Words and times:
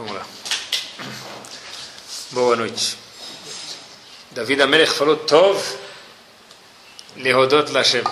Vamos 0.00 0.14
lá. 0.14 0.26
Boa 2.30 2.56
noite. 2.56 2.96
David 4.30 4.62
Amelech 4.62 4.94
falou 4.94 5.14
Tov 5.14 5.62
Lehodot 7.16 7.70
Lashem. 7.70 8.02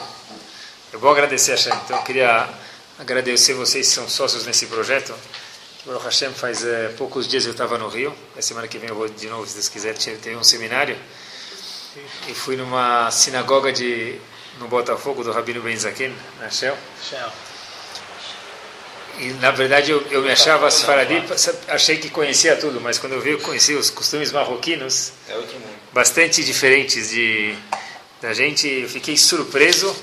Eu 0.93 1.01
vou 1.01 1.11
agradecer 1.11 1.53
a 1.53 1.54
Hashem. 1.54 1.72
Então 1.72 1.96
eu 1.96 2.03
queria 2.03 2.46
agradecer 2.98 3.54
vocês 3.54 3.88
que 3.88 3.95
são 3.95 4.06
sócios 4.06 4.45
nesse 4.45 4.66
projeto. 4.66 5.14
Baruch 5.87 6.05
Hashem, 6.05 6.30
faz 6.34 6.62
é, 6.62 6.88
poucos 6.88 7.27
dias 7.27 7.46
eu 7.46 7.52
estava 7.52 7.79
no 7.79 7.89
Rio. 7.89 8.14
Na 8.36 8.43
semana 8.43 8.68
que 8.68 8.77
vem 8.77 8.91
eu 8.91 8.95
vou 8.95 9.09
de 9.09 9.27
novo, 9.27 9.46
se 9.46 9.55
Deus 9.55 9.70
quiser, 9.70 9.96
ter 9.96 10.36
um 10.36 10.45
seminário. 10.45 10.98
E 12.29 12.34
fui 12.34 12.55
numa 12.55 13.11
sinagoga 13.11 13.73
de, 13.73 14.20
no 14.59 14.68
Botafogo 14.68 15.25
do 15.25 15.32
Rabino 15.32 15.62
Ben 15.62 15.79
Zaken, 15.79 16.14
na 16.39 16.50
Shell. 16.50 16.77
Shell. 17.02 17.48
E, 19.19 19.32
na 19.41 19.50
verdade, 19.50 19.91
eu, 19.91 20.00
eu 20.11 20.23
me 20.23 20.30
achava 20.30 20.71
Sfaradi, 20.71 21.23
achei 21.66 21.97
que 21.97 22.09
conhecia 22.09 22.55
tudo, 22.56 22.80
mas 22.80 22.98
quando 22.98 23.15
eu 23.15 23.20
vi, 23.20 23.30
eu 23.30 23.41
conheci 23.41 23.75
os 23.75 23.91
costumes 23.91 24.30
marroquinos, 24.30 25.12
é 25.29 25.37
bastante 25.92 26.45
diferentes 26.45 27.11
de, 27.11 27.55
da 28.23 28.33
gente. 28.33 28.69
Eu 28.69 28.89
fiquei 28.89 29.16
surpreso, 29.16 29.95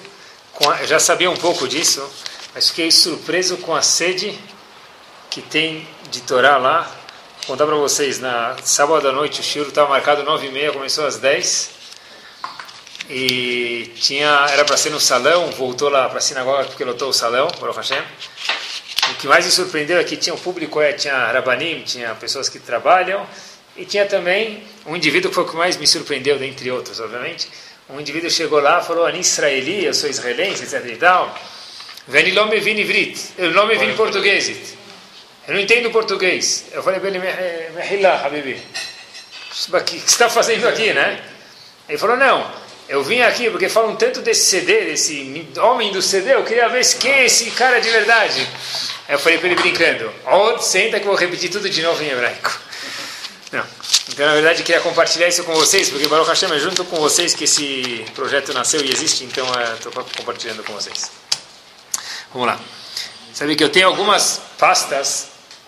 a, 0.67 0.85
já 0.85 0.99
sabia 0.99 1.31
um 1.31 1.37
pouco 1.37 1.65
disso, 1.65 2.05
mas 2.53 2.67
fiquei 2.69 2.91
surpreso 2.91 3.57
com 3.57 3.73
a 3.73 3.81
sede 3.81 4.37
que 5.29 5.41
tem 5.41 5.87
de 6.11 6.21
Torá 6.21 6.57
lá. 6.57 6.81
Vou 7.47 7.55
contar 7.55 7.65
para 7.65 7.75
vocês, 7.75 8.19
na 8.19 8.57
sábado 8.63 9.07
à 9.07 9.13
noite 9.13 9.39
o 9.39 9.43
shiro 9.43 9.69
estava 9.69 9.89
marcado 9.89 10.23
9h30, 10.23 10.73
começou 10.73 11.05
às 11.05 11.17
10 11.17 11.69
e 13.09 13.93
tinha 13.95 14.47
era 14.49 14.65
para 14.65 14.75
ser 14.75 14.89
no 14.89 14.99
salão, 14.99 15.51
voltou 15.51 15.89
lá 15.89 16.09
para 16.09 16.17
a 16.17 16.21
sinagoga 16.21 16.65
porque 16.65 16.83
lotou 16.83 17.09
o 17.09 17.13
salão, 17.13 17.47
Baruch 17.61 17.77
Hashem. 17.77 18.03
O 19.11 19.15
que 19.15 19.27
mais 19.27 19.45
me 19.45 19.51
surpreendeu 19.51 19.99
é 19.99 20.03
que 20.03 20.17
tinha 20.17 20.33
o 20.33 20.37
público, 20.37 20.81
é, 20.81 20.93
tinha 20.93 21.31
rabanim, 21.31 21.83
tinha 21.83 22.15
pessoas 22.15 22.49
que 22.49 22.59
trabalham, 22.59 23.25
e 23.77 23.85
tinha 23.85 24.05
também 24.05 24.63
um 24.85 24.95
indivíduo 24.95 25.29
que 25.29 25.35
foi 25.35 25.43
o 25.43 25.47
que 25.47 25.55
mais 25.55 25.77
me 25.77 25.85
surpreendeu, 25.85 26.37
dentre 26.39 26.71
outros, 26.71 26.99
obviamente. 26.99 27.47
Um 27.89 27.99
indivíduo 27.99 28.29
chegou 28.29 28.59
lá 28.59 28.79
e 28.81 28.85
falou, 28.85 29.07
israeli, 29.09 29.85
eu 29.85 29.93
sou 29.93 30.09
israelense, 30.09 30.63
etc 30.63 30.85
e 30.91 30.95
tal. 30.95 31.37
Veni 32.07 32.31
nome 32.31 32.59
vini 32.59 32.83
vrit, 32.83 33.33
eu 33.37 33.51
não 33.51 33.67
me 33.67 33.75
vim 33.77 33.93
português. 33.95 34.75
Eu 35.47 35.53
não 35.53 35.59
entendo 35.59 35.91
português. 35.91 36.65
Eu 36.71 36.81
falei 36.81 36.99
para 36.99 37.09
ele, 37.09 37.19
Mehillah, 37.75 38.25
Habibi. 38.25 38.53
O 38.53 39.81
que 39.81 39.99
você 39.99 40.05
está 40.05 40.29
fazendo 40.29 40.67
aqui, 40.67 40.91
né? 40.93 41.21
Ele 41.87 41.97
falou, 41.97 42.17
não, 42.17 42.51
eu 42.87 43.03
vim 43.03 43.21
aqui 43.21 43.49
porque 43.49 43.67
falam 43.67 43.95
tanto 43.95 44.21
desse 44.21 44.49
CD, 44.49 44.85
desse 44.85 45.47
homem 45.57 45.91
do 45.91 46.01
CD, 46.01 46.33
eu 46.33 46.43
queria 46.43 46.69
ver 46.69 46.85
quem 46.97 47.11
é 47.11 47.25
esse 47.25 47.49
cara 47.51 47.79
de 47.79 47.89
verdade. 47.89 48.47
Eu 49.09 49.19
falei 49.19 49.37
para 49.37 49.47
ele 49.47 49.55
brincando, 49.55 50.11
Od, 50.25 50.63
senta 50.63 50.99
que 50.99 51.05
eu 51.05 51.11
vou 51.11 51.19
repetir 51.19 51.49
tudo 51.49 51.69
de 51.69 51.81
novo 51.81 52.01
em 52.03 52.09
hebraico. 52.09 52.59
Não. 53.51 53.63
Então, 54.09 54.25
na 54.25 54.33
verdade, 54.33 54.63
queria 54.63 54.81
compartilhar 54.81 55.27
isso 55.27 55.43
com 55.43 55.53
vocês, 55.53 55.89
porque 55.89 56.07
Baruch 56.07 56.29
Hashem 56.29 56.51
é 56.51 56.59
junto 56.59 56.83
com 56.85 56.97
vocês 56.97 57.33
que 57.33 57.45
esse 57.45 58.05
projeto 58.13 58.53
nasceu 58.53 58.81
e 58.81 58.91
existe, 58.91 59.23
então 59.23 59.47
estou 59.73 59.91
é, 59.91 60.17
compartilhando 60.17 60.63
com 60.63 60.73
vocês. 60.73 61.11
Vamos 62.31 62.47
lá. 62.47 62.59
Sabe 63.33 63.55
que 63.55 63.63
eu 63.63 63.69
tenho 63.69 63.87
algumas 63.87 64.41
pastas 64.57 65.27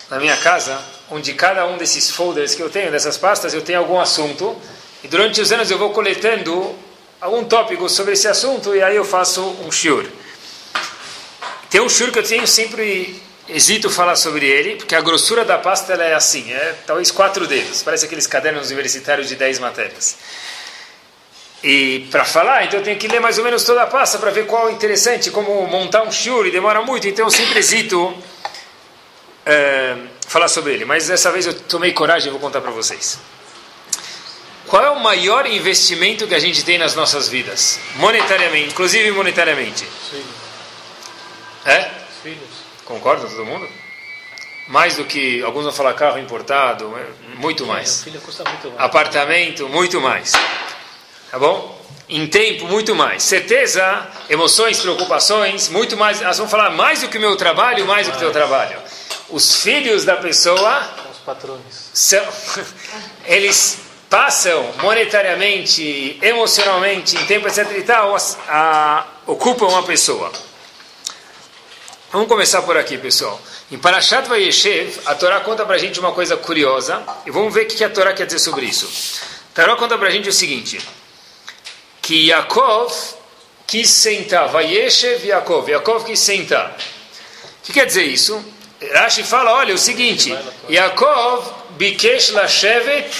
na 0.10 0.20
minha 0.20 0.38
casa, 0.38 0.80
onde 1.10 1.34
cada 1.34 1.66
um 1.66 1.78
desses 1.78 2.10
folders 2.10 2.56
que 2.56 2.62
eu 2.62 2.70
tenho, 2.70 2.92
dessas 2.92 3.18
pastas, 3.18 3.54
eu 3.54 3.62
tenho 3.62 3.80
algum 3.80 4.00
assunto, 4.00 4.56
e 5.04 5.08
durante 5.08 5.42
os 5.42 5.52
anos 5.52 5.70
eu 5.72 5.78
vou 5.78 5.92
coletando 5.92 6.76
algum 7.20 7.44
tópico 7.44 7.90
sobre 7.90 8.14
esse 8.14 8.28
assunto, 8.28 8.76
e 8.76 8.82
aí 8.82 8.96
eu 8.96 9.06
faço 9.06 9.42
um 9.66 9.72
shiur. 9.72 10.06
Tem 11.70 11.82
um 11.82 11.90
shiur 11.90 12.12
que 12.12 12.20
eu 12.20 12.24
tenho 12.24 12.48
sempre 12.48 13.22
hesito 13.50 13.90
falar 13.90 14.16
sobre 14.16 14.46
ele, 14.46 14.76
porque 14.76 14.96
a 14.96 15.02
grossura 15.02 15.44
da 15.44 15.58
pasta 15.58 15.94
é 15.94 16.14
assim, 16.14 16.52
é 16.52 16.76
talvez 16.86 17.12
quatro 17.12 17.48
dedos, 17.48 17.82
parece 17.82 18.06
aqueles 18.06 18.28
cadernos 18.28 18.70
universitários 18.70 19.28
de 19.28 19.36
dez 19.36 19.58
matérias. 19.60 20.18
E 21.64 22.08
para 22.12 22.24
falar, 22.24 22.66
então 22.66 22.80
eu 22.80 22.84
tenho 22.84 23.00
que 23.00 23.08
ler 23.08 23.20
mais 23.20 23.38
ou 23.38 23.44
menos 23.44 23.64
toda 23.64 23.82
a 23.82 23.88
pasta 23.88 24.20
para 24.20 24.30
ver 24.30 24.46
qual 24.46 24.70
é 24.70 24.72
interessante, 24.72 25.32
como 25.32 25.66
montar 25.68 26.04
um 26.04 26.12
shiur, 26.12 26.50
demora 26.52 26.82
muito, 26.82 27.08
então 27.08 27.26
eu 27.26 27.32
sempre 27.32 27.60
hesito 27.60 28.16
é, 29.46 29.98
falar 30.28 30.48
sobre 30.50 30.74
ele. 30.74 30.86
Mas 30.86 31.08
dessa 31.08 31.32
vez 31.32 31.48
eu 31.48 31.54
tomei 31.62 31.94
coragem 31.94 32.28
e 32.28 32.32
vou 32.32 32.40
contar 32.40 32.62
para 32.62 32.72
vocês. 32.72 33.18
Qual 34.68 34.84
é 34.84 34.90
o 34.90 35.00
maior 35.00 35.46
investimento 35.46 36.28
que 36.28 36.36
a 36.36 36.40
gente 36.40 36.64
tem 36.64 36.78
nas 36.78 36.94
nossas 36.94 37.30
vidas? 37.30 37.80
Monetariamente, 37.96 38.72
inclusive 38.72 39.12
monetariamente. 39.12 39.88
Sim. 40.10 40.24
É? 41.66 41.90
Concorda 42.84 43.28
todo 43.28 43.46
mundo? 43.46 43.68
Mais 44.68 44.98
do 44.98 45.06
que, 45.06 45.42
alguns 45.44 45.64
vão 45.64 45.72
falar 45.72 45.94
carro 45.94 46.20
importado, 46.20 46.94
é, 46.98 47.36
muito 47.38 47.66
mais. 47.66 48.04
Filho 48.04 48.20
custa 48.20 48.44
muito 48.44 48.68
mais. 48.68 48.82
Apartamento, 48.82 49.70
muito 49.70 50.02
mais. 50.02 50.34
Tá 51.32 51.40
bom? 51.40 51.78
Em 52.10 52.28
tempo, 52.28 52.66
muito 52.66 52.94
mais. 52.94 53.24
Certeza, 53.24 54.06
emoções, 54.30 54.80
preocupações, 54.80 55.70
muito 55.70 55.96
mais. 55.96 56.20
Nós 56.20 56.38
vamos 56.38 56.52
falar 56.52 56.72
mais 56.72 57.02
do 57.02 57.08
que 57.08 57.18
o 57.18 57.22
meu 57.22 57.38
trabalho, 57.38 57.86
mais 57.86 58.08
do 58.08 58.12
que 58.12 58.18
o 58.18 58.20
teu 58.22 58.32
trabalho. 58.32 58.78
Os 59.30 59.62
filhos 59.62 60.04
da 60.04 60.18
pessoa. 60.18 60.90
Os 61.10 61.20
patrões. 61.20 61.90
São, 61.94 62.26
eles 63.26 63.87
passam 64.10 64.74
monetariamente, 64.82 66.18
emocionalmente, 66.22 67.18
em 67.18 67.26
tempo, 67.26 67.48
etc. 67.48 67.72
e 67.78 67.84
tal, 67.84 68.16
a, 68.48 69.06
ocupam 69.26 69.68
uma 69.68 69.84
pessoa. 69.84 70.32
Vamos 72.12 72.28
começar 72.28 72.62
por 72.62 72.78
aqui, 72.78 72.98
pessoal. 72.98 73.40
Em 73.70 73.78
Parashat 73.78 74.30
Vayeshev, 74.30 75.02
a 75.06 75.14
Torá 75.14 75.42
conta 75.42 75.66
para 75.66 75.76
a 75.76 75.78
gente 75.78 76.00
uma 76.00 76.14
coisa 76.14 76.38
curiosa, 76.38 77.04
e 77.26 77.32
vamos 77.32 77.54
ver 77.54 77.66
o 77.66 77.68
que 77.68 77.84
a 77.84 77.90
Torá 77.90 78.14
quer 78.14 78.26
dizer 78.26 78.40
sobre 78.40 78.66
isso. 78.66 79.20
A 79.52 79.62
Torá 79.62 79.76
conta 79.76 79.98
para 79.98 80.08
a 80.08 80.12
gente 80.12 80.30
o 80.30 80.34
seguinte, 80.34 80.80
que 82.02 82.28
Yaakov 82.28 82.94
quis 83.66 83.90
sentar, 83.90 84.48
Vayeshev 84.48 85.26
Yaakov, 85.26 85.70
Yaakov 85.70 86.06
quis 86.06 86.20
sentar. 86.20 86.78
O 87.60 87.66
que 87.66 87.74
quer 87.74 87.86
dizer 87.86 88.04
isso? 88.04 88.42
Rashi 88.94 89.24
fala, 89.24 89.52
olha, 89.52 89.76
o 89.76 89.78
seguinte, 89.78 90.34
Yaakov 90.70 91.54
bikesh 91.72 92.30
lashevet 92.30 93.12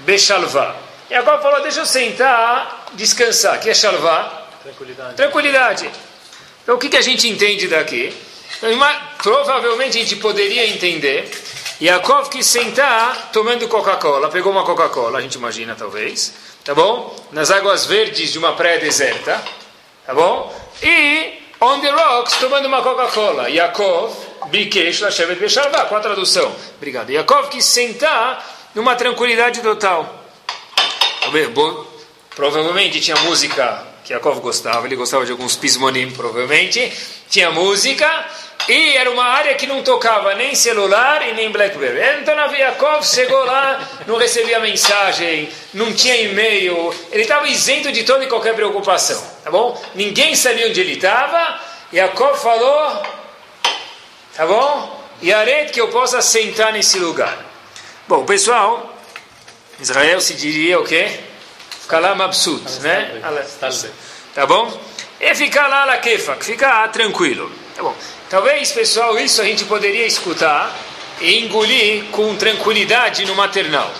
beshalvá. 0.00 0.74
Yaakov 1.10 1.42
falou, 1.42 1.62
deixa 1.62 1.80
eu 1.80 1.86
sentar, 1.86 2.86
descansar. 2.92 3.58
Que 3.60 3.70
é 3.70 3.74
shalvá? 3.74 4.46
Tranquilidade. 4.62 5.14
Tranquilidade. 5.14 5.90
Então, 6.62 6.74
o 6.74 6.78
que, 6.78 6.90
que 6.90 6.96
a 6.98 7.02
gente 7.02 7.26
entende 7.26 7.66
daqui? 7.66 8.14
Então, 8.62 8.78
provavelmente 9.22 9.96
a 9.96 10.00
gente 10.00 10.16
poderia 10.16 10.66
entender. 10.68 11.30
Yaakov 11.80 12.28
quis 12.28 12.44
sentar 12.44 13.30
tomando 13.32 13.68
Coca-Cola, 13.68 14.28
pegou 14.28 14.52
uma 14.52 14.64
Coca-Cola, 14.64 15.18
a 15.18 15.22
gente 15.22 15.36
imagina 15.36 15.76
talvez, 15.76 16.34
tá 16.64 16.74
bom? 16.74 17.16
Nas 17.30 17.52
águas 17.52 17.86
verdes 17.86 18.32
de 18.32 18.38
uma 18.38 18.54
praia 18.54 18.80
deserta, 18.80 19.40
tá 20.04 20.12
bom? 20.12 20.52
E 20.82 21.40
on 21.60 21.80
the 21.80 21.88
rocks 21.88 22.36
tomando 22.36 22.66
uma 22.66 22.82
Coca-Cola. 22.82 23.48
Yaakov, 23.48 24.12
Bikesh, 24.48 25.00
Lashevet 25.00 25.38
Beshalvá, 25.38 25.84
qual 25.86 26.00
a 26.00 26.02
tradução? 26.02 26.52
Obrigado. 26.76 27.10
Yaakov 27.10 27.48
quis 27.48 27.64
sentar 27.64 28.57
numa 28.74 28.94
tranquilidade 28.96 29.60
total. 29.60 30.24
Provavelmente 32.34 33.00
tinha 33.00 33.16
música 33.16 33.84
que 34.04 34.12
Yaakov 34.12 34.40
gostava, 34.40 34.86
ele 34.86 34.96
gostava 34.96 35.26
de 35.26 35.32
alguns 35.32 35.56
pismonim, 35.56 36.10
provavelmente, 36.12 36.90
tinha 37.28 37.50
música, 37.50 38.08
e 38.66 38.96
era 38.96 39.10
uma 39.10 39.24
área 39.24 39.54
que 39.54 39.66
não 39.66 39.82
tocava 39.82 40.34
nem 40.34 40.54
celular 40.54 41.28
e 41.28 41.34
nem 41.34 41.50
Blackberry. 41.50 42.22
Então 42.22 42.34
Yaakov 42.34 43.04
chegou 43.04 43.44
lá, 43.44 43.86
não 44.06 44.16
recebia 44.16 44.60
mensagem, 44.60 45.50
não 45.74 45.92
tinha 45.92 46.16
e-mail, 46.16 46.94
ele 47.10 47.22
estava 47.22 47.48
isento 47.48 47.92
de 47.92 48.04
toda 48.04 48.24
e 48.24 48.28
qualquer 48.28 48.54
preocupação, 48.54 49.22
tá 49.44 49.50
bom? 49.50 49.78
Ninguém 49.94 50.34
sabia 50.34 50.68
onde 50.68 50.80
ele 50.80 50.92
estava, 50.92 51.60
Yaakov 51.92 52.40
falou, 52.40 53.02
tá 54.34 54.46
bom? 54.46 55.04
E 55.20 55.32
aret 55.32 55.72
que 55.72 55.80
eu 55.80 55.88
possa 55.88 56.22
sentar 56.22 56.72
nesse 56.72 56.98
lugar. 56.98 57.47
Bom, 58.08 58.24
pessoal, 58.24 58.98
Israel 59.78 60.18
se 60.22 60.32
diria 60.32 60.80
o 60.80 60.84
quê? 60.84 61.10
Kalam 61.88 62.22
absud, 62.22 62.64
né? 62.80 63.20
Tá 64.34 64.46
bom? 64.46 64.80
É 65.20 65.34
ficar 65.34 65.68
lá 65.68 65.84
na 65.84 65.98
kefak, 65.98 66.42
ficar 66.42 66.88
tranquilo. 66.88 67.52
Tá 67.76 67.82
bom. 67.82 67.94
Talvez, 68.30 68.72
pessoal, 68.72 69.18
isso 69.18 69.42
a 69.42 69.44
gente 69.44 69.66
poderia 69.66 70.06
escutar 70.06 70.74
e 71.20 71.44
engolir 71.44 72.04
com 72.04 72.34
tranquilidade 72.34 73.26
no 73.26 73.34
maternal 73.34 73.92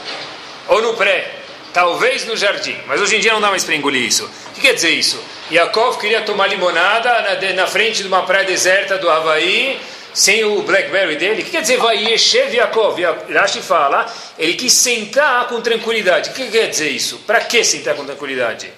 ou 0.69 0.81
no 0.81 0.94
pré, 0.94 1.40
talvez 1.75 2.25
no 2.25 2.34
jardim, 2.34 2.78
mas 2.87 3.02
hoje 3.02 3.16
em 3.16 3.20
dia 3.20 3.34
não 3.34 3.43
dá 3.43 3.50
mais 3.50 3.64
para 3.64 3.75
engolir 3.75 4.06
isso. 4.06 4.25
O 4.25 4.52
que 4.54 4.62
quer 4.62 4.72
dizer 4.72 4.90
isso? 4.90 5.22
Yaakov 5.50 5.99
queria 5.99 6.22
tomar 6.22 6.46
limonada 6.46 7.37
na, 7.43 7.52
na 7.52 7.66
frente 7.66 8.00
de 8.00 8.08
uma 8.08 8.22
praia 8.22 8.46
deserta 8.46 8.96
do 8.96 9.11
Havaí 9.11 9.78
sem 10.14 10.44
o 10.44 10.62
Blackberry 10.62 11.16
dele. 11.16 11.43
O 11.43 11.44
que 11.44 11.50
quer 11.50 11.62
dizer 11.62 11.78
vai 11.78 11.96
Yeshev 11.96 12.55
Yaakov? 12.55 12.99
Rashi 13.32 13.62
fala, 13.62 14.12
ele 14.38 14.55
quis 14.55 14.72
sentar 14.72 15.46
com 15.49 15.60
tranquilidade. 15.60 16.31
O 16.31 16.32
que 16.32 16.50
quer 16.50 16.69
dizer 16.69 16.90
isso? 16.90 17.19
Para 17.26 17.40
que 17.40 17.62
sentar 17.64 17.94
com 17.94 18.05
tranquilidade? 18.05 18.72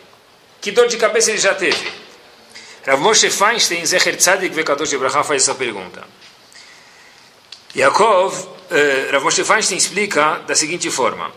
Que 0.61 0.71
dor 0.71 0.88
de 0.88 0.97
cabeça 0.97 1.31
ele 1.31 1.38
já 1.38 1.55
teve? 1.55 1.91
Rav 2.87 3.00
Moshe 3.00 3.31
Feinstein, 3.31 3.85
Zecher 3.85 4.17
Tzadik 4.17 4.55
Vekadosh 4.55 4.93
Ibrahim 4.93 5.25
faz 5.25 5.43
essa 5.43 5.55
pergunta. 5.55 6.03
Yaakov 7.75 8.35
uh, 8.35 9.12
Rav 9.12 9.23
Moshe 9.23 9.44
Feinstein 9.44 9.76
explica 9.76 10.41
da 10.47 10.55
seguinte 10.55 10.91
forma. 10.91 11.31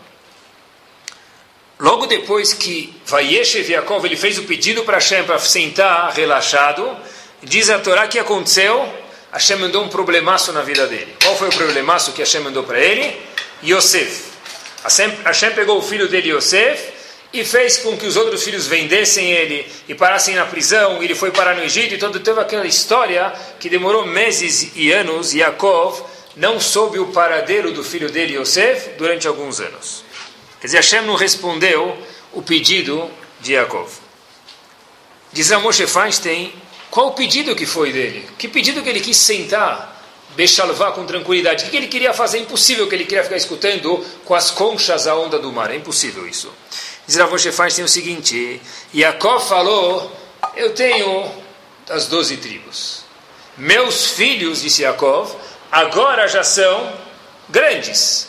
Logo 1.78 2.06
depois 2.06 2.54
que 2.54 2.94
Vayeshev 3.06 3.70
Yaakov 3.70 4.06
ele 4.06 4.16
fez 4.16 4.38
o 4.38 4.44
pedido 4.44 4.84
para 4.84 4.96
Hashem 4.96 5.24
para 5.24 5.38
sentar 5.38 6.12
relaxado, 6.12 6.96
diz 7.42 7.68
a 7.68 7.78
Torá 7.78 8.06
que 8.06 8.18
aconteceu, 8.18 8.88
Hashem 9.34 9.56
mandou 9.56 9.82
um 9.82 9.88
problemaço 9.88 10.52
na 10.52 10.62
vida 10.62 10.86
dele. 10.86 11.12
Qual 11.20 11.36
foi 11.36 11.48
o 11.48 11.52
problemaço 11.52 12.12
que 12.12 12.22
Hashem 12.22 12.40
mandou 12.40 12.62
para 12.62 12.78
ele? 12.78 13.20
Yosef. 13.64 14.26
Hashem, 14.84 15.10
Hashem 15.24 15.50
pegou 15.50 15.76
o 15.76 15.82
filho 15.82 16.06
dele, 16.06 16.30
Yosef, 16.30 16.92
e 17.32 17.44
fez 17.44 17.78
com 17.78 17.96
que 17.96 18.06
os 18.06 18.16
outros 18.16 18.44
filhos 18.44 18.68
vendessem 18.68 19.32
ele 19.32 19.68
e 19.88 19.94
parassem 19.94 20.36
na 20.36 20.46
prisão. 20.46 21.02
Ele 21.02 21.16
foi 21.16 21.32
parar 21.32 21.56
no 21.56 21.64
Egito 21.64 21.94
e 21.94 21.98
todo 21.98 22.20
teve 22.20 22.40
aquela 22.40 22.64
história 22.64 23.32
que 23.58 23.68
demorou 23.68 24.06
meses 24.06 24.70
e 24.76 24.92
anos. 24.92 25.34
Yaakov 25.34 26.04
não 26.36 26.60
soube 26.60 27.00
o 27.00 27.08
paradeiro 27.08 27.72
do 27.72 27.82
filho 27.82 28.12
dele, 28.12 28.36
Yosef, 28.38 28.90
durante 28.90 29.26
alguns 29.26 29.58
anos. 29.58 30.04
Quer 30.60 30.68
dizer, 30.68 30.76
Hashem 30.76 31.02
não 31.02 31.16
respondeu 31.16 31.98
o 32.32 32.40
pedido 32.40 33.10
de 33.40 33.54
Yaakov. 33.54 33.90
Diz 35.32 35.50
a 35.50 35.58
Moshe 35.58 35.88
Feinstein, 35.88 36.52
qual 36.94 37.08
o 37.08 37.12
pedido 37.12 37.56
que 37.56 37.66
foi 37.66 37.92
dele? 37.92 38.24
Que 38.38 38.46
pedido 38.46 38.80
que 38.80 38.88
ele 38.88 39.00
quis 39.00 39.16
sentar, 39.16 40.00
bechalvá 40.36 40.92
com 40.92 41.04
tranquilidade? 41.04 41.64
O 41.64 41.68
que 41.68 41.76
ele 41.76 41.88
queria 41.88 42.14
fazer? 42.14 42.38
É 42.38 42.42
impossível 42.42 42.88
que 42.88 42.94
ele 42.94 43.04
queria 43.04 43.24
ficar 43.24 43.36
escutando 43.36 43.98
com 44.24 44.32
as 44.32 44.52
conchas 44.52 45.08
a 45.08 45.16
onda 45.16 45.36
do 45.40 45.50
mar. 45.52 45.72
É 45.72 45.74
impossível 45.74 46.24
isso. 46.24 46.54
Diz 47.04 47.16
Moshe 47.16 47.50
Feinstein 47.50 47.84
o 47.84 47.88
seguinte, 47.88 48.62
Yaakov 48.94 49.48
falou, 49.48 50.16
eu 50.54 50.72
tenho 50.72 51.32
as 51.90 52.06
doze 52.06 52.36
tribos. 52.36 53.02
Meus 53.58 54.10
filhos, 54.10 54.62
disse 54.62 54.82
Yaakov, 54.82 55.34
agora 55.72 56.28
já 56.28 56.44
são 56.44 56.92
grandes. 57.48 58.28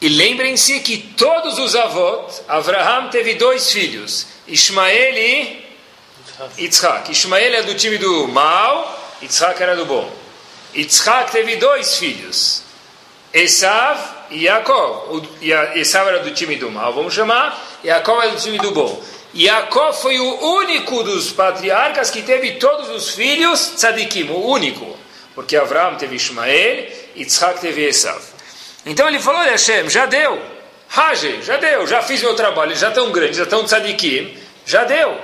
E 0.00 0.08
lembrem-se 0.08 0.80
que 0.80 0.96
todos 1.18 1.58
os 1.58 1.76
avós, 1.76 2.42
Abraham 2.48 3.10
teve 3.10 3.34
dois 3.34 3.70
filhos, 3.70 4.26
Ismael 4.48 5.18
e 5.18 5.65
Yitzhak. 6.58 7.10
Ismael 7.10 7.54
é 7.54 7.62
do 7.62 7.74
time 7.74 7.98
do 7.98 8.28
mal, 8.28 9.16
Yitzhak 9.22 9.62
era 9.62 9.74
do 9.74 9.86
bom. 9.86 10.10
Yitzhak 10.74 11.32
teve 11.32 11.56
dois 11.56 11.96
filhos, 11.96 12.62
Esav 13.32 13.98
e 14.30 14.44
Yaakov. 14.44 15.26
Esav 15.74 16.08
era 16.08 16.20
do 16.20 16.30
time 16.32 16.56
do 16.56 16.70
mal, 16.70 16.92
vamos 16.92 17.14
chamar, 17.14 17.58
Yaakov 17.84 18.22
é 18.24 18.28
do 18.28 18.36
time 18.36 18.58
do 18.58 18.72
bom. 18.72 19.02
Yaakov 19.34 20.00
foi 20.00 20.18
o 20.18 20.56
único 20.56 21.02
dos 21.02 21.30
patriarcas 21.30 22.10
que 22.10 22.22
teve 22.22 22.52
todos 22.52 22.88
os 22.90 23.10
filhos 23.10 23.72
tzadikim, 23.76 24.30
o 24.30 24.46
único. 24.46 24.96
Porque 25.34 25.56
Abraham 25.56 25.96
teve 25.96 26.16
Ismael, 26.16 26.86
Yitzhak 27.14 27.60
teve 27.60 27.86
Esav. 27.86 28.22
Então 28.84 29.08
ele 29.08 29.18
falou, 29.18 29.42
Hashem, 29.42 29.88
já 29.90 30.06
deu. 30.06 30.40
Rage, 30.88 31.42
já 31.42 31.56
deu, 31.56 31.86
já 31.86 32.02
fiz 32.02 32.22
meu 32.22 32.34
trabalho, 32.34 32.74
já 32.76 32.90
tão 32.90 33.10
grande, 33.10 33.36
já 33.36 33.44
tão 33.44 33.64
tzadikim, 33.64 34.38
já 34.64 34.84
deu. 34.84 35.18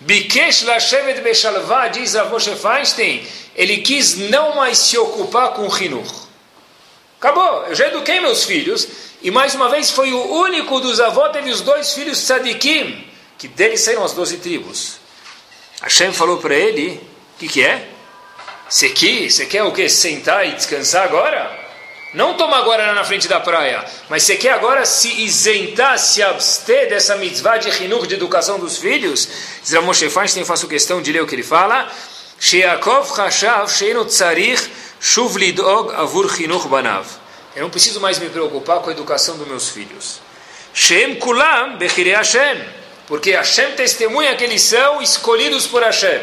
Bikesh 0.00 0.62
Lashevet 0.62 1.20
Beshalvá, 1.20 1.88
diz 1.88 2.14
a 2.14 2.24
Moshe 2.26 2.54
Feinstein, 2.54 3.26
ele 3.56 3.78
quis 3.78 4.16
não 4.16 4.54
mais 4.54 4.78
se 4.78 4.96
ocupar 4.96 5.50
com 5.54 5.66
o 5.66 5.76
Hinuch. 5.76 6.28
Acabou, 7.18 7.64
eu 7.66 7.74
já 7.74 7.88
eduquei 7.88 8.20
meus 8.20 8.44
filhos, 8.44 8.86
e 9.20 9.30
mais 9.30 9.54
uma 9.54 9.68
vez 9.68 9.90
foi 9.90 10.12
o 10.12 10.34
único 10.34 10.78
dos 10.78 11.00
avós, 11.00 11.32
teve 11.32 11.50
os 11.50 11.60
dois 11.62 11.92
filhos 11.92 12.18
tzadikim, 12.24 13.04
que 13.36 13.48
deles 13.48 13.80
saíram 13.80 14.04
as 14.04 14.12
doze 14.12 14.36
tribos. 14.36 14.98
Hashem 15.82 16.12
falou 16.12 16.38
para 16.38 16.54
ele, 16.54 17.00
o 17.34 17.38
que, 17.40 17.48
que 17.48 17.64
é? 17.64 17.88
Você 18.68 18.90
quer, 18.90 19.28
você 19.30 19.46
quer 19.46 19.64
o 19.64 19.72
quê? 19.72 19.88
Sentar 19.88 20.46
e 20.46 20.52
descansar 20.52 21.04
agora? 21.04 21.57
Não 22.14 22.34
toma 22.34 22.56
agora 22.56 22.94
na 22.94 23.04
frente 23.04 23.28
da 23.28 23.38
praia, 23.38 23.84
mas 24.08 24.22
você 24.22 24.36
quer 24.36 24.52
agora 24.52 24.86
se 24.86 25.22
isentar, 25.22 25.98
se 25.98 26.22
abster 26.22 26.88
dessa 26.88 27.16
mitzvah 27.16 27.58
de 27.58 27.68
rinur, 27.68 28.06
de 28.06 28.14
educação 28.14 28.58
dos 28.58 28.78
filhos? 28.78 29.28
Zra 29.64 29.82
Moshe 29.82 30.08
Feinstein, 30.08 30.44
faço 30.44 30.66
questão 30.66 31.02
de 31.02 31.12
ler 31.12 31.22
o 31.22 31.26
que 31.26 31.34
ele 31.34 31.42
fala. 31.42 31.86
Sheakov 32.40 33.10
Hashav 33.14 33.70
Sheinu 33.70 34.06
Tzarich 34.06 34.70
Shuv 35.00 35.36
Lidog 35.36 35.94
Avur 35.94 36.34
Chinuch 36.34 36.66
Banav. 36.68 37.06
Eu 37.54 37.62
não 37.62 37.70
preciso 37.70 38.00
mais 38.00 38.18
me 38.18 38.30
preocupar 38.30 38.80
com 38.80 38.88
a 38.88 38.92
educação 38.92 39.36
dos 39.36 39.46
meus 39.46 39.68
filhos. 39.68 40.20
Shem 40.72 41.16
Kulam 41.16 41.76
Bechire 41.76 42.10
Hashem. 42.10 42.64
Porque 43.06 43.32
Hashem 43.32 43.72
testemunha 43.72 44.34
que 44.34 44.44
eles 44.44 44.62
são 44.62 45.02
escolhidos 45.02 45.66
por 45.66 45.82
Hashem. 45.82 46.20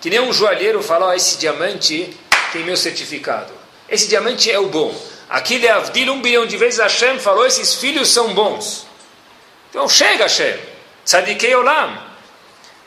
Que 0.00 0.10
nem 0.10 0.20
um 0.20 0.32
joalheiro 0.32 0.82
fala, 0.82 1.08
oh, 1.08 1.12
esse 1.12 1.36
diamante 1.38 2.16
tem 2.52 2.64
meu 2.64 2.76
certificado. 2.76 3.52
Esse 3.88 4.08
diamante 4.08 4.50
é 4.50 4.58
o 4.58 4.66
bom. 4.66 4.94
Aqui 5.30 5.60
de 5.60 5.68
Avdil, 5.68 6.12
um 6.12 6.20
bilhão 6.20 6.44
de 6.44 6.56
vezes 6.56 6.80
Hashem 6.80 7.20
falou: 7.20 7.46
esses 7.46 7.74
filhos 7.76 8.08
são 8.08 8.34
bons. 8.34 8.84
Então 9.70 9.88
chega, 9.88 10.24
Hashem. 10.24 10.58
Tzadikei 11.06 11.54
Olam. 11.54 11.96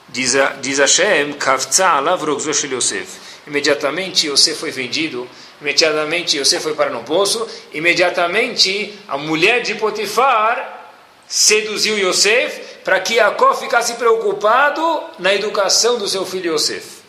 Diz, 0.09 0.33
diz 0.61 0.77
Hashem: 0.77 1.33
Kavtza 1.33 1.87
alav 1.87 2.21
Yosef. 2.21 3.07
Imediatamente 3.47 4.27
Yosef 4.27 4.59
foi 4.59 4.71
vendido. 4.71 5.27
Imediatamente 5.61 6.37
Yosef 6.37 6.61
foi 6.61 6.73
para 6.73 6.89
no 6.89 7.03
poço. 7.03 7.47
Imediatamente 7.71 8.93
a 9.07 9.17
mulher 9.17 9.61
de 9.61 9.75
Potifar 9.75 10.91
seduziu 11.25 11.97
Yosef 11.97 12.59
para 12.83 12.99
que 12.99 13.15
Jacob 13.15 13.57
ficasse 13.57 13.93
preocupado 13.93 15.03
na 15.17 15.33
educação 15.33 15.97
do 15.97 16.09
seu 16.09 16.25
filho 16.25 16.53
Yosef. 16.53 17.03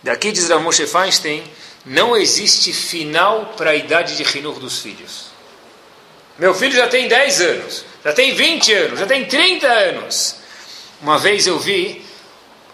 Daqui 0.00 0.30
diz 0.30 0.48
Ramoshe 0.48 0.86
Feinstein 0.86 1.42
não 1.86 2.16
existe 2.16 2.72
final 2.72 3.54
para 3.56 3.70
a 3.70 3.76
idade 3.76 4.16
de 4.16 4.24
rinur 4.24 4.58
dos 4.58 4.80
filhos. 4.80 5.26
Meu 6.36 6.52
filho 6.52 6.74
já 6.74 6.88
tem 6.88 7.06
10 7.06 7.40
anos, 7.40 7.84
já 8.04 8.12
tem 8.12 8.34
20 8.34 8.74
anos, 8.74 9.00
já 9.00 9.06
tem 9.06 9.24
30 9.24 9.66
anos. 9.66 10.36
Uma 11.00 11.16
vez 11.18 11.46
eu 11.46 11.58
vi, 11.58 12.04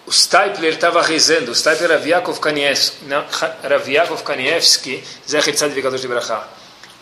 o 0.06 0.12
Stipler 0.12 0.72
estava 0.72 1.02
rezando, 1.02 1.52
o 1.52 1.54
Stipler 1.54 1.90
Raviakov 1.90 2.40
Kanievski, 4.22 5.04
Zecher 5.28 5.54
Tzadivikador 5.54 5.98
de 5.98 6.08
Brachá. 6.08 6.48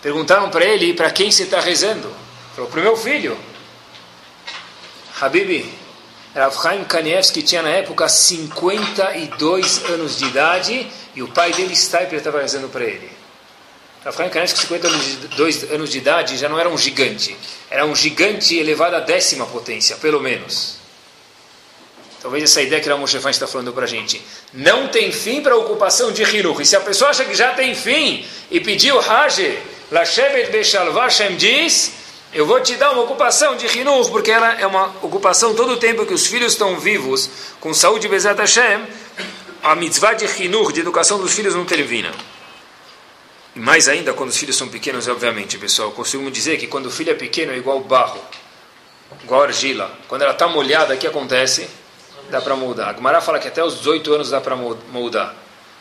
Perguntaram 0.02 0.50
para 0.50 0.64
ele, 0.64 0.92
para 0.94 1.10
quem 1.10 1.30
você 1.30 1.44
está 1.44 1.60
rezando? 1.60 2.14
Falou, 2.54 2.68
para 2.70 2.80
o 2.80 2.82
meu 2.82 2.96
filho. 2.96 3.38
Habibi, 5.20 5.80
Rav 6.35 6.55
Chaim 6.62 6.85
Kanievski 6.85 7.43
tinha 7.43 7.62
na 7.62 7.71
época 7.71 8.09
52 8.09 9.85
anos 9.87 10.19
de 10.19 10.27
idade 10.27 10.87
e 11.15 11.23
o 11.23 11.29
pai 11.29 11.53
dele, 11.53 11.75
Stiper, 11.75 12.15
estava 12.15 12.41
rezando 12.41 12.69
para 12.69 12.85
ele. 12.85 13.11
Rafael 14.05 14.31
Kanievski, 14.31 14.61
50 14.61 14.89
anos 14.89 15.65
anos 15.72 15.91
de 15.91 15.99
idade, 15.99 16.37
já 16.39 16.49
não 16.49 16.58
era 16.58 16.69
um 16.69 16.79
gigante. 16.79 17.37
Era 17.69 17.84
um 17.84 17.94
gigante 17.94 18.56
elevado 18.56 18.96
à 18.96 19.01
décima 19.01 19.44
potência, 19.46 19.96
pelo 19.96 20.20
menos. 20.20 20.81
Talvez 22.22 22.44
essa 22.44 22.63
ideia 22.63 22.81
que 22.82 22.91
o 22.91 22.99
Moshe 22.99 23.17
está 23.17 23.46
falando 23.46 23.72
para 23.72 23.84
a 23.84 23.89
gente. 23.89 24.22
Não 24.53 24.89
tem 24.89 25.10
fim 25.10 25.43
para 25.43 25.55
a 25.55 25.56
ocupação 25.56 26.13
de 26.13 26.22
Hinuch. 26.22 26.63
E 26.63 26.67
se 26.67 26.77
a 26.77 26.81
pessoa 26.81 27.10
acha 27.10 27.25
que 27.25 27.34
já 27.34 27.55
tem 27.55 27.75
fim 27.75 28.25
e 28.51 28.60
pediu 28.60 29.01
Haje, 29.01 29.58
Lashevet 29.91 30.51
Beshalva, 30.51 31.05
Hashem 31.05 31.37
diz, 31.37 31.93
eu 32.32 32.46
vou 32.46 32.60
te 32.60 32.77
dar 32.77 32.93
uma 32.93 33.03
ocupação 33.03 33.56
de 33.56 33.67
Hinuch, 33.67 34.10
porque 34.10 34.31
ela 34.31 34.53
é 34.60 34.67
uma 34.67 34.87
ocupação 35.03 35.55
todo 35.55 35.72
o 35.72 35.77
tempo 35.77 36.06
que 36.06 36.15
os 36.15 36.27
filhos 36.27 36.53
estão 36.53 36.79
vivos, 36.79 37.29
com 37.60 37.75
saúde 37.75 38.06
Bezat 38.08 38.39
Hashem, 38.39 38.87
a 39.63 39.75
mitzvah 39.75 40.15
de 40.15 40.27
Hinur, 40.43 40.72
de 40.72 40.81
educação 40.81 41.19
dos 41.19 41.34
filhos, 41.34 41.55
não 41.55 41.65
termina. 41.65 42.13
E 43.55 43.58
mais 43.58 43.89
ainda 43.89 44.13
quando 44.13 44.31
os 44.31 44.37
filhos 44.37 44.56
são 44.56 44.69
pequenos, 44.69 45.08
obviamente, 45.08 45.58
pessoal. 45.58 45.91
Costumo 45.91 46.31
dizer 46.31 46.56
que 46.56 46.69
quando 46.69 46.87
o 46.87 46.91
filho 46.91 47.10
é 47.10 47.15
pequeno 47.15 47.53
é 47.53 47.56
igual 47.56 47.81
barro, 47.81 48.20
igual 49.25 49.43
argila. 49.43 49.91
Quando 50.06 50.22
ela 50.22 50.32
está 50.32 50.46
molhada, 50.46 50.94
o 50.94 50.96
que 50.96 51.06
acontece? 51.06 51.69
Dá 52.31 52.41
para 52.41 52.55
moldar. 52.55 52.91
A 52.91 52.94
Gemara 52.94 53.20
fala 53.20 53.41
que 53.41 53.49
até 53.49 53.63
os 53.63 53.79
18 53.79 54.15
anos 54.15 54.31
dá 54.31 54.41
para 54.41 54.55
moldar. 54.55 55.34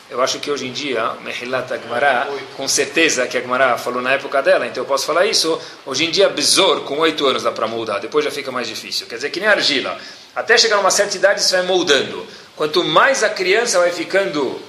Eu 0.10 0.20
acho 0.24 0.39
que 0.39 0.50
hoje 0.50 0.66
em 0.66 0.72
dia, 0.72 1.13
Mehilat 1.22 1.72
Agmará, 1.72 2.28
com 2.58 2.68
certeza 2.68 3.28
que 3.28 3.38
Agmará 3.38 3.78
falou 3.78 4.01
na 4.01 4.13
época 4.13 4.42
dela, 4.42 4.66
então 4.66 4.82
eu 4.82 4.88
posso 4.88 5.06
falar 5.06 5.28
isso. 5.28 5.62
Hoje 5.86 6.06
em 6.06 6.10
dia, 6.10 6.28
Besor, 6.30 6.82
com 6.82 6.98
8 6.98 7.28
anos 7.28 7.44
dá 7.44 7.51
para 7.51 7.68
moldar, 7.68 8.00
depois 8.00 8.25
já 8.25 8.32
fica 8.32 8.51
mais 8.51 8.68
difícil. 8.68 9.06
Quer 9.06 9.16
dizer, 9.16 9.30
que 9.30 9.39
nem 9.39 9.48
argila. 9.48 10.00
Até 10.36 10.58
chegar 10.58 10.78
a 10.78 10.80
uma 10.80 10.89
certa 10.89 11.16
idade, 11.16 11.42
isso 11.42 11.51
vai 11.51 11.62
moldando. 11.62 12.25
Quanto 12.56 12.84
mais 12.84 13.24
a 13.24 13.30
criança 13.30 13.78
vai 13.78 13.92
ficando 13.92 14.60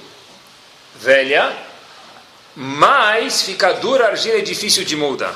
velha, 0.99 1.51
mais 2.55 3.41
fica 3.41 3.73
dura 3.73 4.05
a 4.05 4.09
argila 4.09 4.37
e 4.37 4.43
difícil 4.43 4.83
de 4.83 4.95
moldar. 4.95 5.35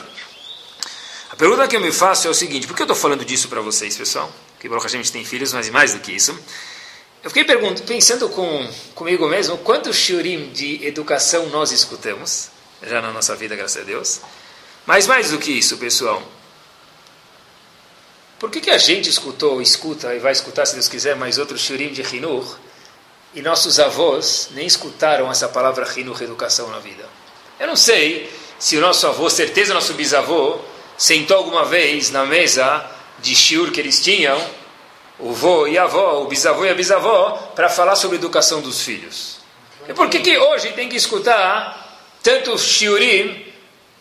A 1.32 1.36
pergunta 1.36 1.68
que 1.68 1.76
eu 1.76 1.82
me 1.82 1.92
faço 1.92 2.28
é 2.28 2.30
o 2.30 2.34
seguinte: 2.34 2.68
por 2.68 2.76
que 2.76 2.84
eu 2.84 2.86
estou 2.86 2.96
falando 2.96 3.26
disso 3.26 3.48
para 3.48 3.60
vocês, 3.60 3.98
pessoal? 3.98 4.32
Que 4.60 4.70
Baruch 4.70 4.86
a 4.86 4.90
gente 4.90 5.12
tem 5.12 5.26
filhos, 5.26 5.52
mas 5.52 5.68
mais 5.70 5.94
do 5.94 6.00
que 6.00 6.12
isso. 6.12 6.38
Eu 7.26 7.32
fiquei 7.32 7.44
pensando 7.88 8.30
com, 8.30 8.70
comigo 8.94 9.28
mesmo 9.28 9.58
quantos 9.58 9.96
shiurim 9.96 10.52
de 10.52 10.86
educação 10.86 11.48
nós 11.48 11.72
escutamos 11.72 12.50
já 12.84 13.02
na 13.02 13.12
nossa 13.12 13.36
vida, 13.36 13.56
graças 13.56 13.82
a 13.82 13.84
Deus. 13.84 14.22
Mas 14.86 15.08
mais 15.08 15.32
do 15.32 15.40
que 15.40 15.52
isso, 15.52 15.76
pessoal, 15.78 16.22
por 18.38 18.52
que, 18.52 18.62
que 18.62 18.70
a 18.70 18.78
gente 18.78 19.10
escutou, 19.10 19.60
escuta 19.60 20.14
e 20.14 20.20
vai 20.20 20.34
escutar, 20.34 20.68
se 20.68 20.76
Deus 20.76 20.88
quiser, 20.88 21.16
mais 21.16 21.40
outro 21.40 21.58
shurim 21.58 21.92
de 21.92 22.04
Hinur, 22.04 22.60
e 23.34 23.42
nossos 23.42 23.80
avós 23.80 24.50
nem 24.52 24.68
escutaram 24.68 25.32
essa 25.32 25.50
palavra 25.50 25.92
Hinur, 26.00 26.22
educação 26.22 26.70
na 26.70 26.78
vida? 26.78 27.10
Eu 27.60 27.66
não 27.66 27.76
sei 27.76 28.32
se 28.60 28.78
o 28.78 28.82
nosso 28.82 29.08
avô, 29.08 29.32
certeza 29.32 29.74
nosso 29.74 29.96
bisavô, 29.96 30.60
sentou 30.96 31.38
alguma 31.38 31.66
vez 31.66 32.12
na 32.12 32.24
mesa 32.24 32.88
de 33.18 33.36
shiur 33.36 33.72
que 33.72 33.80
eles 33.80 34.00
tinham, 34.00 34.40
o 35.20 35.32
vô 35.32 35.68
e 35.68 35.78
a 35.78 35.84
avó, 35.84 36.22
o 36.22 36.28
bisavô 36.28 36.66
e 36.66 36.70
a 36.70 36.74
bisavó, 36.74 37.52
para 37.56 37.70
falar 37.70 37.96
sobre 37.96 38.18
a 38.18 38.20
educação 38.20 38.62
dos 38.62 38.82
filhos. 38.82 39.38
E 39.88 39.94
por 39.94 40.10
que, 40.10 40.20
que 40.20 40.38
hoje 40.38 40.72
tem 40.74 40.90
que 40.90 40.96
escutar 40.96 42.00
tanto 42.22 42.58
shiurim 42.58 43.46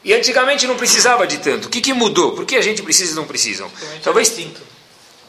e 0.02 0.12
antigamente 0.12 0.66
não 0.66 0.76
precisava 0.76 1.26
de 1.26 1.38
tanto? 1.38 1.66
O 1.66 1.70
que, 1.70 1.80
que 1.80 1.92
mudou? 1.92 2.32
Por 2.32 2.44
que 2.44 2.56
a 2.56 2.62
gente 2.62 2.82
precisa 2.82 3.12
e 3.12 3.14
não 3.14 3.24
precisam? 3.24 3.70
Talvez... 4.02 4.30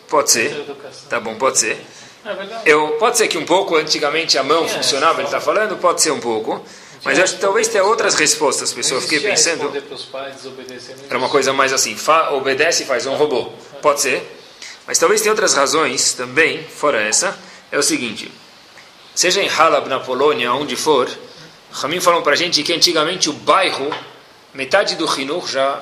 Pode 0.07 0.31
ser. 0.31 0.65
Tá 1.09 1.19
bom, 1.19 1.35
pode 1.35 1.59
ser. 1.59 1.77
É 2.25 2.71
Eu, 2.71 2.97
pode 2.99 3.17
ser 3.17 3.27
que 3.27 3.37
um 3.37 3.45
pouco, 3.45 3.75
antigamente 3.75 4.37
a 4.37 4.43
mão 4.43 4.65
é, 4.65 4.67
funcionava, 4.67 5.19
ele 5.19 5.27
está 5.27 5.39
falando, 5.39 5.77
pode 5.77 6.01
ser 6.01 6.11
um 6.11 6.19
pouco. 6.19 6.63
Mas 7.03 7.19
acho 7.19 7.35
que 7.35 7.41
talvez 7.41 7.67
tenha 7.67 7.83
outras 7.83 8.15
respostas, 8.15 8.73
pessoal. 8.73 8.99
Fiquei 8.99 9.19
pensando. 9.19 9.71
Era 11.07 11.19
uma 11.19 11.29
coisa 11.29 11.53
mais 11.53 11.71
assim: 11.71 11.95
fa, 11.95 12.31
obedece 12.31 12.81
e 12.81 12.85
faz 12.87 13.05
um 13.05 13.15
robô. 13.15 13.51
Pode 13.79 14.01
ser. 14.01 14.34
Mas 14.87 14.99
talvez 14.99 15.21
tenha 15.21 15.31
outras 15.31 15.53
razões 15.53 16.13
também, 16.13 16.63
fora 16.63 17.01
essa. 17.01 17.37
É 17.71 17.77
o 17.77 17.83
seguinte: 17.83 18.31
seja 19.13 19.41
em 19.41 19.49
Halab, 19.49 19.89
na 19.89 19.99
Polônia, 19.99 20.53
onde 20.53 20.75
for, 20.75 21.09
Ramin 21.71 21.99
falou 21.99 22.21
para 22.21 22.33
a 22.33 22.37
gente 22.37 22.63
que 22.63 22.73
antigamente 22.73 23.29
o 23.29 23.33
bairro, 23.33 23.91
metade 24.53 24.95
do 24.95 25.05
Hinur 25.05 25.47
já 25.47 25.81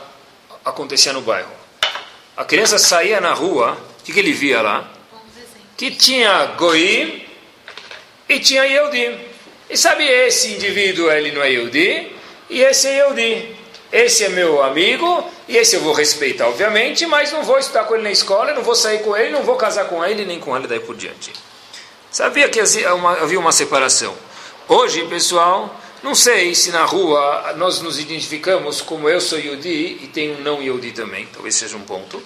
acontecia 0.66 1.14
no 1.14 1.22
bairro. 1.22 1.52
A 2.36 2.44
criança 2.44 2.80
saía 2.80 3.22
na 3.22 3.34
rua, 3.34 3.78
o 4.00 4.04
que, 4.04 4.12
que 4.12 4.20
ele 4.20 4.34
via 4.34 4.62
lá? 4.62 4.90
Que 5.78 5.92
tinha 5.92 6.46
Goim 6.58 7.24
e 8.28 8.40
tinha 8.40 8.64
Yehudim. 8.64 9.20
E 9.70 9.78
sabe, 9.78 10.04
esse 10.06 10.54
indivíduo 10.54 11.12
ele 11.12 11.32
não 11.32 11.42
é 11.42 11.52
Yehudi 11.52 12.12
e 12.50 12.62
esse 12.62 12.88
é 12.88 12.98
Yehudi. 12.98 13.56
Esse 13.94 14.24
é 14.24 14.30
meu 14.30 14.64
amigo 14.64 15.24
e 15.48 15.56
esse 15.56 15.76
eu 15.76 15.82
vou 15.82 15.94
respeitar, 15.94 16.48
obviamente, 16.48 17.06
mas 17.06 17.32
não 17.32 17.44
vou 17.44 17.60
estudar 17.60 17.84
com 17.84 17.94
ele 17.94 18.02
na 18.02 18.12
escola, 18.12 18.52
não 18.52 18.64
vou 18.64 18.74
sair 18.74 19.04
com 19.04 19.16
ele, 19.16 19.30
não 19.30 19.44
vou 19.44 19.56
casar 19.56 19.86
com 19.86 20.04
ele, 20.04 20.26
nem 20.26 20.40
com 20.40 20.58
ele 20.58 20.66
daí 20.66 20.80
por 20.80 20.96
diante. 20.96 21.32
Sabia 22.10 22.50
que 22.50 22.60
havia 22.60 23.40
uma 23.40 23.52
separação. 23.52 24.16
Hoje, 24.68 25.06
pessoal, 25.06 25.80
não 26.02 26.16
sei 26.16 26.56
se 26.56 26.72
na 26.72 26.84
rua 26.86 27.54
nós 27.56 27.82
nos 27.82 28.00
identificamos 28.00 28.82
como 28.82 29.08
eu 29.08 29.22
sou 29.22 29.38
Yehudi 29.38 30.00
e 30.02 30.10
tem 30.12 30.32
um 30.32 30.42
não 30.42 30.60
Yehudi 30.60 30.92
também, 30.92 31.28
talvez 31.32 31.54
seja 31.54 31.78
um 31.78 31.82
ponto. 31.82 32.18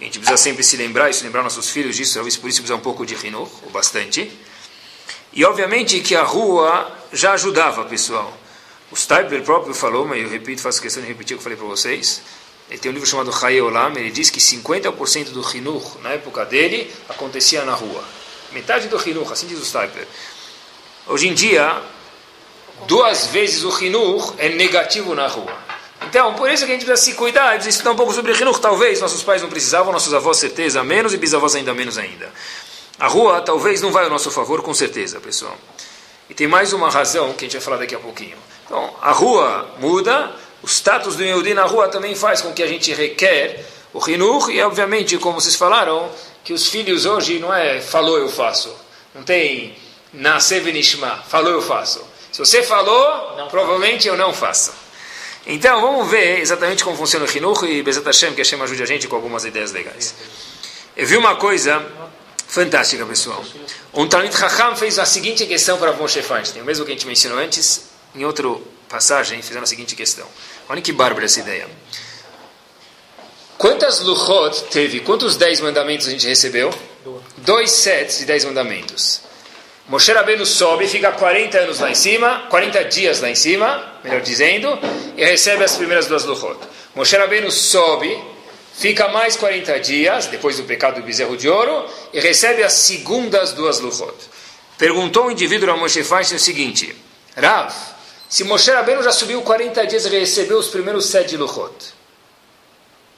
A 0.00 0.02
gente 0.02 0.18
precisa 0.18 0.36
sempre 0.36 0.64
se 0.64 0.76
lembrar, 0.76 1.14
se 1.14 1.22
lembrar 1.22 1.44
nossos 1.44 1.70
filhos 1.70 1.94
disso, 1.94 2.14
talvez 2.14 2.36
por 2.36 2.50
isso 2.50 2.58
precisa 2.58 2.74
um 2.74 2.82
pouco 2.82 3.06
de 3.06 3.14
Rinur, 3.14 3.48
ou 3.62 3.70
bastante. 3.70 4.28
E 5.32 5.44
obviamente 5.44 6.00
que 6.00 6.16
a 6.16 6.24
rua 6.24 6.90
já 7.12 7.34
ajudava, 7.34 7.84
pessoal. 7.84 8.36
O 8.90 8.96
Stipler 8.96 9.42
próprio 9.42 9.74
falou, 9.74 10.06
mas 10.06 10.22
eu 10.22 10.28
repito, 10.28 10.62
faço 10.62 10.80
questão 10.80 11.02
de 11.02 11.08
repetir 11.08 11.34
o 11.34 11.38
que 11.38 11.40
eu 11.40 11.42
falei 11.42 11.58
para 11.58 11.66
vocês. 11.66 12.22
Ele 12.68 12.78
tem 12.78 12.90
um 12.90 12.94
livro 12.94 13.08
chamado 13.08 13.32
Chaye 13.32 13.60
Olam, 13.60 13.92
ele 13.96 14.10
diz 14.10 14.30
que 14.30 14.40
50% 14.40 15.30
do 15.30 15.56
Hinur, 15.56 16.00
na 16.02 16.10
época 16.10 16.44
dele, 16.44 16.92
acontecia 17.08 17.64
na 17.64 17.74
rua. 17.74 18.02
Metade 18.52 18.88
do 18.88 19.08
Hinur, 19.08 19.30
assim 19.32 19.46
diz 19.46 19.58
o 19.58 19.64
Stipler. 19.64 20.06
Hoje 21.06 21.28
em 21.28 21.34
dia, 21.34 21.80
duas 22.86 23.26
vezes 23.26 23.64
o 23.64 23.84
Hinur 23.84 24.34
é 24.38 24.48
negativo 24.48 25.14
na 25.14 25.28
rua. 25.28 25.56
Então, 26.02 26.34
por 26.34 26.50
isso 26.50 26.64
que 26.64 26.72
a 26.72 26.74
gente 26.74 26.84
precisa 26.84 27.10
se 27.10 27.16
cuidar, 27.16 27.50
precisa 27.54 27.70
estudar 27.70 27.92
um 27.92 27.96
pouco 27.96 28.12
sobre 28.12 28.32
Hinur. 28.32 28.58
Talvez 28.58 29.00
nossos 29.00 29.22
pais 29.22 29.42
não 29.42 29.48
precisavam, 29.48 29.92
nossos 29.92 30.12
avós 30.12 30.36
certeza 30.36 30.82
menos 30.82 31.14
e 31.14 31.16
bisavós 31.16 31.54
ainda 31.54 31.72
menos 31.72 31.98
ainda. 31.98 32.32
A 32.98 33.06
rua 33.06 33.40
talvez 33.42 33.80
não 33.80 33.92
vai 33.92 34.04
ao 34.04 34.10
nosso 34.10 34.30
favor, 34.30 34.62
com 34.62 34.74
certeza, 34.74 35.20
pessoal. 35.20 35.56
E 36.28 36.34
tem 36.34 36.48
mais 36.48 36.72
uma 36.72 36.90
razão 36.90 37.32
que 37.34 37.44
a 37.44 37.48
gente 37.48 37.52
vai 37.52 37.62
falar 37.62 37.76
daqui 37.76 37.94
a 37.94 37.98
pouquinho. 37.98 38.36
Então, 38.66 38.94
a 39.00 39.12
rua 39.12 39.68
muda, 39.78 40.30
o 40.62 40.66
status 40.66 41.16
do 41.16 41.24
Yehudi 41.24 41.54
na 41.54 41.64
rua 41.64 41.88
também 41.88 42.14
faz 42.14 42.42
com 42.42 42.52
que 42.52 42.62
a 42.62 42.66
gente 42.66 42.92
requer 42.92 43.64
o 43.94 44.10
Hinur, 44.10 44.50
e 44.50 44.60
obviamente, 44.60 45.16
como 45.18 45.40
vocês 45.40 45.54
falaram, 45.54 46.10
que 46.44 46.52
os 46.52 46.68
filhos 46.68 47.06
hoje 47.06 47.38
não 47.38 47.54
é 47.54 47.80
falou 47.80 48.18
eu 48.18 48.28
faço. 48.28 48.74
Não 49.14 49.22
tem 49.22 49.74
nascer 50.12 50.60
venishma, 50.60 51.24
falou 51.28 51.52
eu 51.52 51.62
faço. 51.62 52.04
Se 52.30 52.38
você 52.38 52.62
falou, 52.62 53.36
não 53.36 53.48
provavelmente 53.48 54.06
eu 54.06 54.16
não 54.16 54.34
faço. 54.34 54.72
Então, 55.46 55.80
vamos 55.80 56.10
ver 56.10 56.40
exatamente 56.40 56.82
como 56.82 56.96
funciona 56.96 57.24
o 57.24 57.36
Hinur 57.36 57.64
e 57.64 57.82
Bezat 57.82 58.04
Hashem, 58.04 58.34
que 58.34 58.40
Hashem 58.40 58.60
ajude 58.60 58.82
a 58.82 58.86
gente 58.86 59.08
com 59.08 59.16
algumas 59.16 59.44
ideias 59.44 59.72
legais. 59.72 60.14
Eu 60.96 61.06
vi 61.06 61.16
uma 61.16 61.36
coisa 61.36 61.84
Fantástica, 62.46 63.04
pessoal. 63.04 63.44
Um 63.92 64.08
Talmud 64.08 64.34
Chacham 64.34 64.76
fez 64.76 64.98
a 64.98 65.04
seguinte 65.04 65.44
questão 65.46 65.78
para 65.78 65.92
Moshe 65.92 66.22
Feinstein, 66.22 66.62
o 66.62 66.64
mesmo 66.64 66.84
que 66.84 66.92
a 66.92 66.94
gente 66.94 67.06
mencionou 67.06 67.38
antes, 67.38 67.86
em 68.16 68.24
outra 68.24 68.48
passagem, 68.88 69.42
fizeram 69.42 69.62
a 69.62 69.66
seguinte 69.66 69.94
questão. 69.94 70.26
Olha 70.68 70.80
que 70.80 70.92
bárbara 70.92 71.26
essa 71.26 71.40
ideia. 71.40 71.68
Quantas 73.58 74.00
luchot 74.00 74.64
teve? 74.70 75.00
Quantos 75.00 75.36
dez 75.36 75.60
mandamentos 75.60 76.06
a 76.06 76.10
gente 76.10 76.26
recebeu? 76.26 76.72
Dois 77.38 77.70
sets 77.70 78.18
de 78.18 78.24
dez 78.24 78.44
mandamentos. 78.44 79.20
Moshe 79.88 80.12
Rabbeinu 80.12 80.44
sobe, 80.44 80.88
fica 80.88 81.12
40 81.12 81.58
anos 81.58 81.78
lá 81.78 81.90
em 81.90 81.94
cima, 81.94 82.46
40 82.50 82.84
dias 82.86 83.20
lá 83.20 83.30
em 83.30 83.36
cima, 83.36 83.94
melhor 84.02 84.20
dizendo, 84.20 84.76
e 85.16 85.24
recebe 85.24 85.62
as 85.62 85.76
primeiras 85.76 86.06
duas 86.06 86.24
luchot. 86.24 86.58
Moshe 86.92 87.16
Rabbeinu 87.16 87.52
sobe, 87.52 88.20
fica 88.74 89.08
mais 89.08 89.36
40 89.36 89.78
dias, 89.78 90.26
depois 90.26 90.56
do 90.56 90.64
pecado 90.64 91.00
do 91.00 91.06
bezerro 91.06 91.36
de 91.36 91.48
ouro, 91.48 91.88
e 92.12 92.18
recebe 92.18 92.64
as 92.64 92.72
segundas 92.72 93.52
duas 93.52 93.78
luchot. 93.78 94.16
Perguntou 94.76 95.26
o 95.26 95.30
indivíduo 95.30 95.70
a 95.70 95.76
Moshe 95.76 96.02
Feinstein 96.02 96.36
o 96.36 96.40
seguinte, 96.40 96.94
Rav, 97.36 97.72
se 98.28 98.44
Moshe 98.44 98.70
Rabbeinu 98.70 99.02
já 99.02 99.12
subiu 99.12 99.42
40 99.42 99.86
dias 99.86 100.06
e 100.06 100.08
recebeu 100.08 100.58
os 100.58 100.68
primeiros 100.68 101.06
sete 101.06 101.36
luchot, 101.36 101.72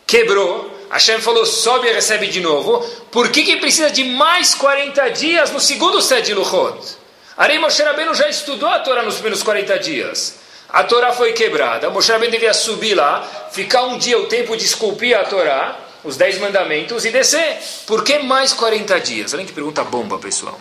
quebrou, 0.06 0.70
Hashem 0.90 1.20
falou, 1.20 1.44
sobe 1.44 1.88
e 1.88 1.92
recebe 1.92 2.26
de 2.28 2.40
novo, 2.40 2.80
por 3.10 3.30
que, 3.30 3.42
que 3.42 3.56
precisa 3.56 3.90
de 3.90 4.04
mais 4.04 4.54
40 4.54 5.08
dias 5.10 5.50
no 5.50 5.60
segundo 5.60 6.00
set 6.00 6.26
de 6.26 6.34
luchot? 6.34 6.96
Arei 7.36 7.58
Moshe 7.58 7.82
Rabbeinu 7.82 8.14
já 8.14 8.28
estudou 8.28 8.68
a 8.68 8.80
Torá 8.80 9.02
nos 9.02 9.14
primeiros 9.14 9.42
40 9.42 9.78
dias. 9.78 10.34
A 10.68 10.82
Torá 10.82 11.12
foi 11.12 11.32
quebrada. 11.32 11.88
Moshe 11.88 12.10
Rabbeinu 12.10 12.32
devia 12.32 12.52
subir 12.52 12.94
lá, 12.94 13.22
ficar 13.52 13.84
um 13.84 13.96
dia 13.96 14.18
o 14.18 14.26
tempo 14.26 14.56
de 14.56 14.64
esculpir 14.64 15.16
a 15.16 15.24
Torá, 15.24 15.78
os 16.02 16.16
dez 16.16 16.38
mandamentos 16.38 17.04
e 17.04 17.10
descer. 17.10 17.58
Por 17.86 18.02
que 18.02 18.18
mais 18.18 18.52
40 18.52 19.00
dias? 19.00 19.34
Olha 19.34 19.44
que 19.44 19.52
pergunta 19.52 19.84
bomba, 19.84 20.18
pessoal. 20.18 20.58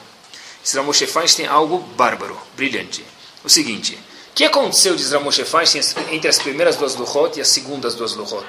Israel 0.63 0.85
Moshe 0.85 1.07
Feinstein 1.07 1.47
tem 1.47 1.53
algo 1.53 1.79
bárbaro, 1.79 2.37
brilhante. 2.55 3.03
O 3.43 3.49
seguinte, 3.49 3.97
que 4.37 4.45
aconteceu 4.45 4.95
de 4.95 5.01
Israel 5.01 5.23
Moshe 5.23 5.43
Feinstein 5.43 5.83
entre 6.11 6.29
as 6.29 6.37
primeiras 6.37 6.75
duas 6.75 6.95
Luchot 6.95 7.37
e 7.39 7.41
as 7.41 7.47
segundas 7.47 7.95
duas 7.95 8.13
Luchot? 8.13 8.45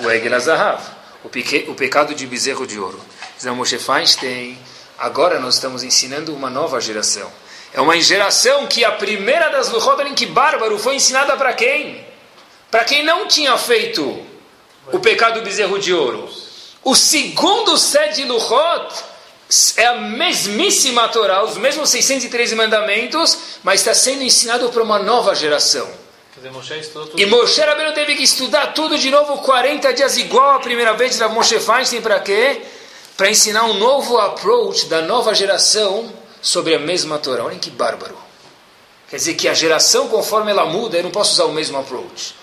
O 0.00 0.10
Egel 0.10 0.32
o, 1.22 1.70
o 1.70 1.74
pecado 1.74 2.14
de 2.14 2.26
bezerro 2.26 2.66
de 2.66 2.80
ouro. 2.80 2.98
Moshe 3.54 3.78
Feinstein, 3.78 4.58
agora 4.98 5.38
nós 5.38 5.56
estamos 5.56 5.82
ensinando 5.82 6.34
uma 6.34 6.48
nova 6.48 6.80
geração 6.80 7.30
é 7.76 7.80
uma 7.80 8.00
geração 8.00 8.66
que 8.66 8.86
a 8.86 8.92
primeira 8.92 9.50
das 9.50 9.68
Luchot, 9.68 10.00
olhem 10.00 10.14
que 10.14 10.24
bárbaro, 10.24 10.78
foi 10.78 10.94
ensinada 10.94 11.36
para 11.36 11.52
quem? 11.52 12.02
Para 12.70 12.84
quem 12.84 13.04
não 13.04 13.28
tinha 13.28 13.58
feito 13.58 14.18
o 14.90 14.98
pecado 14.98 15.40
do 15.40 15.44
bezerro 15.44 15.78
de 15.78 15.92
ouro. 15.92 16.26
O 16.82 16.94
segundo 16.94 17.76
set 17.76 18.14
de 18.14 18.24
Luchot 18.24 19.04
é 19.76 19.86
a 19.86 19.94
mesmíssima 19.94 21.08
Torá, 21.08 21.44
os 21.44 21.56
mesmos 21.56 21.90
613 21.90 22.54
mandamentos, 22.56 23.38
mas 23.62 23.80
está 23.80 23.94
sendo 23.94 24.22
ensinado 24.22 24.68
para 24.70 24.82
uma 24.82 24.98
nova 24.98 25.34
geração. 25.34 25.88
E 27.16 27.26
Moshe 27.26 27.60
Rabbeinu 27.60 27.94
teve 27.94 28.14
que 28.14 28.22
estudar 28.22 28.74
tudo 28.74 28.98
de 28.98 29.10
novo 29.10 29.38
40 29.38 29.92
dias 29.94 30.16
igual 30.18 30.56
a 30.56 30.60
primeira 30.60 30.92
vez 30.94 31.16
da 31.16 31.28
Moshe 31.28 31.58
Feinstein 31.58 32.02
para 32.02 32.20
quê? 32.20 32.60
Para 33.16 33.30
ensinar 33.30 33.64
um 33.64 33.74
novo 33.74 34.18
approach 34.18 34.86
da 34.86 35.00
nova 35.00 35.34
geração 35.34 36.12
sobre 36.42 36.74
a 36.74 36.78
mesma 36.78 37.18
Torá. 37.18 37.44
Olhem 37.44 37.58
que 37.58 37.70
bárbaro. 37.70 38.16
Quer 39.08 39.16
dizer 39.16 39.34
que 39.34 39.48
a 39.48 39.54
geração, 39.54 40.08
conforme 40.08 40.50
ela 40.50 40.66
muda, 40.66 40.98
eu 40.98 41.04
não 41.04 41.10
posso 41.10 41.32
usar 41.32 41.44
o 41.44 41.52
mesmo 41.52 41.78
approach. 41.78 42.34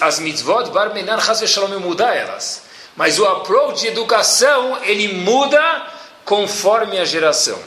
As 0.00 0.18
mitzvot, 0.20 0.70
bar 0.70 0.94
menar, 0.94 1.20
shalom, 1.46 1.78
mudar 1.80 2.14
elas. 2.14 2.62
Mas 2.96 3.18
o 3.18 3.26
approach 3.26 3.80
de 3.80 3.88
educação, 3.88 4.78
ele 4.84 5.08
muda 5.08 5.93
conforme 6.24 6.98
a 6.98 7.04
geração. 7.04 7.60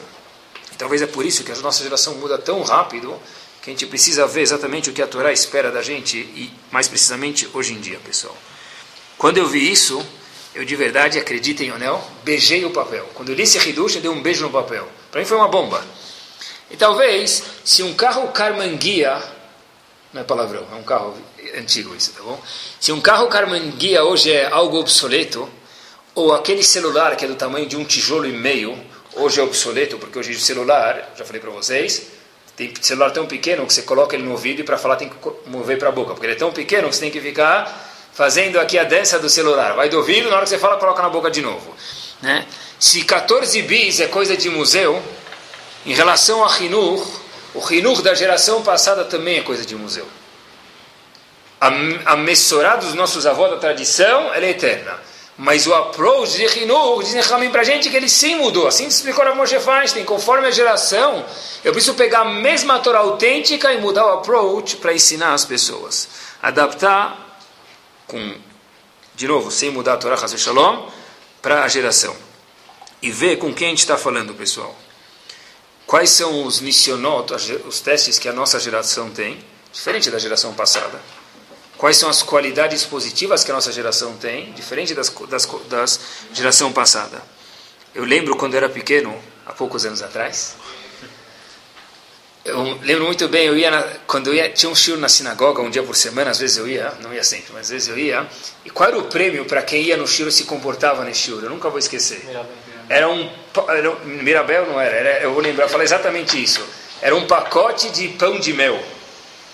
E 0.72 0.76
talvez 0.76 1.02
é 1.02 1.06
por 1.06 1.24
isso 1.24 1.44
que 1.44 1.52
a 1.52 1.56
nossa 1.56 1.82
geração 1.82 2.14
muda 2.16 2.38
tão 2.38 2.62
rápido 2.62 3.18
que 3.62 3.70
a 3.70 3.72
gente 3.72 3.86
precisa 3.86 4.26
ver 4.26 4.42
exatamente 4.42 4.90
o 4.90 4.92
que 4.92 5.02
a 5.02 5.06
Torá 5.06 5.32
espera 5.32 5.70
da 5.70 5.82
gente 5.82 6.16
e, 6.16 6.52
mais 6.70 6.88
precisamente, 6.88 7.48
hoje 7.52 7.74
em 7.74 7.80
dia, 7.80 7.98
pessoal. 8.04 8.36
Quando 9.16 9.38
eu 9.38 9.46
vi 9.46 9.70
isso, 9.70 10.04
eu 10.54 10.64
de 10.64 10.76
verdade, 10.76 11.18
acreditem 11.18 11.72
ou 11.72 11.78
não, 11.78 12.02
beijei 12.24 12.64
o 12.64 12.70
papel. 12.70 13.08
Quando 13.14 13.30
eu 13.30 13.34
li 13.34 13.42
esse 13.42 13.58
Hidush, 13.58 13.96
eu 13.96 14.00
dei 14.00 14.10
um 14.10 14.22
beijo 14.22 14.44
no 14.44 14.50
papel. 14.50 14.88
Para 15.10 15.20
mim 15.20 15.26
foi 15.26 15.36
uma 15.36 15.48
bomba. 15.48 15.84
E 16.70 16.76
talvez, 16.76 17.42
se 17.64 17.82
um 17.82 17.94
carro 17.94 18.28
Carmanguia, 18.28 19.22
não 20.12 20.20
é 20.20 20.24
palavrão, 20.24 20.66
é 20.72 20.74
um 20.74 20.82
carro 20.82 21.16
antigo 21.56 21.94
isso, 21.94 22.12
tá 22.12 22.22
bom? 22.22 22.40
Se 22.80 22.92
um 22.92 23.00
carro 23.00 23.26
Carmanguia 23.28 24.04
hoje 24.04 24.30
é 24.30 24.46
algo 24.50 24.78
obsoleto, 24.78 25.48
ou 26.18 26.34
aquele 26.34 26.64
celular 26.64 27.14
que 27.14 27.24
é 27.24 27.28
do 27.28 27.36
tamanho 27.36 27.64
de 27.66 27.76
um 27.76 27.84
tijolo 27.84 28.26
e 28.26 28.32
meio, 28.32 28.76
hoje 29.14 29.38
é 29.38 29.42
obsoleto, 29.42 29.98
porque 29.98 30.18
hoje 30.18 30.32
o 30.32 30.40
celular, 30.40 31.12
já 31.16 31.24
falei 31.24 31.40
para 31.40 31.50
vocês, 31.50 32.08
Tem 32.56 32.74
celular 32.80 33.12
tão 33.12 33.24
pequeno 33.24 33.64
que 33.64 33.72
você 33.72 33.82
coloca 33.82 34.16
ele 34.16 34.24
no 34.24 34.32
ouvido 34.32 34.60
e 34.60 34.64
para 34.64 34.76
falar 34.76 34.96
tem 34.96 35.08
que 35.08 35.16
mover 35.46 35.78
para 35.78 35.90
a 35.90 35.92
boca, 35.92 36.14
porque 36.14 36.26
ele 36.26 36.32
é 36.32 36.36
tão 36.36 36.50
pequeno 36.50 36.88
que 36.88 36.96
você 36.96 37.02
tem 37.02 37.10
que 37.12 37.20
ficar 37.20 37.88
fazendo 38.12 38.58
aqui 38.58 38.76
a 38.76 38.82
dança 38.82 39.16
do 39.20 39.30
celular. 39.30 39.74
Vai 39.74 39.88
do 39.88 39.98
ouvido, 39.98 40.28
na 40.28 40.34
hora 40.34 40.42
que 40.42 40.50
você 40.50 40.58
fala, 40.58 40.76
coloca 40.76 41.00
na 41.00 41.08
boca 41.08 41.30
de 41.30 41.40
novo. 41.40 41.72
Né? 42.20 42.44
Se 42.80 43.04
14 43.04 43.62
bis 43.62 44.00
é 44.00 44.08
coisa 44.08 44.36
de 44.36 44.50
museu, 44.50 45.00
em 45.86 45.94
relação 45.94 46.44
a 46.44 46.58
Hinur, 46.58 47.06
o 47.54 47.72
Hinur 47.72 48.02
da 48.02 48.12
geração 48.12 48.60
passada 48.64 49.04
também 49.04 49.38
é 49.38 49.42
coisa 49.42 49.64
de 49.64 49.76
museu. 49.76 50.08
A, 51.60 51.68
a 52.06 52.76
dos 52.76 52.94
nossos 52.94 53.24
avós 53.24 53.52
da 53.52 53.56
tradição, 53.58 54.34
ela 54.34 54.46
é 54.46 54.50
eterna. 54.50 55.07
Mas 55.38 55.68
o 55.68 55.72
approach 55.72 56.36
de 56.36 56.58
Hinur, 56.58 57.00
dizem 57.04 57.20
Ramin 57.20 57.50
para 57.50 57.60
a 57.60 57.64
gente 57.64 57.88
que 57.88 57.96
ele 57.96 58.08
sim 58.08 58.34
mudou. 58.34 58.66
Assim 58.66 58.88
explicou 58.88 59.24
a 59.24 59.36
Moshe 59.36 59.58
Feinstein. 59.60 60.04
Conforme 60.04 60.48
a 60.48 60.50
geração, 60.50 61.24
eu 61.62 61.72
preciso 61.72 61.94
pegar 61.94 62.22
a 62.22 62.24
mesma 62.24 62.80
Torá 62.80 62.98
autêntica 62.98 63.72
e 63.72 63.80
mudar 63.80 64.04
o 64.04 64.18
approach 64.18 64.78
para 64.78 64.92
ensinar 64.92 65.34
as 65.34 65.44
pessoas. 65.44 66.08
Adaptar 66.42 67.38
com, 68.08 68.34
de 69.14 69.28
novo, 69.28 69.52
sem 69.52 69.70
mudar 69.70 69.92
a 69.92 69.96
Torá 69.96 70.16
Hazel 70.16 70.38
Shalom, 70.38 70.88
para 71.40 71.62
a 71.62 71.68
geração. 71.68 72.16
E 73.00 73.12
ver 73.12 73.36
com 73.36 73.54
quem 73.54 73.68
a 73.68 73.70
gente 73.70 73.78
está 73.78 73.96
falando, 73.96 74.34
pessoal. 74.34 74.74
Quais 75.86 76.10
são 76.10 76.44
os 76.44 76.60
missionot, 76.60 77.32
os 77.64 77.80
testes 77.80 78.18
que 78.18 78.28
a 78.28 78.32
nossa 78.32 78.58
geração 78.58 79.08
tem, 79.10 79.38
diferente 79.72 80.10
da 80.10 80.18
geração 80.18 80.52
passada 80.52 81.00
quais 81.78 81.96
são 81.96 82.10
as 82.10 82.22
qualidades 82.22 82.84
positivas 82.84 83.44
que 83.44 83.50
a 83.50 83.54
nossa 83.54 83.72
geração 83.72 84.14
tem, 84.16 84.52
diferente 84.52 84.94
das, 84.94 85.08
das, 85.30 85.48
das 85.68 86.00
geração 86.34 86.72
passada. 86.72 87.22
Eu 87.94 88.04
lembro 88.04 88.36
quando 88.36 88.54
eu 88.54 88.58
era 88.58 88.68
pequeno, 88.68 89.16
há 89.46 89.52
poucos 89.52 89.86
anos 89.86 90.02
atrás, 90.02 90.56
eu 92.44 92.78
lembro 92.82 93.04
muito 93.04 93.28
bem, 93.28 93.46
eu 93.46 93.56
ia 93.56 93.70
na, 93.70 93.82
quando 94.06 94.28
eu 94.28 94.34
ia, 94.34 94.50
tinha 94.50 94.70
um 94.70 94.74
shiur 94.74 94.98
na 94.98 95.08
sinagoga 95.08 95.62
um 95.62 95.70
dia 95.70 95.82
por 95.82 95.94
semana, 95.94 96.30
às 96.30 96.38
vezes 96.38 96.56
eu 96.56 96.66
ia, 96.66 96.92
não 97.00 97.14
ia 97.14 97.22
sempre, 97.22 97.52
mas 97.52 97.62
às 97.62 97.70
vezes 97.70 97.88
eu 97.88 97.98
ia. 97.98 98.26
E 98.64 98.70
qual 98.70 98.88
era 98.88 98.98
o 98.98 99.04
prêmio 99.04 99.44
para 99.44 99.62
quem 99.62 99.82
ia 99.82 99.96
no 99.96 100.06
shiur 100.06 100.28
e 100.28 100.32
se 100.32 100.44
comportava 100.44 101.04
nesse 101.04 101.20
shiur? 101.20 101.44
Eu 101.44 101.50
nunca 101.50 101.68
vou 101.68 101.78
esquecer. 101.78 102.26
Era 102.88 103.08
um, 103.08 103.30
era 103.68 103.90
um 103.90 104.04
Mirabel 104.04 104.66
não 104.66 104.80
era, 104.80 104.96
era 104.96 105.22
eu 105.22 105.32
vou 105.32 105.42
lembrar, 105.42 105.68
falar 105.68 105.84
exatamente 105.84 106.42
isso. 106.42 106.64
Era 107.02 107.14
um 107.14 107.26
pacote 107.26 107.90
de 107.90 108.08
pão 108.08 108.40
de 108.40 108.52
mel. 108.52 108.82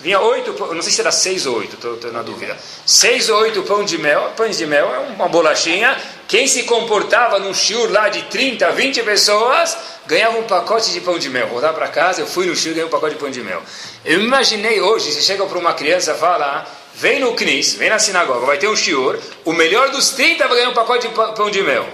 Vinha 0.00 0.20
oito, 0.20 0.52
não 0.74 0.82
sei 0.82 0.92
se 0.92 1.00
era 1.00 1.12
seis 1.12 1.46
ou 1.46 1.56
oito, 1.58 1.74
estou 1.74 2.12
na 2.12 2.22
dúvida. 2.22 2.56
Seis 2.84 3.28
ou 3.28 3.38
oito 3.38 3.62
pão 3.62 3.84
de 3.84 3.96
mel, 3.96 4.32
pães 4.36 4.58
de 4.58 4.66
mel, 4.66 4.94
é 4.94 4.98
uma 4.98 5.28
bolachinha. 5.28 5.96
Quem 6.28 6.46
se 6.46 6.64
comportava 6.64 7.38
num 7.38 7.54
shiur 7.54 7.90
lá 7.90 8.08
de 8.08 8.22
30, 8.24 8.70
20 8.72 9.02
pessoas, 9.02 9.76
ganhava 10.06 10.38
um 10.38 10.42
pacote 10.44 10.92
de 10.92 11.00
pão 11.00 11.18
de 11.18 11.30
mel. 11.30 11.48
Voltar 11.48 11.72
para 11.72 11.88
casa, 11.88 12.20
eu 12.20 12.26
fui 12.26 12.46
no 12.46 12.54
shiur 12.54 12.72
e 12.72 12.74
ganhei 12.74 12.86
um 12.86 12.90
pacote 12.90 13.14
de 13.14 13.20
pão 13.20 13.30
de 13.30 13.40
mel. 13.40 13.62
Eu 14.04 14.20
imaginei 14.20 14.80
hoje, 14.80 15.10
você 15.10 15.22
chega 15.22 15.46
para 15.46 15.58
uma 15.58 15.72
criança 15.72 16.12
e 16.12 16.18
fala, 16.18 16.66
vem 16.94 17.20
no 17.20 17.34
Knis, 17.34 17.74
vem 17.74 17.88
na 17.88 17.98
sinagoga, 17.98 18.44
vai 18.44 18.58
ter 18.58 18.68
um 18.68 18.76
shiur, 18.76 19.18
o 19.44 19.52
melhor 19.52 19.90
dos 19.90 20.10
30 20.10 20.46
vai 20.48 20.56
ganhar 20.58 20.70
um 20.70 20.74
pacote 20.74 21.08
de 21.08 21.14
pão 21.14 21.50
de 21.50 21.62
mel. 21.62 21.88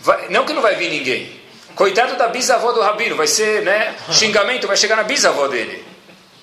Vai, 0.00 0.28
não 0.30 0.46
que 0.46 0.52
não 0.52 0.62
vai 0.62 0.76
vir 0.76 0.88
ninguém. 0.90 1.38
Coitado 1.74 2.16
da 2.16 2.28
bisavó 2.28 2.72
do 2.72 2.80
rabino, 2.80 3.16
vai 3.16 3.26
ser 3.26 3.62
né, 3.62 3.94
xingamento, 4.10 4.66
vai 4.66 4.76
chegar 4.76 4.96
na 4.96 5.02
bisavó 5.02 5.48
dele. 5.48 5.89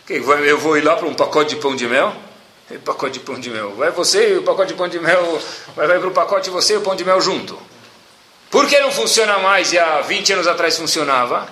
Eu 0.09 0.57
vou 0.57 0.77
ir 0.77 0.81
lá 0.81 0.95
para 0.95 1.05
um 1.05 1.13
pacote 1.13 1.55
de 1.55 1.61
pão 1.61 1.75
de 1.75 1.85
mel? 1.85 2.15
E 2.71 2.77
pacote 2.77 3.13
de 3.13 3.19
pão 3.19 3.37
de 3.37 3.49
mel. 3.49 3.75
Vai 3.75 3.91
você 3.91 4.33
e 4.33 4.37
o 4.37 4.43
pacote 4.43 4.69
de 4.69 4.73
pão 4.73 4.87
de 4.87 4.99
mel, 4.99 5.41
vai, 5.75 5.87
vai 5.87 5.99
para 5.99 6.07
o 6.07 6.11
pacote 6.11 6.49
você 6.49 6.75
e 6.75 6.77
o 6.77 6.81
pão 6.81 6.95
de 6.95 7.03
mel 7.03 7.19
junto. 7.19 7.57
Por 8.49 8.67
que 8.67 8.79
não 8.79 8.91
funciona 8.91 9.37
mais 9.39 9.73
e 9.73 9.79
há 9.79 9.99
20 10.01 10.33
anos 10.33 10.47
atrás 10.47 10.77
funcionava? 10.77 11.49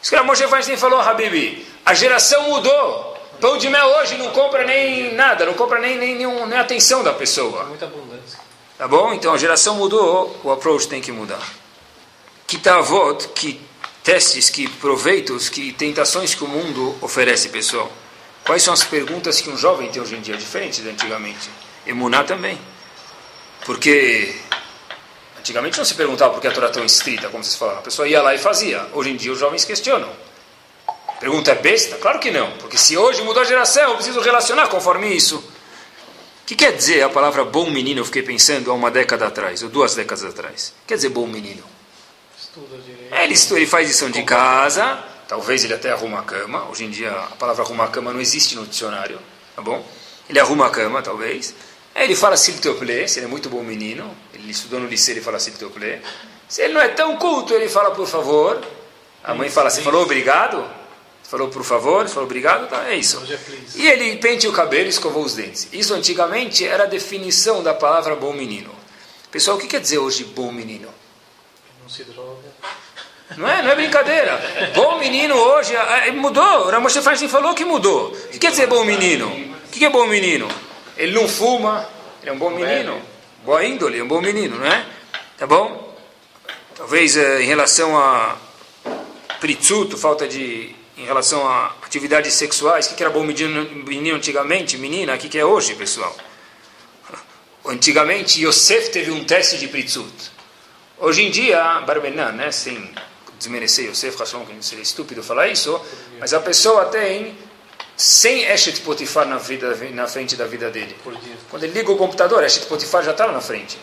Isso 0.00 0.10
que 0.10 0.16
a 0.16 0.22
Moshe 0.22 0.46
Feinstein 0.46 0.76
falou, 0.78 1.00
Habibi. 1.00 1.66
A 1.84 1.92
geração 1.92 2.48
mudou. 2.48 3.16
Pão 3.40 3.58
de 3.58 3.68
mel 3.68 3.86
hoje 3.98 4.16
não 4.16 4.30
compra 4.30 4.64
nem 4.64 5.14
nada, 5.14 5.44
não 5.44 5.54
compra 5.54 5.78
nem, 5.78 5.96
nem, 5.96 6.16
nem, 6.16 6.46
nem 6.46 6.58
atenção 6.58 7.04
da 7.04 7.12
pessoa. 7.12 7.64
Muita 7.64 7.84
abundância. 7.84 8.38
Tá 8.76 8.88
bom? 8.88 9.12
Então 9.12 9.34
a 9.34 9.38
geração 9.38 9.74
mudou, 9.76 10.34
o 10.42 10.50
approach 10.50 10.88
tem 10.88 11.00
que 11.00 11.12
mudar. 11.12 11.46
Kitavot, 12.46 13.28
que 13.28 13.60
testes, 14.02 14.50
que 14.50 14.68
proveitos, 14.68 15.48
que 15.48 15.72
tentações 15.72 16.34
que 16.34 16.44
o 16.44 16.48
mundo 16.48 16.96
oferece, 17.00 17.48
pessoal. 17.48 17.90
Quais 18.44 18.62
são 18.62 18.72
as 18.72 18.82
perguntas 18.82 19.40
que 19.40 19.50
um 19.50 19.56
jovem 19.58 19.90
tem 19.90 20.00
hoje 20.00 20.16
em 20.16 20.20
dia, 20.20 20.36
diferente 20.36 20.80
de 20.80 20.88
antigamente? 20.88 21.50
Emuná 21.86 22.24
também. 22.24 22.58
Porque 23.66 24.34
antigamente 25.38 25.76
não 25.76 25.84
se 25.84 25.94
perguntava 25.94 26.32
por 26.32 26.40
que 26.40 26.46
a 26.46 26.50
Torá 26.50 26.68
é 26.68 26.70
tão 26.70 26.84
estrita, 26.84 27.28
como 27.28 27.44
vocês 27.44 27.56
falaram. 27.56 27.80
A 27.80 27.82
pessoa 27.82 28.08
ia 28.08 28.22
lá 28.22 28.34
e 28.34 28.38
fazia. 28.38 28.86
Hoje 28.94 29.10
em 29.10 29.16
dia 29.16 29.32
os 29.32 29.38
jovens 29.38 29.64
questionam. 29.64 30.08
Pergunta 31.20 31.50
é 31.50 31.54
besta? 31.56 31.96
Claro 31.96 32.18
que 32.18 32.30
não. 32.30 32.52
Porque 32.52 32.78
se 32.78 32.96
hoje 32.96 33.22
mudou 33.22 33.42
a 33.42 33.44
geração, 33.44 33.90
eu 33.90 33.96
preciso 33.96 34.20
relacionar 34.20 34.68
conforme 34.68 35.14
isso. 35.14 35.36
O 35.36 36.46
que 36.46 36.56
quer 36.56 36.72
dizer 36.72 37.02
a 37.02 37.10
palavra 37.10 37.44
bom 37.44 37.68
menino? 37.70 38.00
Eu 38.00 38.04
fiquei 38.06 38.22
pensando 38.22 38.70
há 38.70 38.74
uma 38.74 38.90
década 38.90 39.26
atrás, 39.26 39.62
ou 39.62 39.68
duas 39.68 39.94
décadas 39.94 40.24
atrás. 40.24 40.72
Quer 40.86 40.94
dizer 40.94 41.10
bom 41.10 41.26
menino? 41.26 41.62
Ele, 43.22 43.34
estuda, 43.34 43.60
ele 43.60 43.66
faz 43.66 43.88
lição 43.88 44.10
de 44.10 44.22
casa, 44.22 45.02
talvez 45.26 45.64
ele 45.64 45.74
até 45.74 45.90
arruma 45.90 46.20
a 46.20 46.22
cama. 46.22 46.68
Hoje 46.68 46.84
em 46.84 46.90
dia 46.90 47.10
a 47.10 47.36
palavra 47.36 47.64
arrumar 47.64 47.84
a 47.84 47.88
cama 47.88 48.12
não 48.12 48.20
existe 48.20 48.54
no 48.56 48.66
dicionário, 48.66 49.18
tá 49.54 49.62
bom? 49.62 49.84
Ele 50.28 50.38
arruma 50.38 50.66
a 50.66 50.70
cama, 50.70 51.02
talvez. 51.02 51.54
Ele 51.94 52.14
fala 52.14 52.36
siltoplé, 52.36 53.06
se 53.06 53.18
ele 53.18 53.26
é 53.26 53.28
muito 53.28 53.48
bom 53.48 53.62
menino. 53.62 54.14
Ele 54.32 54.50
estudou 54.50 54.78
no 54.78 54.86
liceu, 54.86 55.14
ele 55.14 55.20
fala 55.20 55.38
siltoplé. 55.40 56.00
Se 56.48 56.62
ele 56.62 56.74
não 56.74 56.80
é 56.80 56.88
tão 56.88 57.16
culto, 57.16 57.52
ele 57.54 57.68
fala 57.68 57.90
por 57.90 58.06
favor. 58.06 58.62
A 59.24 59.34
mãe 59.34 59.50
fala, 59.50 59.68
você 59.68 59.82
falou 59.82 60.02
obrigado? 60.02 60.58
Você 61.22 61.30
falou 61.30 61.48
por 61.48 61.64
favor? 61.64 62.06
Você 62.06 62.14
falou 62.14 62.26
obrigado? 62.26 62.68
Tá, 62.68 62.88
é 62.88 62.96
isso. 62.96 63.20
É. 63.28 63.38
E 63.78 63.86
ele 63.86 64.16
penteou 64.16 64.52
o 64.52 64.56
cabelo 64.56 64.86
e 64.86 64.90
escovou 64.90 65.24
os 65.24 65.34
dentes. 65.34 65.68
Isso 65.72 65.92
antigamente 65.92 66.64
era 66.64 66.84
a 66.84 66.86
definição 66.86 67.62
da 67.62 67.74
palavra 67.74 68.14
bom 68.14 68.32
menino. 68.32 68.70
Pessoal, 69.30 69.56
o 69.56 69.60
que 69.60 69.66
quer 69.66 69.80
dizer 69.80 69.98
hoje 69.98 70.24
bom 70.24 70.52
menino? 70.52 70.88
Não 71.82 71.88
se 71.88 72.04
droga. 72.04 72.47
Não 73.36 73.48
é, 73.48 73.62
não 73.62 73.70
é 73.70 73.74
brincadeira. 73.74 74.72
Bom 74.74 74.98
menino 74.98 75.34
hoje 75.34 75.76
ah, 75.76 76.04
ah, 76.06 76.12
mudou. 76.12 76.66
O 76.66 76.70
Ramoshe 76.70 77.02
Feinstein 77.02 77.28
falou 77.28 77.54
que 77.54 77.64
mudou. 77.64 78.10
O 78.10 78.28
que 78.28 78.38
quer 78.38 78.50
dizer 78.50 78.66
bom 78.66 78.84
menino? 78.84 79.28
O 79.66 79.70
que 79.70 79.84
é 79.84 79.90
bom 79.90 80.06
menino? 80.06 80.48
Ele 80.96 81.12
não 81.12 81.28
fuma, 81.28 81.86
ele 82.22 82.30
é 82.30 82.32
um 82.32 82.38
bom 82.38 82.50
menino. 82.50 83.00
Boa 83.44 83.64
índole, 83.64 83.98
é 83.98 84.02
um 84.02 84.08
bom 84.08 84.20
menino, 84.20 84.58
não 84.58 84.66
é? 84.66 84.84
Tá 85.36 85.46
bom? 85.46 85.96
Talvez 86.74 87.16
eh, 87.16 87.42
em 87.42 87.46
relação 87.46 87.96
a 87.96 88.36
pritzuto, 89.40 89.96
falta 89.96 90.26
de. 90.26 90.74
em 90.96 91.04
relação 91.04 91.46
a 91.46 91.76
atividades 91.82 92.32
sexuais, 92.32 92.90
o 92.90 92.94
que 92.94 93.02
era 93.02 93.12
bom 93.12 93.22
menino, 93.22 94.16
antigamente? 94.16 94.76
Menina, 94.78 95.14
o 95.14 95.18
que 95.18 95.38
é 95.38 95.44
hoje, 95.44 95.74
pessoal? 95.74 96.16
Antigamente, 97.66 98.44
Yosef 98.44 98.90
teve 98.90 99.10
um 99.10 99.24
teste 99.24 99.58
de 99.58 99.68
pritzut. 99.68 100.30
Hoje 100.98 101.22
em 101.22 101.30
dia, 101.30 101.80
Barbenan, 101.86 102.32
né, 102.32 102.50
sem 102.50 102.90
desmerecer 103.38 103.88
Yosef 103.88 104.18
Hashem, 104.18 104.44
que 104.44 104.64
seria 104.64 104.82
estúpido 104.82 105.22
falar 105.22 105.48
isso, 105.48 105.80
mas 106.18 106.34
a 106.34 106.40
pessoa 106.40 106.86
tem 106.86 107.36
100 107.96 108.52
Eshet 108.52 108.80
Potifar 108.80 109.26
na, 109.26 109.38
vida, 109.38 109.76
na 109.92 110.06
frente 110.06 110.36
da 110.36 110.46
vida 110.46 110.70
dele. 110.70 110.96
Quando 111.50 111.64
ele 111.64 111.72
liga 111.72 111.90
o 111.90 111.96
computador, 111.96 112.44
Eshet 112.44 112.66
Potifar 112.66 113.02
já 113.04 113.12
está 113.12 113.26
lá 113.26 113.32
na 113.32 113.40
frente. 113.40 113.78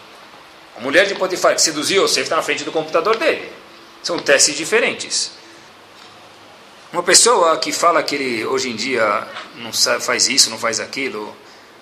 A 0.77 0.81
mulher 0.81 1.05
de 1.05 1.15
Potifar 1.15 1.55
que 1.55 1.61
seduziu 1.61 2.03
Yosef 2.03 2.23
está 2.23 2.35
na 2.35 2.41
frente 2.41 2.63
do 2.63 2.71
computador 2.71 3.17
dele. 3.17 3.51
São 4.03 4.19
testes 4.19 4.55
diferentes. 4.55 5.31
Uma 6.93 7.03
pessoa 7.03 7.57
que 7.57 7.71
fala 7.71 8.01
que 8.03 8.15
ele 8.15 8.45
hoje 8.45 8.69
em 8.69 8.75
dia 8.75 9.27
não 9.57 9.73
sabe, 9.73 10.03
faz 10.03 10.29
isso, 10.29 10.49
não 10.49 10.57
faz 10.57 10.79
aquilo, 10.79 11.35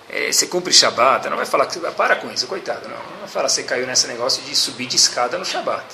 é, 0.08 0.32
você 0.32 0.46
cumpre 0.46 0.72
Shabat, 0.72 1.28
não 1.28 1.36
vai 1.36 1.46
falar 1.46 1.66
que 1.66 1.78
para 1.78 2.16
com 2.16 2.30
isso, 2.30 2.46
coitado, 2.46 2.88
não. 2.88 2.96
Não 2.96 3.20
vai 3.20 3.28
falar 3.28 3.46
que 3.46 3.52
você 3.52 3.62
caiu 3.62 3.86
nesse 3.86 4.06
negócio 4.06 4.42
de 4.42 4.54
subir 4.56 4.86
de 4.86 4.96
escada 4.96 5.38
no 5.38 5.44
Shabat. 5.44 5.84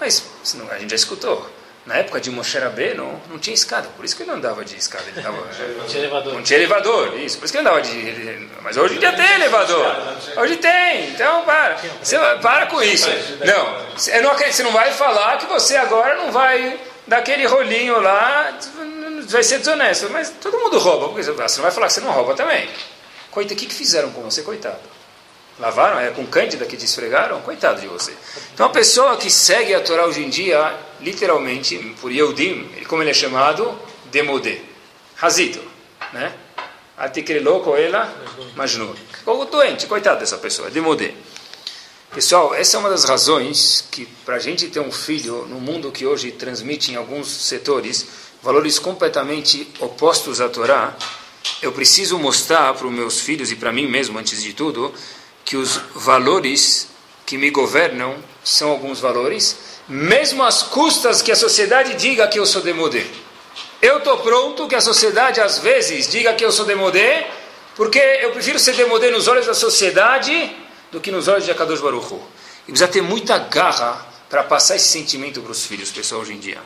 Mas 0.00 0.22
a 0.70 0.78
gente 0.78 0.90
já 0.90 0.96
escutou. 0.96 1.50
Na 1.86 1.98
época 1.98 2.20
de 2.20 2.32
Moshe 2.32 2.58
Rabbeinu, 2.58 3.22
não 3.30 3.38
tinha 3.38 3.54
escada, 3.54 3.86
por 3.96 4.04
isso 4.04 4.16
que 4.16 4.22
ele 4.24 4.30
não 4.32 4.38
andava 4.38 4.64
de 4.64 4.76
escada. 4.76 5.04
Ele 5.06 5.22
tava, 5.22 5.36
Não 5.78 5.86
tinha 5.86 6.00
elevador. 6.02 6.34
não 6.34 6.42
tinha 6.42 6.58
elevador, 6.58 7.16
isso, 7.20 7.38
por 7.38 7.44
isso 7.44 7.52
que 7.52 7.58
ele 7.60 7.68
andava 7.68 7.80
de. 7.80 7.96
ele- 7.96 8.50
mas 8.60 8.76
hoje 8.76 8.96
em 8.96 8.98
dia 8.98 9.12
tem 9.12 9.32
elevador. 9.34 9.86
Hoje 10.36 10.56
tem, 10.56 11.10
então 11.10 11.44
para. 11.44 11.76
Você 12.02 12.18
para 12.42 12.66
com 12.66 12.82
isso. 12.82 13.08
Não, 13.44 13.86
você 13.96 14.20
não, 14.20 14.34
você 14.36 14.62
não 14.64 14.72
vai 14.72 14.90
falar 14.92 15.38
que 15.38 15.46
você 15.46 15.76
agora 15.76 16.16
não 16.16 16.32
vai 16.32 16.76
dar 17.06 17.18
aquele 17.18 17.46
rolinho 17.46 18.00
lá, 18.00 18.58
vai 19.28 19.44
ser 19.44 19.58
desonesto. 19.60 20.10
Mas 20.10 20.30
todo 20.40 20.58
mundo 20.58 20.78
rouba, 20.80 21.06
você 21.22 21.30
não 21.30 21.36
vai 21.62 21.70
falar 21.70 21.86
que 21.86 21.92
você 21.92 22.00
não 22.00 22.10
rouba 22.10 22.34
também. 22.34 22.68
Coitado, 23.30 23.54
o 23.54 23.56
que, 23.58 23.66
que 23.66 23.74
fizeram 23.74 24.10
com 24.10 24.22
você, 24.22 24.42
coitado? 24.42 24.80
Lavaram? 25.58 25.98
É 25.98 26.10
com 26.10 26.26
Cândida 26.26 26.66
que 26.66 26.76
te 26.76 26.84
esfregaram? 26.84 27.40
Coitado 27.40 27.80
de 27.80 27.86
você. 27.86 28.12
Então 28.52 28.66
a 28.66 28.70
pessoa 28.70 29.16
que 29.16 29.30
segue 29.30 29.74
a 29.74 29.80
Torá 29.80 30.06
hoje 30.06 30.22
em 30.22 30.28
dia, 30.28 30.74
literalmente, 31.00 31.78
por 32.00 32.12
Yehudim, 32.12 32.68
como 32.88 33.02
ele 33.02 33.10
é 33.10 33.14
chamado? 33.14 33.78
Demodé. 34.10 34.60
Razito. 35.16 35.60
Né? 36.12 36.32
Atikrelo 36.96 37.76
ela 37.76 38.10
Majnun. 38.54 38.94
Ficou 39.18 39.44
doente, 39.46 39.86
coitado 39.86 40.20
dessa 40.20 40.38
pessoa, 40.38 40.70
demodé. 40.70 41.12
Pessoal, 42.14 42.54
essa 42.54 42.76
é 42.76 42.80
uma 42.80 42.88
das 42.88 43.04
razões 43.04 43.86
que 43.90 44.06
para 44.24 44.36
a 44.36 44.38
gente 44.38 44.68
ter 44.68 44.80
um 44.80 44.90
filho 44.90 45.44
no 45.46 45.60
mundo 45.60 45.92
que 45.92 46.06
hoje 46.06 46.32
transmite 46.32 46.92
em 46.92 46.96
alguns 46.96 47.28
setores 47.28 48.06
valores 48.42 48.78
completamente 48.78 49.70
opostos 49.80 50.40
à 50.40 50.48
Torá, 50.48 50.96
eu 51.60 51.72
preciso 51.72 52.18
mostrar 52.18 52.72
para 52.72 52.86
os 52.86 52.92
meus 52.92 53.20
filhos 53.20 53.52
e 53.52 53.56
para 53.56 53.72
mim 53.72 53.86
mesmo, 53.86 54.18
antes 54.18 54.42
de 54.42 54.54
tudo, 54.54 54.94
que 55.46 55.56
os 55.56 55.76
valores 55.94 56.88
que 57.24 57.38
me 57.38 57.50
governam 57.50 58.16
são 58.42 58.68
alguns 58.68 58.98
valores, 58.98 59.56
mesmo 59.88 60.42
às 60.42 60.64
custas 60.64 61.22
que 61.22 61.30
a 61.30 61.36
sociedade 61.36 61.94
diga 61.94 62.26
que 62.26 62.38
eu 62.38 62.44
sou 62.44 62.60
demodé. 62.60 63.06
Eu 63.80 63.98
estou 63.98 64.18
pronto 64.18 64.66
que 64.66 64.74
a 64.74 64.80
sociedade 64.80 65.40
às 65.40 65.60
vezes 65.60 66.08
diga 66.08 66.34
que 66.34 66.44
eu 66.44 66.50
sou 66.50 66.64
demodé, 66.64 67.30
porque 67.76 67.98
eu 67.98 68.32
prefiro 68.32 68.58
ser 68.58 68.74
demodé 68.74 69.10
nos 69.12 69.28
olhos 69.28 69.46
da 69.46 69.54
sociedade 69.54 70.54
do 70.90 71.00
que 71.00 71.12
nos 71.12 71.28
olhos 71.28 71.44
de 71.44 71.52
Akadosh 71.52 71.80
Baruch 71.80 72.12
Hu. 72.12 72.20
E 72.66 72.72
precisa 72.72 72.88
ter 72.88 73.00
muita 73.00 73.38
garra 73.38 74.04
para 74.28 74.42
passar 74.42 74.74
esse 74.74 74.88
sentimento 74.88 75.40
para 75.40 75.52
os 75.52 75.64
filhos, 75.64 75.92
pessoal, 75.92 76.22
hoje 76.22 76.32
em 76.32 76.40
dia. 76.40 76.60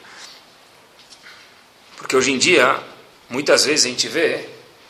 Porque 1.98 2.16
hoje 2.16 2.32
em 2.32 2.38
dia, 2.38 2.80
muitas 3.28 3.66
vezes 3.66 3.84
a 3.84 3.88
gente 3.90 4.08
vê 4.08 4.48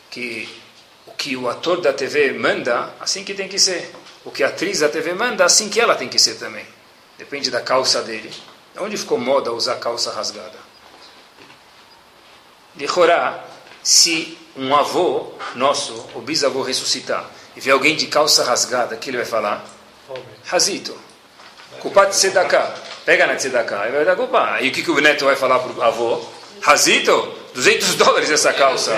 que 0.09 0.47
que 1.21 1.37
o 1.37 1.47
ator 1.47 1.79
da 1.81 1.93
TV 1.93 2.33
manda, 2.33 2.95
assim 2.99 3.23
que 3.23 3.35
tem 3.35 3.47
que 3.47 3.59
ser. 3.59 3.93
O 4.25 4.31
que 4.31 4.43
a 4.43 4.47
atriz 4.47 4.79
da 4.79 4.89
TV 4.89 5.13
manda, 5.13 5.45
assim 5.45 5.69
que 5.69 5.79
ela 5.79 5.93
tem 5.93 6.09
que 6.09 6.17
ser 6.17 6.33
também. 6.33 6.65
Depende 7.15 7.51
da 7.51 7.61
calça 7.61 8.01
dele. 8.01 8.33
Onde 8.79 8.97
ficou 8.97 9.19
moda 9.19 9.51
usar 9.51 9.75
calça 9.75 10.11
rasgada? 10.11 10.57
De 12.73 12.87
Chorá, 12.87 13.45
se 13.83 14.35
um 14.57 14.75
avô 14.75 15.31
nosso, 15.53 15.93
o 16.15 16.21
bisavô, 16.21 16.63
ressuscitar 16.63 17.29
e 17.55 17.59
ver 17.59 17.69
alguém 17.69 17.95
de 17.95 18.07
calça 18.07 18.43
rasgada, 18.43 18.95
o 18.95 18.97
que 18.97 19.11
ele 19.11 19.17
vai 19.17 19.25
falar? 19.27 19.63
Razito. 20.45 20.97
Culpa 21.81 22.05
de 22.05 22.15
Sedaká. 22.15 22.73
Pega 23.05 23.27
na 23.27 23.37
Sedaká. 23.37 23.85
Ele 23.85 23.97
vai 23.97 24.05
dar 24.05 24.15
culpa. 24.15 24.57
E 24.59 24.69
o 24.69 24.71
que, 24.71 24.81
que 24.81 24.89
o 24.89 24.99
neto 24.99 25.25
vai 25.25 25.35
falar 25.35 25.59
para 25.59 25.71
o 25.71 25.83
avô? 25.83 26.19
Razito? 26.61 27.40
200 27.53 27.95
dólares 27.95 28.29
essa 28.29 28.53
calça. 28.53 28.97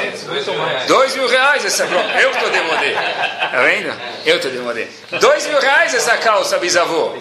2 0.88 1.16
mil 1.16 1.28
reais 1.28 1.66
essa 1.66 1.88
calça. 1.88 2.22
Eu 2.22 2.32
estou 2.32 2.50
de 2.50 2.62
modê. 2.62 2.92
Está 2.92 3.64
vendo? 3.64 3.94
Eu 4.26 4.36
estou 4.36 4.52
de 4.52 4.58
modê. 4.60 4.88
2 5.12 5.48
mil 5.48 5.60
reais 5.60 5.94
essa 5.94 6.18
calça, 6.18 6.58
bisavô. 6.60 7.16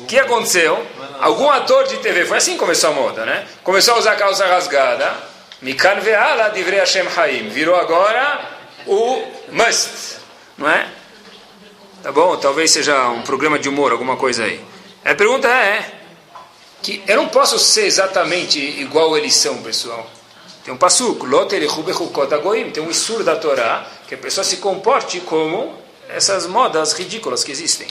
O 0.00 0.06
que 0.06 0.18
aconteceu? 0.18 0.86
Algum 1.20 1.50
ator 1.50 1.86
de 1.88 1.96
TV, 1.98 2.24
foi 2.24 2.38
assim 2.38 2.52
que 2.52 2.58
começou 2.58 2.90
a 2.90 2.92
moda, 2.92 3.26
né? 3.26 3.44
Começou 3.64 3.94
a 3.94 3.98
usar 3.98 4.16
calça 4.16 4.46
rasgada. 4.46 5.12
Mikan 5.60 5.98
ve'ala 6.00 6.50
divrei 6.50 6.78
Hashem 6.78 7.06
Haim. 7.16 7.48
Virou 7.48 7.74
agora 7.74 8.40
o 8.86 9.24
must. 9.50 10.18
Não 10.56 10.70
é? 10.70 10.86
Tá 12.02 12.12
bom? 12.12 12.36
Talvez 12.36 12.70
seja 12.70 13.08
um 13.08 13.22
programa 13.22 13.58
de 13.58 13.68
humor, 13.68 13.90
alguma 13.90 14.16
coisa 14.16 14.44
aí. 14.44 14.60
A 15.04 15.14
pergunta 15.14 15.48
é, 15.48 15.84
que 16.80 17.02
eu 17.06 17.16
não 17.16 17.28
posso 17.28 17.58
ser 17.58 17.86
exatamente 17.86 18.58
igual 18.58 19.16
eles 19.16 19.34
são, 19.34 19.60
pessoal. 19.62 20.08
Tem 20.68 20.74
um 20.74 20.76
pasuk, 20.76 21.24
tem 22.74 22.82
um 22.82 22.90
isur 22.90 23.24
da 23.24 23.36
Torá, 23.36 23.90
que 24.06 24.14
a 24.14 24.18
pessoa 24.18 24.44
se 24.44 24.58
comporte 24.58 25.18
como 25.20 25.74
essas 26.10 26.46
modas 26.46 26.92
ridículas 26.92 27.42
que 27.42 27.50
existem. 27.50 27.88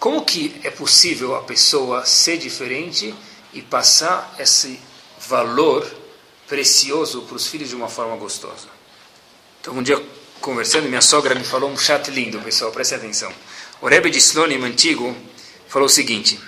Como 0.00 0.24
que 0.24 0.60
é 0.64 0.70
possível 0.70 1.36
a 1.36 1.42
pessoa 1.44 2.04
ser 2.04 2.36
diferente 2.36 3.14
e 3.52 3.62
passar 3.62 4.34
esse 4.40 4.80
valor 5.20 5.88
precioso 6.48 7.22
para 7.22 7.36
os 7.36 7.46
filhos 7.46 7.68
de 7.68 7.76
uma 7.76 7.88
forma 7.88 8.16
gostosa? 8.16 8.66
Então, 9.60 9.74
um 9.74 9.84
dia, 9.84 10.04
conversando, 10.40 10.88
minha 10.88 11.00
sogra 11.00 11.32
me 11.32 11.44
falou 11.44 11.70
um 11.70 11.78
chat 11.78 12.10
lindo, 12.10 12.40
pessoal, 12.40 12.72
preste 12.72 12.96
atenção. 12.96 13.32
O 13.80 13.86
Rebbe 13.86 14.10
de 14.10 14.18
Slonim, 14.18 14.64
antigo, 14.64 15.16
falou 15.68 15.86
o 15.86 15.88
seguinte: 15.88 16.40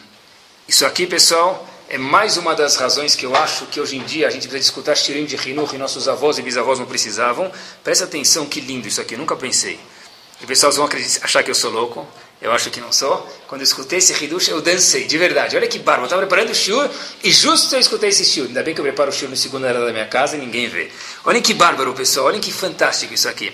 Isso 0.66 0.84
aqui, 0.84 1.06
pessoal, 1.06 1.67
é 1.90 1.96
mais 1.96 2.36
uma 2.36 2.54
das 2.54 2.76
razões 2.76 3.14
que 3.14 3.24
eu 3.24 3.34
acho 3.34 3.64
que 3.66 3.80
hoje 3.80 3.96
em 3.96 4.04
dia 4.04 4.26
a 4.26 4.30
gente 4.30 4.46
precisa 4.46 4.58
discutir 4.58 4.96
Shirim 4.96 5.24
de 5.24 5.36
Hinuch 5.36 5.74
e 5.74 5.78
nossos 5.78 6.06
avós 6.06 6.36
e 6.38 6.42
bisavós 6.42 6.78
não 6.78 6.84
precisavam. 6.84 7.50
Presta 7.82 8.04
atenção, 8.04 8.44
que 8.44 8.60
lindo 8.60 8.86
isso 8.86 9.00
aqui, 9.00 9.14
eu 9.14 9.18
nunca 9.18 9.34
pensei. 9.34 9.80
E 10.42 10.46
pessoal 10.46 10.70
vão 10.72 10.88
achar 11.22 11.42
que 11.42 11.50
eu 11.50 11.54
sou 11.54 11.70
louco, 11.70 12.06
eu 12.42 12.52
acho 12.52 12.70
que 12.70 12.78
não 12.78 12.92
sou. 12.92 13.26
Quando 13.46 13.62
eu 13.62 13.64
escutei 13.64 13.98
esse 13.98 14.12
Hidush, 14.12 14.48
eu 14.48 14.60
dancei, 14.60 15.06
de 15.06 15.16
verdade. 15.16 15.56
Olha 15.56 15.66
que 15.66 15.78
barba, 15.78 16.02
eu 16.02 16.04
estava 16.04 16.22
preparando 16.22 16.50
o 16.50 16.54
shiur 16.54 16.88
e 17.24 17.32
justo 17.32 17.74
eu 17.74 17.80
escutei 17.80 18.10
esse 18.10 18.24
shiur. 18.24 18.46
Ainda 18.46 18.62
bem 18.62 18.74
que 18.74 18.80
eu 18.80 18.84
preparo 18.84 19.10
o 19.10 19.12
shiur 19.12 19.30
no 19.30 19.36
segundo 19.36 19.66
era 19.66 19.84
da 19.84 19.90
minha 19.90 20.06
casa 20.06 20.36
e 20.36 20.38
ninguém 20.38 20.68
vê. 20.68 20.90
Olhem 21.24 21.40
que 21.40 21.54
bárbaro, 21.54 21.94
pessoal, 21.94 22.26
olhem 22.26 22.40
que 22.40 22.52
fantástico 22.52 23.14
isso 23.14 23.28
aqui. 23.28 23.50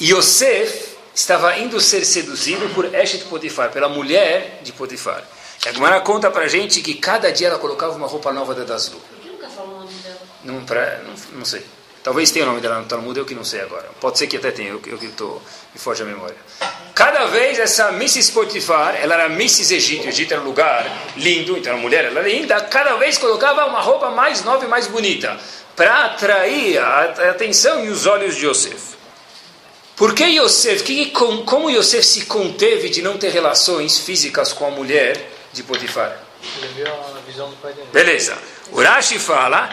Yosef 0.00 0.94
estava 1.14 1.58
indo 1.58 1.78
ser 1.78 2.04
seduzido 2.06 2.70
por 2.70 2.86
Eshet 2.94 3.24
Potifar, 3.26 3.70
pela 3.70 3.88
mulher 3.88 4.60
de 4.62 4.72
Potifar. 4.72 5.22
E 5.64 5.68
a 5.68 5.72
Gemara 5.72 6.00
conta 6.00 6.30
pra 6.30 6.46
gente 6.48 6.80
que 6.80 6.94
cada 6.94 7.32
dia 7.32 7.48
ela 7.48 7.58
colocava 7.58 7.94
uma 7.94 8.06
roupa 8.06 8.32
nova 8.32 8.54
da 8.54 8.64
Daslu. 8.64 8.98
Por 8.98 9.18
que 9.20 9.28
nunca 9.28 9.48
falou 9.48 9.76
o 9.76 9.78
nome 9.80 9.92
dela? 9.94 10.20
Não, 10.44 10.64
pra, 10.64 10.98
não, 10.98 11.38
não 11.38 11.44
sei. 11.44 11.64
Talvez 12.04 12.30
tenha 12.30 12.44
o 12.44 12.48
nome 12.48 12.60
dela 12.60 12.80
no 12.80 12.84
Talmud, 12.84 13.18
eu 13.18 13.24
que 13.24 13.34
não 13.34 13.44
sei 13.44 13.62
agora. 13.62 13.88
Pode 13.98 14.18
ser 14.18 14.26
que 14.26 14.36
até 14.36 14.50
tenha, 14.50 14.68
eu, 14.68 14.82
eu 14.86 14.98
que 14.98 15.06
estou 15.06 15.40
me 15.72 15.80
foge 15.80 16.02
a 16.02 16.06
memória. 16.06 16.36
Cada 16.94 17.24
vez 17.24 17.58
essa 17.58 17.88
Mrs. 17.88 18.30
Potifar, 18.30 18.94
ela 18.94 19.14
era 19.14 19.26
Mrs. 19.26 19.74
Egito, 19.74 20.06
Egito 20.06 20.34
era 20.34 20.42
um 20.42 20.44
lugar 20.44 20.86
lindo, 21.16 21.56
então 21.56 21.72
a 21.72 21.78
mulher 21.78 22.04
era 22.04 22.20
linda, 22.20 22.60
cada 22.60 22.96
vez 22.96 23.16
colocava 23.16 23.64
uma 23.64 23.80
roupa 23.80 24.10
mais 24.10 24.44
nova 24.44 24.66
e 24.66 24.68
mais 24.68 24.86
bonita, 24.86 25.40
para 25.74 26.04
atrair 26.04 26.76
a 26.78 27.30
atenção 27.30 27.82
e 27.82 27.88
os 27.88 28.04
olhos 28.04 28.36
de 28.36 28.46
Yosef. 28.46 28.94
Por 29.96 30.14
que 30.14 30.24
Yosef, 30.24 30.84
que, 30.84 31.06
como 31.06 31.70
Yosef 31.70 32.04
se 32.04 32.26
conteve 32.26 32.90
de 32.90 33.00
não 33.00 33.16
ter 33.16 33.30
relações 33.30 33.98
físicas 33.98 34.52
com 34.52 34.66
a 34.66 34.70
mulher 34.70 35.30
de 35.54 35.62
Potifar? 35.62 36.18
Ele 36.58 36.68
viu 36.74 36.86
a 36.86 37.20
visão 37.26 37.48
do 37.48 37.56
pai 37.56 37.72
dele. 37.72 37.88
Beleza. 37.92 38.36
O 38.72 38.82
Rashi 38.82 39.18
fala, 39.18 39.70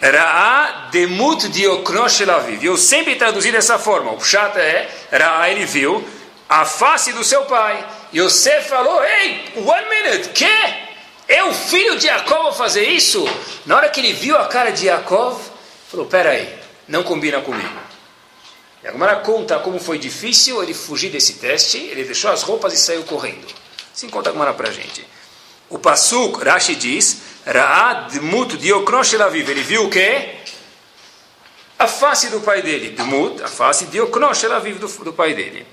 Ra'a 0.00 0.88
demut 0.90 1.48
dioknosh. 1.48 2.20
Eu 2.62 2.76
sempre 2.76 3.16
traduzi 3.16 3.52
dessa 3.52 3.78
forma. 3.78 4.12
O 4.12 4.16
pshat 4.16 4.56
é, 4.58 4.88
Ra'a 5.10 5.50
ele 5.50 5.66
viu 5.66 6.02
a 6.48 6.64
face 6.64 7.12
do 7.12 7.24
seu 7.24 7.44
pai. 7.44 7.84
Yosef 8.14 8.68
falou, 8.68 9.04
ei, 9.04 9.52
one 9.56 9.86
minute, 9.88 10.28
que? 10.30 10.86
Eu, 11.28 11.52
filho 11.52 11.98
de 11.98 12.06
Jacob, 12.06 12.44
vou 12.44 12.52
fazer 12.52 12.84
isso? 12.84 13.24
Na 13.66 13.76
hora 13.76 13.88
que 13.88 14.00
ele 14.00 14.12
viu 14.12 14.36
a 14.36 14.46
cara 14.46 14.70
de 14.70 14.86
Jacob, 14.86 15.36
falou, 15.90 16.06
peraí, 16.06 16.48
não 16.86 17.02
combina 17.02 17.40
comigo. 17.40 17.80
E 18.82 18.86
a 18.86 18.92
Gemara 18.92 19.16
conta 19.16 19.58
como 19.58 19.80
foi 19.80 19.98
difícil 19.98 20.62
ele 20.62 20.72
fugir 20.72 21.10
desse 21.10 21.34
teste, 21.34 21.78
ele 21.78 22.04
deixou 22.04 22.30
as 22.30 22.42
roupas 22.42 22.72
e 22.72 22.76
saiu 22.76 23.02
correndo. 23.02 23.52
Assim 23.92 24.08
conta 24.08 24.30
a 24.30 24.32
Gemara 24.32 24.54
para 24.54 24.68
a 24.68 24.72
gente. 24.72 25.04
O 25.68 25.78
Pasuk, 25.78 26.42
Rashi 26.42 26.74
diz, 26.74 27.18
Ra'ad 27.46 28.12
Dmut 28.12 28.56
Dioknosh 28.56 29.14
Elaviv. 29.14 29.48
Ele 29.48 29.62
viu 29.62 29.84
o 29.84 29.90
quê? 29.90 30.36
A 31.78 31.86
face 31.86 32.28
do 32.28 32.40
pai 32.40 32.62
dele. 32.62 32.90
Dmut, 32.90 33.42
a 33.42 33.48
face 33.48 33.86
Dioknosh 33.86 34.44
Elaviv 34.44 34.78
do, 34.78 34.88
do 35.04 35.12
pai 35.12 35.34
dele. 35.34 35.66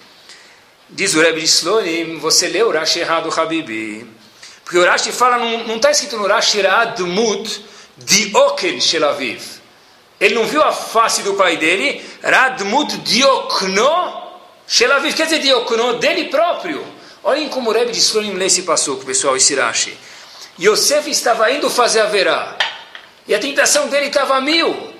Diz 0.89 1.15
o 1.15 1.21
Rebbe 1.21 1.39
de 1.39 1.47
Slonim, 1.47 2.19
você 2.19 2.47
leu 2.47 2.71
Rashi 2.71 2.99
errado, 2.99 3.29
Habibi. 3.39 4.06
Porque 4.63 4.77
o 4.77 4.86
Rashi 4.86 5.12
fala, 5.12 5.38
não 5.38 5.75
está 5.75 5.91
escrito 5.91 6.17
no 6.17 6.27
Rashi 6.27 6.62
Ra'ad 6.62 6.95
Dmut 6.97 7.63
Dioken 7.97 8.79
Shelaviv. 8.82 9.63
Ele 10.19 10.36
não 10.36 10.45
viu 10.45 10.63
a 10.63 10.71
face 10.71 11.21
do 11.21 11.34
pai 11.34 11.58
dele, 11.58 12.03
Radmut 12.23 12.97
Diokno 12.99 14.21
Shelaviv, 14.65 15.13
quer 15.15 15.25
dizer 15.25 15.39
Diokno, 15.39 15.99
dele 15.99 16.29
próprio. 16.29 16.82
Olhem 17.23 17.47
como 17.47 17.69
o 17.69 17.73
Rebbe 17.73 17.91
de 17.91 17.99
Slonim 17.99 18.33
lê 18.33 18.47
esse 18.47 18.63
passuco, 18.63 19.05
pessoal, 19.05 19.38
esse 19.38 19.55
Rashi. 19.55 19.97
Yosef 20.59 21.09
estava 21.09 21.49
indo 21.51 21.69
fazer 21.69 22.01
a 22.01 22.05
verá. 22.05 22.57
E 23.27 23.33
a 23.33 23.39
tentação 23.39 23.88
dele 23.88 24.07
estava 24.07 24.36
a 24.36 24.41
mil. 24.41 24.93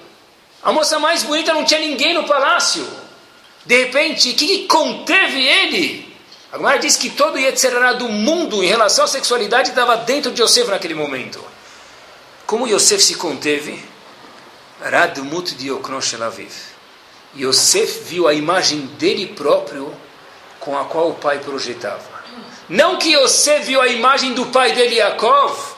A 0.63 0.71
moça 0.71 0.97
mais 0.99 1.23
bonita 1.23 1.53
não 1.53 1.65
tinha 1.65 1.81
ninguém 1.81 2.13
no 2.13 2.23
palácio. 2.23 2.88
De 3.65 3.86
repente, 3.86 4.31
o 4.31 4.36
que, 4.36 4.47
que 4.47 4.67
conteve 4.67 5.45
ele? 5.45 6.13
A 6.53 6.77
diz 6.77 6.95
que 6.95 7.09
todo 7.09 7.38
Yetzerará 7.38 7.93
do 7.93 8.07
mundo 8.07 8.63
em 8.63 8.67
relação 8.67 9.05
à 9.05 9.07
sexualidade 9.07 9.69
estava 9.69 9.97
dentro 9.97 10.31
de 10.31 10.41
Yosef 10.41 10.69
naquele 10.69 10.93
momento. 10.93 11.43
Como 12.45 12.67
Yosef 12.67 13.03
se 13.03 13.15
conteve? 13.15 13.83
Radmut 14.79 15.55
Dioknosh 15.55 16.13
Elaviv. 16.13 16.53
Yosef 17.36 18.03
viu 18.03 18.27
a 18.27 18.33
imagem 18.33 18.86
dele 18.97 19.27
próprio 19.27 19.93
com 20.59 20.77
a 20.77 20.86
qual 20.86 21.09
o 21.09 21.15
pai 21.15 21.39
projetava. 21.39 22.12
Não 22.69 22.97
que 22.97 23.13
Yosef 23.13 23.65
viu 23.65 23.82
a 23.82 23.88
imagem 23.88 24.34
do 24.34 24.45
pai 24.47 24.71
dele, 24.71 24.95
Yaakov. 24.95 25.76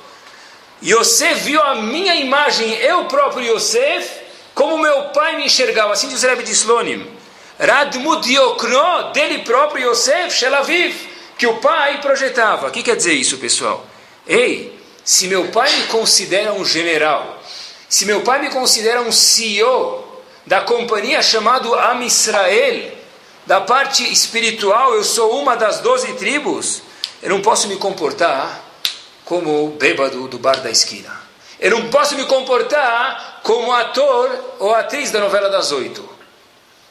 Yosef 0.83 1.41
viu 1.41 1.61
a 1.61 1.75
minha 1.75 2.15
imagem, 2.15 2.73
eu 2.75 3.05
próprio 3.05 3.55
Yosef, 3.55 4.09
como 4.53 4.77
meu 4.77 5.05
pai 5.09 5.35
me 5.35 5.45
enxergava. 5.45 5.93
Assim 5.93 6.07
diz 6.07 6.23
o 6.23 6.27
Rebbe 6.27 6.43
de 6.43 6.51
Slonim. 6.51 7.05
Radmut 7.59 8.27
Diokno, 8.27 9.11
dele 9.13 9.39
próprio 9.39 9.89
Yosef, 9.89 10.33
Shelaviv, 10.35 10.95
que 11.37 11.47
o 11.47 11.57
pai 11.57 12.01
projetava. 12.01 12.67
O 12.67 12.71
que 12.71 12.83
quer 12.83 12.95
dizer 12.95 13.13
isso, 13.13 13.37
pessoal? 13.37 13.85
Ei, 14.27 14.77
se 15.03 15.27
meu 15.27 15.47
pai 15.47 15.71
me 15.77 15.83
considera 15.87 16.53
um 16.53 16.65
general, 16.65 17.41
se 17.87 18.05
meu 18.05 18.21
pai 18.21 18.41
me 18.41 18.49
considera 18.49 19.01
um 19.01 19.11
CEO 19.11 20.03
da 20.45 20.61
companhia 20.61 21.21
chamado 21.21 21.73
Am 21.73 22.05
Israel, 22.05 22.94
da 23.45 23.61
parte 23.61 24.03
espiritual, 24.11 24.93
eu 24.95 25.03
sou 25.03 25.39
uma 25.39 25.55
das 25.55 25.79
doze 25.79 26.13
tribos, 26.13 26.81
eu 27.21 27.29
não 27.29 27.41
posso 27.41 27.67
me 27.67 27.77
comportar 27.77 28.63
como 29.23 29.65
o 29.65 29.69
bêbado 29.69 30.27
do 30.27 30.37
bar 30.37 30.61
da 30.61 30.69
esquina. 30.69 31.25
Eu 31.59 31.71
não 31.71 31.89
posso 31.89 32.15
me 32.15 32.25
comportar 32.25 33.39
como 33.43 33.71
ator 33.71 34.55
ou 34.59 34.73
atriz 34.73 35.11
da 35.11 35.19
novela 35.19 35.49
das 35.49 35.71
oito. 35.71 36.07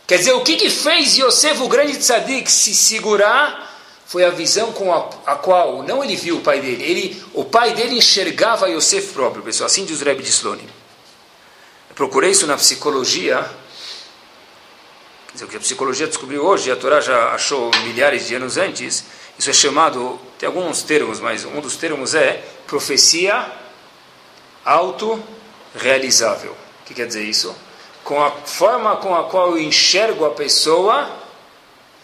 Quer 0.06 0.18
dizer, 0.18 0.32
o 0.32 0.42
que, 0.42 0.56
que 0.56 0.70
fez 0.70 1.16
Yosef, 1.16 1.62
o 1.62 1.68
grande 1.68 1.96
tzadik, 1.96 2.50
se 2.50 2.74
segurar 2.74 3.72
foi 4.06 4.24
a 4.24 4.30
visão 4.30 4.72
com 4.72 4.92
a, 4.92 5.08
a, 5.26 5.36
qual 5.36 5.82
não 5.82 6.04
ele 6.04 6.14
viu 6.14 6.36
o 6.36 6.40
pai 6.40 6.60
dele, 6.60 6.84
ele, 6.84 7.24
o 7.32 7.44
pai 7.44 7.72
dele 7.72 7.96
enxergava 7.96 8.68
Yosef 8.68 9.12
próprio, 9.12 9.42
pessoal. 9.42 9.66
Assim 9.66 9.84
diz 9.84 10.00
o 10.00 10.04
Rebbe 10.04 10.22
de 10.22 10.30
Slonim. 10.30 10.68
Eu 11.88 11.94
procurei 11.94 12.30
isso 12.30 12.46
na 12.46 12.56
psicologia. 12.56 13.48
Dizer, 15.34 15.46
o 15.46 15.48
que 15.48 15.56
a 15.56 15.60
psicologia 15.60 16.06
descobriu 16.06 16.44
hoje, 16.44 16.70
a 16.70 16.76
Torá 16.76 17.00
já 17.00 17.30
achou 17.30 17.68
milhares 17.82 18.28
de 18.28 18.36
anos 18.36 18.56
antes. 18.56 19.04
Isso 19.36 19.50
é 19.50 19.52
chamado, 19.52 20.16
tem 20.38 20.46
alguns 20.46 20.82
termos, 20.82 21.18
mas 21.18 21.44
um 21.44 21.60
dos 21.60 21.76
termos 21.76 22.14
é 22.14 22.40
profecia 22.68 23.44
autorrealizável. 24.64 26.52
O 26.52 26.84
que 26.86 26.94
quer 26.94 27.08
dizer 27.08 27.24
isso? 27.24 27.54
Com 28.04 28.22
a 28.22 28.30
forma 28.30 28.96
com 28.96 29.12
a 29.12 29.24
qual 29.24 29.50
eu 29.50 29.58
enxergo 29.58 30.24
a 30.24 30.30
pessoa, 30.30 31.10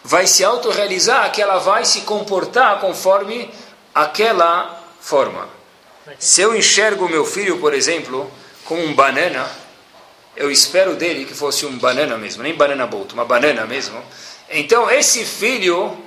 vai 0.03 0.27
se 0.27 0.43
autorrealizar 0.43 1.31
que 1.31 1.41
ela 1.41 1.57
vai 1.57 1.85
se 1.85 2.01
comportar 2.01 2.81
conforme 2.81 3.49
aquela 3.95 4.83
forma. 4.99 5.47
Se 6.19 6.41
eu 6.41 6.53
enxergo 6.53 7.07
meu 7.07 7.23
filho, 7.23 7.59
por 7.59 7.73
exemplo, 7.73 8.29
como 8.65 8.83
um 8.83 8.93
banana, 8.93 9.49
eu 10.35 10.49
espero 10.51 10.95
dele 10.95 11.25
que 11.25 11.33
fosse 11.33 11.65
um 11.65 11.77
banana 11.77 12.17
mesmo, 12.17 12.43
nem 12.43 12.53
banana 12.53 12.87
bolt, 12.87 13.13
uma 13.13 13.25
banana 13.25 13.65
mesmo. 13.65 14.01
Então 14.49 14.89
esse 14.89 15.25
filho 15.25 15.97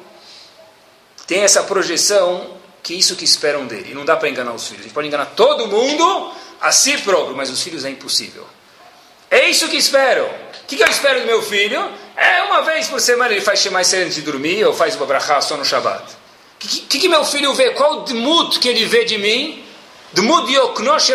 tem 1.27 1.43
essa 1.43 1.63
projeção 1.63 2.59
que 2.83 2.95
isso 2.95 3.17
que 3.17 3.25
esperam 3.25 3.67
dele. 3.67 3.93
E 3.93 3.95
não 3.95 4.05
dá 4.05 4.17
para 4.17 4.29
enganar 4.29 4.53
os 4.53 4.67
filhos. 4.67 4.81
A 4.81 4.85
gente 4.85 4.95
pode 4.95 5.09
enganar 5.09 5.27
todo 5.27 5.67
mundo 5.67 6.33
a 6.61 6.71
si 6.71 6.99
próprio, 6.99 7.37
mas 7.37 7.51
os 7.51 7.63
filhos 7.63 7.85
é 7.85 7.91
impossível. 7.91 8.47
É 9.31 9.49
isso 9.49 9.69
que 9.69 9.77
espero. 9.77 10.25
O 10.25 10.67
que, 10.67 10.77
que 10.77 10.83
eu 10.83 10.89
espero 10.89 11.21
do 11.21 11.27
meu 11.27 11.43
filho? 11.43 11.91
É 12.17 12.43
uma 12.43 12.61
vez 12.61 12.87
por 12.89 13.01
semana 13.01 13.33
ele 13.33 13.41
faz 13.41 13.65
mais 13.67 13.93
antes 13.95 14.15
de 14.15 14.23
dormir 14.23 14.65
ou 14.65 14.73
faz 14.73 14.95
uma 14.97 15.07
brachá 15.07 15.41
só 15.41 15.57
no 15.57 15.65
Shabbat. 15.65 16.05
O 16.05 16.17
que, 16.59 16.81
que, 16.83 16.99
que, 17.01 17.09
meu 17.09 17.25
filho 17.25 17.53
vê? 17.55 17.71
Qual 17.71 17.99
o 17.99 18.05
dmut 18.05 18.59
que 18.59 18.69
ele 18.69 18.85
vê 18.85 19.05
de 19.05 19.19
mim? 19.19 19.64
Dmut 20.15 20.49
yoknosh 20.49 21.11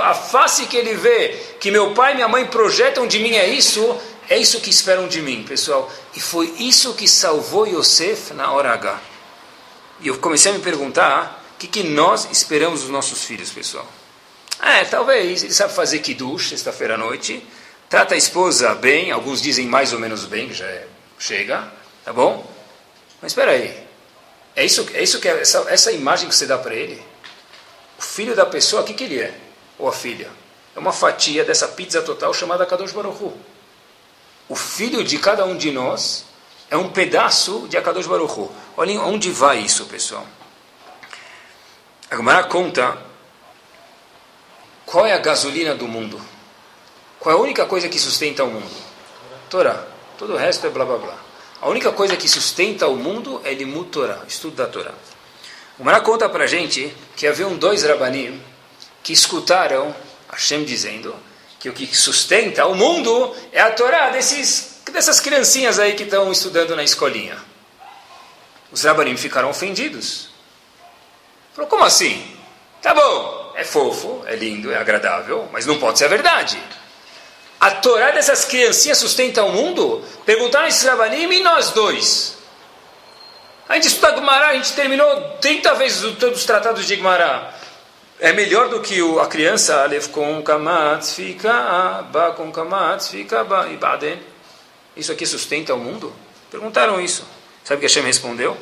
a 0.00 0.14
face 0.14 0.66
que 0.66 0.76
ele 0.76 0.94
vê, 0.94 1.36
que 1.58 1.70
meu 1.70 1.92
pai 1.94 2.12
e 2.12 2.14
minha 2.14 2.28
mãe 2.28 2.46
projetam 2.46 3.06
de 3.06 3.18
mim 3.18 3.34
é 3.34 3.48
isso, 3.48 3.98
é 4.28 4.38
isso 4.38 4.60
que 4.60 4.70
esperam 4.70 5.08
de 5.08 5.20
mim, 5.20 5.42
pessoal. 5.42 5.90
E 6.14 6.20
foi 6.20 6.46
isso 6.58 6.94
que 6.94 7.08
salvou 7.08 7.66
Yosef 7.66 8.32
na 8.34 8.52
hora 8.52 8.72
H. 8.72 9.00
E 10.00 10.08
eu 10.08 10.18
comecei 10.18 10.52
a 10.52 10.54
me 10.54 10.60
perguntar 10.60 11.44
o 11.54 11.58
que, 11.58 11.66
que 11.66 11.82
nós 11.82 12.28
esperamos 12.30 12.82
dos 12.82 12.90
nossos 12.90 13.24
filhos, 13.24 13.50
pessoal. 13.50 13.86
É, 14.62 14.84
talvez 14.84 15.42
ele 15.42 15.52
sabe 15.52 15.74
fazer 15.74 15.98
kiddush 15.98 16.50
sexta-feira 16.50 16.94
à 16.94 16.98
noite, 16.98 17.44
trata 17.90 18.14
a 18.14 18.18
esposa 18.18 18.74
bem, 18.76 19.10
alguns 19.10 19.42
dizem 19.42 19.66
mais 19.66 19.92
ou 19.92 19.98
menos 19.98 20.24
bem, 20.24 20.48
que 20.48 20.54
já 20.54 20.66
é, 20.66 20.86
chega, 21.18 21.70
tá 22.04 22.12
bom? 22.12 22.48
Mas 23.20 23.32
espera 23.32 23.50
aí, 23.50 23.76
é 24.54 24.64
isso, 24.64 24.86
é 24.94 25.02
isso 25.02 25.20
que 25.20 25.28
é 25.28 25.40
essa, 25.40 25.66
essa 25.68 25.92
imagem 25.92 26.28
que 26.28 26.34
você 26.34 26.46
dá 26.46 26.56
para 26.56 26.74
ele? 26.74 27.02
O 27.98 28.02
filho 28.02 28.34
da 28.34 28.46
pessoa, 28.46 28.82
o 28.82 28.84
que, 28.84 28.94
que 28.94 29.04
ele 29.04 29.20
é? 29.20 29.38
Ou 29.78 29.88
a 29.88 29.92
filha? 29.92 30.30
É 30.74 30.78
uma 30.78 30.92
fatia 30.92 31.44
dessa 31.44 31.68
pizza 31.68 32.02
total 32.02 32.34
chamada 32.34 32.66
Kadosh 32.66 32.92
Baruch 32.92 33.22
Hu. 33.22 33.32
O 34.48 34.54
filho 34.54 35.02
de 35.02 35.18
cada 35.18 35.44
um 35.44 35.56
de 35.56 35.70
nós 35.70 36.24
é 36.70 36.76
um 36.76 36.90
pedaço 36.90 37.66
de 37.68 37.76
Akadosh 37.76 38.06
Baruch 38.06 38.38
Hu. 38.38 38.52
Olhem 38.76 38.98
onde 38.98 39.30
vai 39.30 39.58
isso, 39.58 39.86
pessoal. 39.86 40.26
A 42.10 42.16
Gemara 42.16 42.44
conta 42.44 42.98
qual 44.84 45.04
é 45.06 45.12
a 45.12 45.18
gasolina 45.18 45.74
do 45.74 45.88
mundo. 45.88 46.20
Qual 47.18 47.34
é 47.34 47.38
a 47.38 47.40
única 47.40 47.66
coisa 47.66 47.88
que 47.88 47.98
sustenta 47.98 48.44
o 48.44 48.50
mundo? 48.50 48.70
Torá. 49.50 49.84
Todo 50.16 50.34
o 50.34 50.36
resto 50.36 50.66
é 50.66 50.70
blá 50.70 50.84
blá 50.84 50.98
blá. 50.98 51.18
A 51.60 51.68
única 51.68 51.90
coisa 51.90 52.16
que 52.16 52.28
sustenta 52.28 52.86
o 52.86 52.96
mundo 52.96 53.40
é 53.44 53.52
Limut 53.52 53.90
Torá, 53.90 54.20
estudo 54.28 54.56
da 54.56 54.66
Torá. 54.66 54.92
O 55.78 55.84
Mará 55.84 56.00
conta 56.00 56.28
para 56.28 56.46
gente 56.46 56.94
que 57.16 57.26
havia 57.26 57.46
um 57.46 57.56
dois 57.56 57.82
rabanim 57.82 58.42
que 59.02 59.12
escutaram 59.12 59.94
Hashem 60.30 60.64
dizendo 60.64 61.14
que 61.60 61.68
o 61.68 61.72
que 61.72 61.94
sustenta 61.94 62.66
o 62.66 62.74
mundo 62.74 63.34
é 63.52 63.60
a 63.60 63.70
Torá 63.70 64.10
desses, 64.10 64.80
dessas 64.90 65.20
criancinhas 65.20 65.78
aí 65.78 65.94
que 65.94 66.04
estão 66.04 66.32
estudando 66.32 66.74
na 66.74 66.82
escolinha. 66.82 67.36
Os 68.72 68.84
rabanim 68.84 69.16
ficaram 69.16 69.50
ofendidos. 69.50 70.30
Falou, 71.54 71.68
como 71.68 71.84
assim? 71.84 72.36
Tá 72.80 72.94
bom, 72.94 73.52
é 73.54 73.64
fofo, 73.64 74.22
é 74.26 74.34
lindo, 74.34 74.72
é 74.72 74.76
agradável, 74.76 75.48
mas 75.52 75.66
não 75.66 75.78
pode 75.78 75.98
ser 75.98 76.06
a 76.06 76.08
verdade. 76.08 76.58
A 77.60 77.70
Torá 77.70 78.10
dessas 78.12 78.44
criancinhas 78.44 78.98
sustenta 78.98 79.42
o 79.44 79.52
mundo? 79.52 80.02
Perguntaram 80.24 80.68
esses 80.68 80.84
rabanim 80.84 81.30
e 81.30 81.42
nós 81.42 81.70
dois. 81.70 82.35
A 83.68 83.74
gente 83.74 83.88
estuda 83.88 84.12
Gumará, 84.12 84.48
a 84.48 84.54
gente 84.54 84.72
terminou 84.74 85.38
30 85.40 85.74
vezes 85.74 86.16
todos 86.18 86.38
os 86.38 86.44
tratados 86.44 86.86
de 86.86 86.94
Gumará. 86.94 87.52
É 88.20 88.32
melhor 88.32 88.68
do 88.68 88.80
que 88.80 89.00
a 89.20 89.26
criança, 89.26 89.82
Alef 89.82 90.08
com 90.08 90.40
kamatz 90.40 91.14
fica 91.14 92.02
ba 92.12 92.30
com 92.30 92.50
kamatz 92.52 93.08
fica 93.08 93.42
ba 93.42 93.66
e 93.68 93.76
baden. 93.76 94.18
Isso 94.96 95.10
aqui 95.10 95.26
sustenta 95.26 95.74
o 95.74 95.78
mundo? 95.78 96.14
Perguntaram 96.50 97.00
isso. 97.00 97.26
Sabe 97.64 97.78
o 97.78 97.80
que 97.80 97.86
Hashem 97.86 98.04
respondeu? 98.04 98.56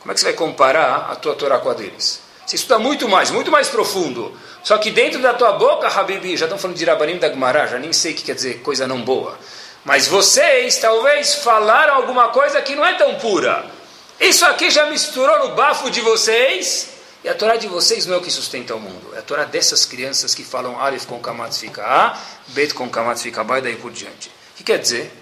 Como 0.00 0.10
é 0.10 0.14
que 0.14 0.20
você 0.20 0.26
vai 0.26 0.34
comparar 0.34 1.08
a 1.10 1.14
tua 1.14 1.36
Torá 1.36 1.58
com 1.58 1.70
a 1.70 1.74
deles? 1.74 2.20
Você 2.44 2.56
estuda 2.56 2.80
muito 2.80 3.08
mais, 3.08 3.30
muito 3.30 3.50
mais 3.50 3.68
profundo. 3.68 4.36
Só 4.64 4.76
que 4.76 4.90
dentro 4.90 5.22
da 5.22 5.32
tua 5.32 5.52
boca, 5.52 5.86
Habibi, 5.86 6.36
já 6.36 6.46
estão 6.46 6.58
falando 6.58 6.76
de 6.76 6.84
Rabanim 6.84 7.18
da 7.18 7.28
Gemara, 7.28 7.68
já 7.68 7.78
nem 7.78 7.92
sei 7.92 8.12
o 8.12 8.14
que 8.16 8.24
quer 8.24 8.34
dizer 8.34 8.60
coisa 8.60 8.88
não 8.88 9.02
boa. 9.02 9.38
Mas 9.84 10.08
vocês 10.08 10.78
talvez 10.78 11.36
falaram 11.36 11.94
alguma 11.94 12.28
coisa 12.28 12.60
que 12.60 12.74
não 12.74 12.84
é 12.84 12.94
tão 12.94 13.14
pura. 13.14 13.64
Isso 14.22 14.44
aqui 14.44 14.70
já 14.70 14.86
misturou 14.86 15.48
no 15.48 15.56
bafo 15.56 15.90
de 15.90 16.00
vocês. 16.00 16.90
E 17.24 17.28
a 17.28 17.34
Torá 17.34 17.56
de 17.56 17.66
vocês 17.66 18.06
não 18.06 18.14
é 18.14 18.18
o 18.18 18.20
que 18.20 18.30
sustenta 18.30 18.72
o 18.72 18.78
mundo. 18.78 19.12
É 19.14 19.18
a 19.18 19.22
Torá 19.22 19.42
dessas 19.42 19.84
crianças 19.84 20.32
que 20.32 20.44
falam 20.44 20.78
Aleph 20.80 21.06
com 21.06 21.18
Kamatz 21.18 21.58
fica 21.58 21.82
A, 21.82 22.16
Bet 22.48 22.72
com 22.72 22.88
Kamatz 22.88 23.20
fica 23.20 23.42
B 23.42 23.58
e 23.58 23.60
daí 23.62 23.76
por 23.76 23.90
diante. 23.90 24.28
O 24.28 24.56
que 24.58 24.62
quer 24.62 24.78
dizer? 24.78 25.12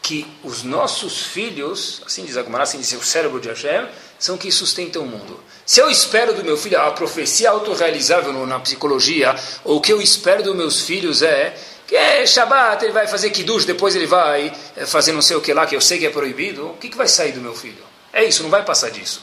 Que 0.00 0.26
os 0.42 0.62
nossos 0.62 1.26
filhos, 1.26 2.02
assim 2.06 2.24
diz 2.24 2.38
a 2.38 2.42
Gemara, 2.42 2.62
assim 2.62 2.78
diz 2.78 2.90
o 2.92 3.04
cérebro 3.04 3.38
de 3.38 3.50
Hashem, 3.50 3.86
são 4.18 4.38
que 4.38 4.50
sustentam 4.50 5.02
o 5.02 5.06
mundo. 5.06 5.38
Se 5.66 5.80
eu 5.80 5.90
espero 5.90 6.32
do 6.32 6.42
meu 6.42 6.56
filho 6.56 6.80
a 6.80 6.90
profecia 6.92 7.50
autorrealizável 7.50 8.32
na 8.46 8.58
psicologia, 8.60 9.36
ou 9.62 9.76
o 9.76 9.80
que 9.80 9.92
eu 9.92 10.00
espero 10.00 10.42
dos 10.42 10.56
meus 10.56 10.80
filhos 10.80 11.20
é 11.20 11.54
que 11.86 11.94
é 11.94 12.26
Shabbat, 12.26 12.82
ele 12.82 12.94
vai 12.94 13.06
fazer 13.06 13.28
Kiddush, 13.28 13.66
depois 13.66 13.94
ele 13.94 14.06
vai 14.06 14.50
eh, 14.74 14.86
fazer 14.86 15.12
não 15.12 15.20
sei 15.20 15.36
o 15.36 15.42
que 15.42 15.52
lá, 15.52 15.66
que 15.66 15.76
eu 15.76 15.82
sei 15.82 15.98
que 15.98 16.06
é 16.06 16.10
proibido, 16.10 16.70
o 16.70 16.76
que, 16.78 16.88
que 16.88 16.96
vai 16.96 17.08
sair 17.08 17.32
do 17.32 17.42
meu 17.42 17.54
filho? 17.54 17.95
É 18.16 18.24
isso, 18.24 18.42
não 18.42 18.48
vai 18.48 18.64
passar 18.64 18.90
disso. 18.90 19.22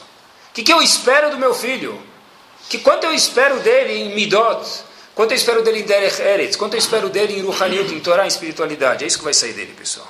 O 0.50 0.54
que, 0.54 0.62
que 0.62 0.72
eu 0.72 0.80
espero 0.80 1.28
do 1.32 1.36
meu 1.36 1.52
filho? 1.52 2.00
Que 2.68 2.78
quanto 2.78 3.02
eu 3.02 3.12
espero 3.12 3.58
dele 3.58 3.92
em 3.92 4.14
Midot, 4.14 4.64
quanto 5.16 5.32
eu 5.32 5.36
espero 5.36 5.64
dele 5.64 5.80
em 5.80 5.82
Derech 5.82 6.22
Eretz, 6.22 6.54
quanto 6.54 6.74
eu 6.74 6.78
espero 6.78 7.08
dele 7.08 7.36
em 7.36 7.42
Ruhaniut, 7.42 7.92
em 7.92 7.98
Torá, 7.98 8.24
em 8.24 8.28
espiritualidade, 8.28 9.02
é 9.02 9.06
isso 9.08 9.18
que 9.18 9.24
vai 9.24 9.34
sair 9.34 9.52
dele, 9.52 9.74
pessoal. 9.76 10.06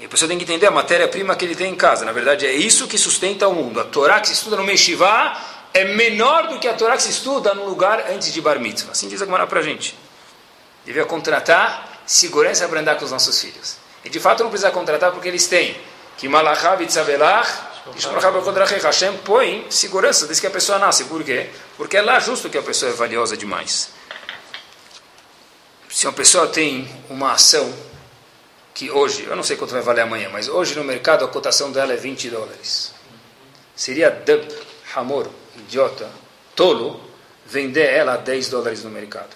E 0.00 0.04
a 0.04 0.08
pessoa 0.08 0.28
tem 0.28 0.38
que 0.38 0.44
entender 0.44 0.68
a 0.68 0.70
matéria-prima 0.70 1.34
que 1.34 1.44
ele 1.44 1.56
tem 1.56 1.72
em 1.72 1.74
casa. 1.74 2.04
Na 2.04 2.12
verdade, 2.12 2.46
é 2.46 2.52
isso 2.52 2.86
que 2.86 2.96
sustenta 2.96 3.48
o 3.48 3.52
mundo. 3.52 3.80
A 3.80 3.84
Torá 3.84 4.20
que 4.20 4.28
se 4.28 4.34
estuda 4.34 4.56
no 4.56 4.62
Meshivá 4.62 5.36
é 5.74 5.84
menor 5.84 6.46
do 6.46 6.60
que 6.60 6.68
a 6.68 6.74
Torá 6.74 6.96
que 6.96 7.02
se 7.02 7.10
estuda 7.10 7.52
no 7.52 7.64
lugar 7.64 8.12
antes 8.12 8.32
de 8.32 8.40
Bar 8.40 8.60
Mitzvah. 8.60 8.92
Assim 8.92 9.08
diz 9.08 9.20
a 9.20 9.24
Gemara 9.24 9.48
para 9.48 9.58
a 9.58 9.62
gente. 9.62 9.98
Devia 10.86 11.04
contratar 11.04 12.02
segurança 12.06 12.68
para 12.68 12.78
andar 12.78 12.94
com 12.94 13.04
os 13.04 13.10
nossos 13.10 13.40
filhos. 13.40 13.76
E 14.04 14.08
de 14.08 14.20
fato 14.20 14.44
não 14.44 14.50
precisa 14.50 14.70
contratar 14.70 15.10
porque 15.10 15.26
eles 15.26 15.48
têm. 15.48 15.76
Que 16.16 16.28
Malachav 16.28 16.84
Tzabelach, 16.86 17.67
Hashem 18.84 19.16
põe 19.18 19.66
segurança 19.70 20.26
desde 20.26 20.40
que 20.40 20.46
a 20.46 20.50
pessoa 20.50 20.78
nasce. 20.78 21.04
Por 21.04 21.22
quê? 21.22 21.50
Porque 21.76 21.96
é 21.96 22.02
lá 22.02 22.18
justo 22.20 22.48
que 22.50 22.58
a 22.58 22.62
pessoa 22.62 22.90
é 22.90 22.94
valiosa 22.94 23.36
demais. 23.36 23.90
Se 25.88 26.06
uma 26.06 26.12
pessoa 26.12 26.46
tem 26.46 26.88
uma 27.08 27.32
ação 27.32 27.72
que 28.74 28.90
hoje, 28.90 29.24
eu 29.24 29.34
não 29.34 29.42
sei 29.42 29.56
quanto 29.56 29.72
vai 29.72 29.82
valer 29.82 30.02
amanhã, 30.02 30.28
mas 30.28 30.48
hoje 30.48 30.76
no 30.76 30.84
mercado 30.84 31.24
a 31.24 31.28
cotação 31.28 31.72
dela 31.72 31.92
é 31.92 31.96
20 31.96 32.30
dólares. 32.30 32.94
Seria 33.74 34.10
dub, 34.10 34.46
hamor, 34.94 35.28
idiota, 35.56 36.08
tolo, 36.54 37.00
vender 37.46 37.92
ela 37.92 38.14
a 38.14 38.16
10 38.16 38.48
dólares 38.50 38.84
no 38.84 38.90
mercado. 38.90 39.34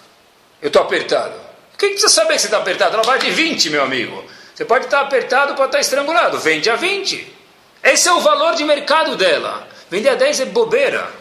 Eu 0.61 0.67
estou 0.67 0.81
apertado. 0.81 1.35
Quem 1.77 1.89
precisa 1.89 2.07
saber 2.07 2.35
que 2.35 2.39
você 2.39 2.47
está 2.47 2.59
apertado? 2.59 2.93
Ela 2.93 3.03
vai 3.03 3.19
de 3.19 3.31
20, 3.31 3.69
meu 3.71 3.83
amigo. 3.83 4.23
Você 4.55 4.63
pode 4.63 4.85
estar 4.85 5.01
apertado, 5.01 5.55
pode 5.55 5.69
estar 5.69 5.79
estrangulado. 5.79 6.39
Vende 6.39 6.69
a 6.69 6.75
20. 6.75 7.32
Esse 7.83 8.07
é 8.07 8.13
o 8.13 8.21
valor 8.21 8.55
de 8.55 8.63
mercado 8.63 9.17
dela. 9.17 9.67
Vender 9.89 10.09
a 10.09 10.15
10 10.15 10.39
é 10.39 10.45
bobeira. 10.45 11.11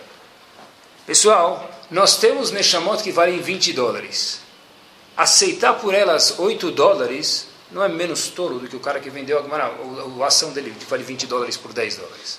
Pessoal, 1.04 1.68
nós 1.90 2.18
temos 2.18 2.52
Neshamot 2.52 3.02
que 3.02 3.10
valem 3.10 3.40
20 3.40 3.72
dólares. 3.72 4.40
Aceitar 5.16 5.74
por 5.74 5.92
elas 5.92 6.38
8 6.38 6.70
dólares 6.70 7.48
não 7.72 7.82
é 7.82 7.88
menos 7.88 8.28
tolo 8.28 8.60
do 8.60 8.68
que 8.68 8.76
o 8.76 8.80
cara 8.80 9.00
que 9.00 9.10
vendeu 9.10 9.38
a, 9.38 10.22
a, 10.22 10.26
ação 10.26 10.52
dele, 10.52 10.72
que 10.78 10.86
vale 10.86 11.02
20 11.02 11.26
dólares 11.26 11.56
por 11.56 11.72
10 11.72 11.96
dólares. 11.96 12.38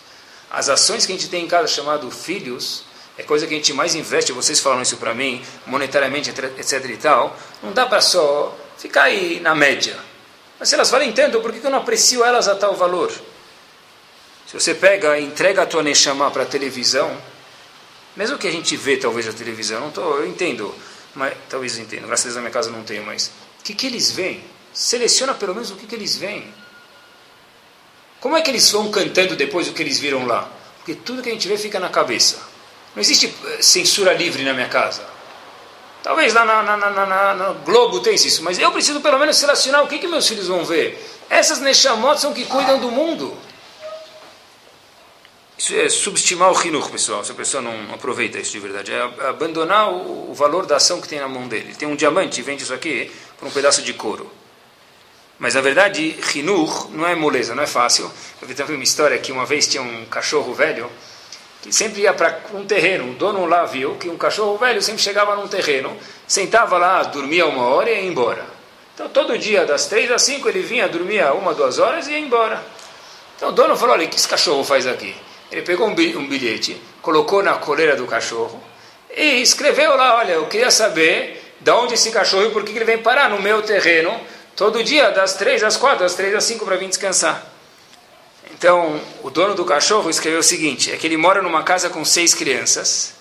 As 0.50 0.70
ações 0.70 1.06
que 1.06 1.12
a 1.12 1.16
gente 1.16 1.28
tem 1.28 1.44
em 1.44 1.48
casa 1.48 1.68
chamado 1.68 2.10
filhos, 2.10 2.86
é 3.18 3.24
coisa 3.24 3.46
que 3.46 3.54
a 3.54 3.58
gente 3.58 3.74
mais 3.74 3.94
investe, 3.94 4.32
vocês 4.32 4.60
falam 4.60 4.82
isso 4.82 4.98
para 4.98 5.14
mim, 5.14 5.44
monetariamente, 5.66 6.30
etc 6.30 6.86
e 6.86 6.98
tal, 6.98 7.36
não 7.62 7.74
dá 7.74 7.86
para 7.86 8.00
só 8.00 8.56
ficar 8.78 9.04
aí 9.04 9.40
na 9.42 9.54
média. 9.54 9.98
Mas 10.60 10.70
se 10.70 10.76
elas 10.76 10.90
valem 10.90 11.12
tanto, 11.12 11.42
por 11.42 11.52
que 11.52 11.66
eu 11.66 11.70
não 11.70 11.80
aprecio 11.80 12.24
elas 12.24 12.48
a 12.48 12.56
tal 12.56 12.76
valor? 12.76 13.12
Se 14.54 14.60
você 14.60 14.76
pega 14.76 15.18
e 15.18 15.24
entrega 15.24 15.64
a 15.64 15.66
tua 15.66 15.82
Neshama 15.82 16.30
para 16.30 16.44
a 16.44 16.46
televisão, 16.46 17.12
mesmo 18.16 18.38
que 18.38 18.48
a 18.48 18.52
gente 18.52 18.78
vê 18.78 18.98
talvez 18.98 19.28
a 19.28 19.34
televisão, 19.34 19.80
não 19.82 19.90
tô, 19.90 20.18
eu 20.18 20.28
entendo, 20.28 20.76
mas 21.16 21.34
talvez 21.50 21.76
eu 21.76 21.84
entendo, 21.84 22.06
graças 22.06 22.26
a 22.26 22.28
Deus 22.28 22.36
na 22.36 22.42
minha 22.42 22.52
casa 22.52 22.70
não 22.70 22.84
tenho, 22.84 23.04
mas 23.04 23.32
o 23.60 23.64
que, 23.64 23.74
que 23.74 23.88
eles 23.88 24.12
veem? 24.12 24.44
Seleciona 24.72 25.34
pelo 25.34 25.56
menos 25.56 25.72
o 25.72 25.76
que, 25.76 25.88
que 25.88 25.96
eles 25.96 26.16
veem. 26.18 26.54
Como 28.20 28.38
é 28.38 28.44
que 28.44 28.52
eles 28.52 28.70
vão 28.70 28.92
cantando 28.92 29.36
depois 29.36 29.68
o 29.68 29.74
que 29.74 29.82
eles 29.82 29.98
viram 29.98 30.28
lá? 30.28 30.48
Porque 30.78 30.94
tudo 30.94 31.24
que 31.24 31.30
a 31.30 31.34
gente 31.34 31.48
vê 31.48 31.58
fica 31.58 31.80
na 31.80 31.90
cabeça. 31.90 32.38
Não 32.96 33.02
existe 33.02 33.34
eh, 33.46 33.58
censura 33.60 34.14
livre 34.14 34.44
na 34.44 34.54
minha 34.54 34.70
casa. 34.70 35.02
Talvez 36.04 36.32
lá 36.32 36.46
na, 36.46 36.62
na, 36.62 36.78
na, 36.78 37.34
na 37.34 37.50
Globo 37.66 38.02
tenha 38.02 38.16
isso, 38.16 38.44
mas 38.44 38.60
eu 38.60 38.72
preciso 38.72 39.02
pelo 39.02 39.18
menos 39.18 39.36
selecionar 39.36 39.84
o 39.84 39.88
que, 39.88 39.98
que 39.98 40.08
meus 40.08 40.28
filhos 40.28 40.48
vão 40.48 40.64
ver. 40.64 41.04
Essas 41.28 41.60
Neshamot 41.60 42.22
são 42.22 42.34
que 42.34 42.46
cuidam 42.46 42.78
do 42.78 42.92
mundo. 42.92 43.36
É 45.72 45.88
subestimar 45.88 46.52
o 46.52 46.62
Hinuch, 46.62 46.92
pessoal, 46.92 47.24
se 47.24 47.32
a 47.32 47.36
pessoa 47.36 47.62
não 47.62 47.94
aproveita 47.94 48.38
isso 48.38 48.52
de 48.52 48.60
verdade. 48.60 48.92
É 48.92 49.28
abandonar 49.30 49.94
o, 49.94 50.34
valor 50.34 50.66
da 50.66 50.76
ação 50.76 51.00
que 51.00 51.08
tem 51.08 51.20
na 51.20 51.28
mão 51.28 51.48
dele. 51.48 51.68
Ele 51.68 51.76
tem 51.76 51.88
um 51.88 51.96
diamante 51.96 52.40
e 52.40 52.44
vende 52.44 52.64
isso 52.64 52.74
aqui 52.74 53.10
por 53.38 53.48
um 53.48 53.52
pedaço 53.52 53.82
de 53.82 53.94
couro. 53.94 54.30
Mas 55.40 55.54
na 55.54 55.62
verdade, 55.62 56.18
Hinur 56.36 56.90
não 56.92 57.08
é 57.08 57.16
moleza, 57.16 57.56
não 57.56 57.64
é 57.64 57.68
fácil. 57.68 58.12
Eu 58.42 58.48
vi 58.48 58.56
também 58.56 58.76
uma 58.76 58.84
história 58.84 59.18
que 59.20 59.32
uma 59.32 59.46
vez 59.46 59.68
tinha 59.68 59.82
um 59.82 60.06
cachorro 60.06 60.54
velho 60.54 60.90
que 61.62 61.72
sempre 61.72 62.02
ia 62.02 62.14
para 62.14 62.42
um 62.54 62.66
terreno. 62.66 63.12
O 63.12 63.14
dono 63.14 63.46
lá 63.46 63.64
viu 63.64 63.96
que 63.96 64.10
um 64.10 64.18
cachorro 64.18 64.58
velho 64.58 64.82
sempre 64.82 65.02
chegava 65.02 65.36
num 65.36 65.48
terreno, 65.48 65.96
sentava 66.28 66.78
lá, 66.78 67.04
dormia 67.04 67.46
uma 67.46 67.68
hora 67.68 67.90
e 67.90 67.94
ia 67.94 68.06
embora. 68.06 68.46
Então 68.94 69.08
todo 69.08 69.38
dia, 69.38 69.66
das 69.66 69.86
três 69.86 70.12
às 70.12 70.24
cinco, 70.24 70.50
ele 70.50 70.62
vinha, 70.62 70.90
dormia 70.90 71.34
uma, 71.34 71.54
duas 71.54 71.80
horas 71.80 72.08
e 72.08 72.12
ia 72.12 72.20
embora. 72.20 72.62
Então 73.38 73.50
o 73.50 73.52
dono 73.52 73.78
falou: 73.78 73.96
olha, 73.96 74.06
o 74.06 74.10
que 74.10 74.18
esse 74.18 74.28
cachorro 74.28 74.64
faz 74.64 74.86
aqui? 74.86 75.16
Ele 75.54 75.62
pegou 75.62 75.88
um 75.88 75.94
bilhete, 75.94 76.82
colocou 77.00 77.44
na 77.44 77.54
coleira 77.54 77.96
do 77.96 78.08
cachorro 78.08 78.62
e 79.16 79.40
escreveu 79.40 79.96
lá: 79.96 80.18
olha, 80.18 80.32
eu 80.32 80.48
queria 80.48 80.72
saber 80.72 81.54
de 81.60 81.70
onde 81.70 81.94
esse 81.94 82.10
cachorro 82.10 82.48
e 82.48 82.50
por 82.50 82.64
que 82.64 82.72
ele 82.72 82.84
vem 82.84 82.98
parar 82.98 83.30
no 83.30 83.40
meu 83.40 83.62
terreno 83.62 84.20
todo 84.56 84.84
dia, 84.84 85.12
das 85.12 85.34
três 85.36 85.62
às 85.64 85.78
quatro, 85.78 86.00
das 86.00 86.16
três 86.16 86.34
às 86.34 86.44
cinco, 86.44 86.66
para 86.66 86.76
vir 86.76 86.90
descansar. 86.90 87.48
Então, 88.52 89.00
o 89.22 89.30
dono 89.30 89.54
do 89.54 89.64
cachorro 89.64 90.10
escreveu 90.10 90.40
o 90.40 90.44
seguinte: 90.44 90.92
é 90.92 90.98
que 90.98 91.06
ele 91.06 91.18
mora 91.18 91.40
numa 91.40 91.62
casa 91.62 91.88
com 91.88 92.04
seis 92.04 92.34
crianças, 92.34 93.14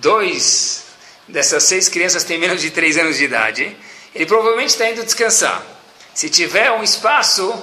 dois 0.00 0.82
dessas 1.28 1.62
seis 1.62 1.88
crianças 1.88 2.24
têm 2.24 2.38
menos 2.38 2.60
de 2.60 2.72
três 2.72 2.96
anos 2.96 3.18
de 3.18 3.24
idade, 3.24 3.76
ele 4.12 4.26
provavelmente 4.26 4.70
está 4.70 4.90
indo 4.90 5.04
descansar. 5.04 5.64
Se 6.12 6.28
tiver 6.28 6.72
um 6.72 6.82
espaço, 6.82 7.54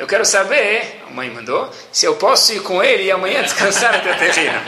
eu 0.00 0.06
quero 0.06 0.24
saber, 0.24 1.02
a 1.06 1.10
mãe 1.10 1.28
mandou, 1.28 1.70
se 1.92 2.06
eu 2.06 2.14
posso 2.16 2.54
ir 2.54 2.62
com 2.62 2.82
ele 2.82 3.02
e 3.02 3.10
amanhã 3.10 3.42
descansar 3.42 4.02
teu 4.02 4.16
terreno. 4.16 4.58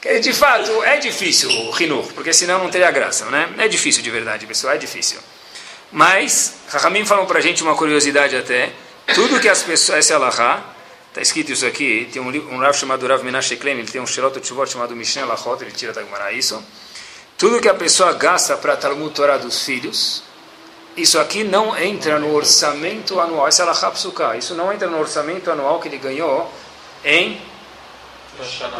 De 0.22 0.32
fato, 0.32 0.82
é 0.84 0.96
difícil 0.96 1.50
o 1.50 1.70
Rinur, 1.72 2.10
porque 2.14 2.32
senão 2.32 2.58
não 2.60 2.70
teria 2.70 2.90
graça, 2.90 3.26
né? 3.26 3.46
É 3.58 3.68
difícil 3.68 4.02
de 4.02 4.10
verdade, 4.10 4.46
pessoal, 4.46 4.72
é 4.72 4.78
difícil. 4.78 5.18
Mas, 5.92 6.54
Rahamim 6.70 7.04
falam 7.04 7.26
para 7.26 7.40
a 7.40 7.42
gente 7.42 7.62
uma 7.62 7.74
curiosidade 7.74 8.34
até. 8.34 8.72
Tudo 9.14 9.38
que 9.38 9.50
as 9.50 9.62
pessoas... 9.62 9.98
Essa 9.98 10.14
é 10.14 10.16
Allahá. 10.16 10.64
Está 11.08 11.20
escrito 11.20 11.52
isso 11.52 11.66
aqui. 11.66 12.08
Tem 12.10 12.22
um, 12.22 12.28
um 12.28 12.58
Rav 12.58 12.74
chamado 12.74 13.06
Rav 13.06 13.22
Menashe 13.22 13.56
Klein. 13.56 13.78
Ele 13.78 13.90
tem 13.90 14.00
um 14.00 14.06
Shelot 14.06 14.40
Tshuvot 14.40 14.70
chamado 14.70 14.96
Mishneh 14.96 15.26
Lachot. 15.26 15.62
Ele 15.62 15.72
tira 15.72 15.92
da 15.92 16.02
Gemara 16.02 16.32
isso. 16.32 16.64
Tudo 17.36 17.60
que 17.60 17.68
a 17.68 17.74
pessoa 17.74 18.14
gasta 18.14 18.56
para 18.56 18.76
Talmud 18.76 19.14
Torah 19.14 19.36
dos 19.36 19.62
filhos, 19.62 20.22
isso 20.98 21.18
aqui 21.18 21.44
não 21.44 21.76
entra 21.78 22.18
no 22.18 22.34
orçamento 22.34 23.20
anual. 23.20 23.46
Essa 23.46 23.62
é 23.62 23.66
a. 23.66 24.36
Isso 24.36 24.54
não 24.54 24.72
entra 24.72 24.88
no 24.88 24.98
orçamento 24.98 25.50
anual 25.50 25.80
que 25.80 25.88
ele 25.88 25.98
ganhou 25.98 26.52
em 27.04 27.40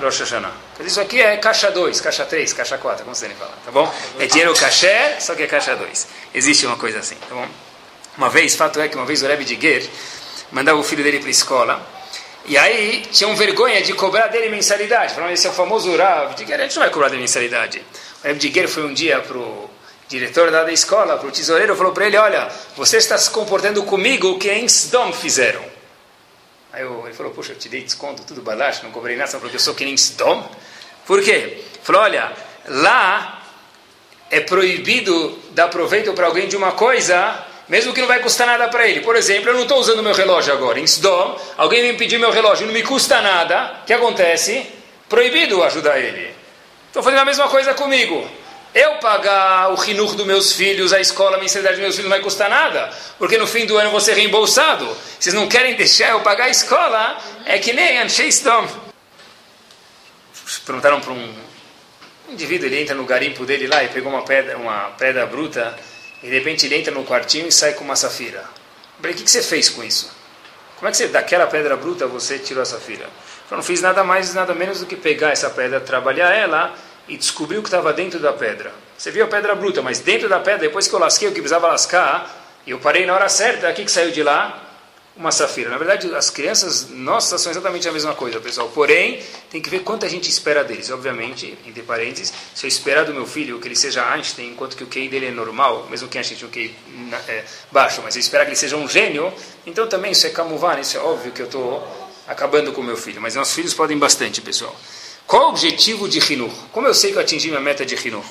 Rosh 0.01 0.21
Hashanah. 0.21 0.53
Isso 0.81 1.01
aqui 1.01 1.21
é 1.21 1.37
caixa 1.37 1.71
2, 1.71 2.01
caixa 2.01 2.25
3, 2.25 2.53
caixa 2.53 2.79
4, 2.79 3.05
como 3.05 3.15
você 3.15 3.29
fala, 3.31 3.53
tá 3.65 3.71
bom? 3.71 3.93
É 4.19 4.27
dinheiro 4.27 4.55
caché, 4.55 5.19
só 5.19 5.35
que 5.35 5.43
é 5.43 5.47
caixa 5.47 5.75
2. 5.75 6.07
Existe 6.35 6.67
uma 6.67 6.77
coisa 6.77 7.01
assim, 7.01 7.17
tá 7.17 7.35
bom? 7.35 7.47
Uma 8.17 8.29
vez, 8.29 8.55
fato 8.55 8.81
é 8.81 8.89
que 8.89 8.97
uma 8.97 9.05
vez 9.05 9.23
o 9.23 9.27
Rebbe 9.27 9.45
de 9.45 9.61
Ger 9.61 9.89
mandava 10.53 10.79
o 10.79 10.85
filho 10.85 11.03
dele 11.03 11.19
para 11.19 11.29
a 11.29 11.31
escola, 11.31 11.87
e 12.47 12.57
aí 12.57 13.03
tinham 13.11 13.35
vergonha 13.35 13.83
de 13.83 13.93
cobrar 13.93 14.29
dele 14.29 14.49
mensalidade. 14.49 15.15
Falaram, 15.15 15.33
esse 15.33 15.47
é 15.47 15.51
o 15.51 15.53
famoso 15.53 15.95
Rav 15.97 16.35
de 16.35 16.47
Ger, 16.47 16.61
a 16.61 16.63
gente 16.63 16.77
não 16.77 16.83
vai 16.83 16.91
cobrar 16.91 17.09
dele 17.09 17.23
mensalidade. 17.23 17.83
O 18.23 18.27
Rebbe 18.27 18.39
de 18.39 18.53
Ger 18.53 18.69
foi 18.69 18.85
um 18.85 18.95
dia 18.95 19.21
para 19.21 19.37
o 19.37 19.69
diretor 20.09 20.51
da 20.51 20.71
escola, 20.73 21.19
para 21.19 21.29
o 21.29 21.31
tesoureiro, 21.31 21.77
falou 21.77 21.93
para 21.93 22.07
ele, 22.07 22.17
olha, 22.17 22.49
você 22.75 22.97
está 22.97 23.17
se 23.19 23.31
comportando 23.31 23.83
comigo 23.83 24.39
que 24.39 24.51
em 24.51 24.65
Sdom 24.65 25.13
fizeram. 25.13 25.63
Aí 26.73 26.83
eu, 26.83 27.03
ele 27.05 27.15
falou, 27.15 27.33
poxa, 27.33 27.53
eu 27.53 27.57
te 27.57 27.69
dei 27.69 27.83
desconto, 27.83 28.23
tudo 28.25 28.41
balacho, 28.41 28.83
não 28.85 28.91
cobrei 28.91 29.17
nada, 29.17 29.39
porque 29.39 29.57
eu 29.57 29.61
sou 29.61 29.75
que 29.75 29.85
nem 29.85 29.95
Sdom. 29.95 30.51
Por 31.07 31.23
quê? 31.23 31.63
Falou, 31.83 32.03
olha, 32.03 32.33
lá 32.67 33.43
é 34.31 34.41
proibido 34.41 35.39
dar 35.51 35.69
proveito 35.69 36.13
para 36.15 36.27
alguém 36.27 36.49
de 36.49 36.57
uma 36.57 36.73
coisa, 36.73 37.45
mesmo 37.69 37.93
que 37.93 38.01
não 38.01 38.09
vai 38.09 38.21
custar 38.21 38.47
nada 38.47 38.69
para 38.69 38.87
ele. 38.87 39.01
Por 39.01 39.15
exemplo, 39.15 39.51
eu 39.51 39.55
não 39.55 39.63
estou 39.63 39.79
usando 39.79 40.03
meu 40.03 40.15
relógio 40.15 40.53
agora. 40.53 40.81
Em 40.81 40.85
Sdom, 40.85 41.39
alguém 41.57 41.83
vem 41.83 41.97
pedir 41.97 42.19
meu 42.19 42.31
relógio, 42.31 42.67
não 42.67 42.73
me 42.73 42.83
custa 42.83 43.21
nada. 43.21 43.81
O 43.83 43.87
que 43.87 43.93
acontece? 43.93 44.67
Proibido 45.09 45.63
ajudar 45.63 45.99
ele. 45.99 46.35
Estou 46.87 47.03
fazendo 47.03 47.21
a 47.21 47.25
mesma 47.25 47.49
coisa 47.49 47.75
comigo. 47.75 48.29
Eu 48.75 48.97
pagar 48.97 49.71
o 49.71 49.75
rinur 49.77 50.15
dos 50.15 50.27
meus 50.27 50.53
filhos, 50.53 50.93
a 50.93 51.01
escola, 51.01 51.37
a 51.37 51.41
mensalidade 51.41 51.77
dos 51.77 51.83
meus 51.83 51.95
filhos 51.97 52.11
não 52.11 52.17
vai 52.17 52.23
custar 52.23 52.51
nada, 52.51 52.91
porque 53.19 53.39
no 53.39 53.47
fim 53.47 53.65
do 53.67 53.77
ano 53.77 53.91
vou 53.91 54.01
ser 54.01 54.15
reembolsado. 54.15 54.87
Vocês 55.19 55.35
não 55.35 55.49
querem 55.49 55.75
deixar 55.75 56.11
eu 56.11 56.21
pagar 56.21 56.45
a 56.45 56.51
escola? 56.51 57.19
É 57.47 57.59
que 57.59 57.73
nem 57.73 57.99
Anshe 57.99 58.29
Sdom 58.29 58.89
perguntaram 60.65 61.01
para 61.01 61.13
um 61.13 61.35
indivíduo, 62.29 62.67
ele 62.67 62.81
entra 62.81 62.95
no 62.95 63.05
garimpo 63.05 63.45
dele 63.45 63.67
lá 63.67 63.85
e 63.85 63.89
pegou 63.89 64.13
uma 64.13 64.23
pedra, 64.23 64.57
uma 64.57 64.91
pedra 64.99 65.27
bruta, 65.27 65.77
e 66.23 66.27
de 66.27 66.35
repente 66.35 66.67
ele 66.67 66.77
entra 66.77 66.93
no 66.93 67.05
quartinho 67.05 67.49
e 67.49 67.53
sai 67.53 67.75
com 67.75 67.85
uma 67.85 67.97
safira. 67.97 68.45
Falei, 68.99 69.15
o 69.15 69.17
que, 69.17 69.25
que 69.25 69.31
você 69.31 69.43
fez 69.43 69.69
com 69.69 69.83
isso? 69.85 70.11
Como 70.77 70.89
é 70.89 70.91
que 70.91 70.97
você, 70.97 71.09
daquela 71.09 71.47
pedra 71.47 71.77
bruta, 71.77 72.07
você 72.07 72.39
tirou 72.39 72.63
a 72.63 72.67
safira? 72.67 73.09
Eu 73.51 73.57
não 73.57 73.65
fiz 73.65 73.81
nada 73.81 74.05
mais, 74.05 74.35
nada 74.35 74.55
menos 74.55 74.81
do 74.81 74.87
que 74.87 74.97
pegar 74.97 75.31
essa 75.31 75.51
pedra, 75.51 75.81
trabalhar 75.81 76.31
ela 76.33 76.75
e 77.09 77.17
descobrir 77.17 77.59
o 77.59 77.63
que 77.63 77.69
estava 77.69 77.93
dentro 77.93 78.19
da 78.21 78.33
pedra. 78.33 78.73
Você 78.97 79.11
viu 79.11 79.25
a 79.25 79.29
pedra 79.29 79.55
bruta, 79.55 79.81
mas 79.83 80.01
dentro 80.01 80.29
da 80.29 80.39
pedra, 80.39 80.61
depois 80.61 80.87
que 80.87 80.95
eu 80.95 80.99
lasquei 80.99 81.29
o 81.29 81.33
que 81.33 81.41
precisava 81.41 81.69
lascar, 81.69 82.61
e 82.67 82.71
eu 82.71 82.79
parei 82.79 83.07
na 83.07 83.15
hora 83.15 83.29
certa, 83.29 83.71
o 83.71 83.75
que, 83.75 83.89
saiu 83.89 84.11
de 84.11 84.23
lá? 84.23 84.65
uma 85.19 85.33
safira. 85.33 85.69
Na 85.69 85.77
verdade, 85.77 86.15
as 86.15 86.31
crianças 86.31 86.89
nossas 86.91 87.41
são 87.41 87.51
exatamente 87.51 87.89
a 87.89 87.93
mesma 87.93 88.15
coisa, 88.15 88.41
pessoal. 88.41 88.69
Porém, 88.69 89.21
tem 89.51 89.61
que 89.61 89.69
ver 89.69 89.81
quanto 89.81 90.07
a 90.07 90.09
gente 90.09 90.31
espera 90.31 90.63
deles. 90.63 90.91
Obviamente, 90.91 91.59
entre 91.67 91.83
parênteses, 91.83 92.33
se 92.55 92.65
eu 92.65 92.69
esperar 92.69 93.05
do 93.05 93.13
meu 93.13 93.27
filho 93.27 93.59
que 93.59 93.67
ele 93.67 93.75
seja 93.75 94.09
Einstein, 94.13 94.51
enquanto 94.51 94.77
que 94.77 94.85
o 94.85 94.87
QI 94.87 95.09
dele 95.09 95.27
é 95.27 95.31
normal, 95.31 95.89
mesmo 95.91 96.09
que 96.09 96.17
Einstein 96.17 96.39
tenha 96.39 96.49
um 96.49 96.53
QI 96.53 96.75
é, 97.27 97.45
baixo, 97.73 98.01
mas 98.03 98.15
eu 98.15 98.21
esperar 98.21 98.45
que 98.45 98.51
ele 98.51 98.57
seja 98.57 98.77
um 98.77 98.89
gênio, 98.89 99.33
então 99.67 99.89
também 99.89 100.13
isso 100.13 100.27
é 100.27 100.31
camuvar, 100.31 100.79
isso 100.79 100.97
é 100.97 101.01
óbvio 101.01 101.33
que 101.33 101.43
eu 101.43 101.47
estou 101.47 102.11
acabando 102.29 102.73
com 102.73 102.81
o 102.81 102.85
meu 102.85 102.97
filho. 102.97 103.21
Mas 103.21 103.35
nossos 103.35 103.55
filhos 103.55 103.75
podem 103.75 103.99
bastante, 103.99 104.41
pessoal. 104.41 104.75
Qual 105.29 105.45
o 105.45 105.49
objetivo 105.51 106.09
de 106.09 106.21
Rinur? 106.21 106.51
Como 106.73 106.87
eu 106.87 106.95
sei 106.95 107.13
que 107.13 107.19
eu 107.19 107.21
atingi 107.21 107.49
minha 107.49 107.61
meta 107.61 107.85
de 107.85 107.95
Rinur? 107.95 108.25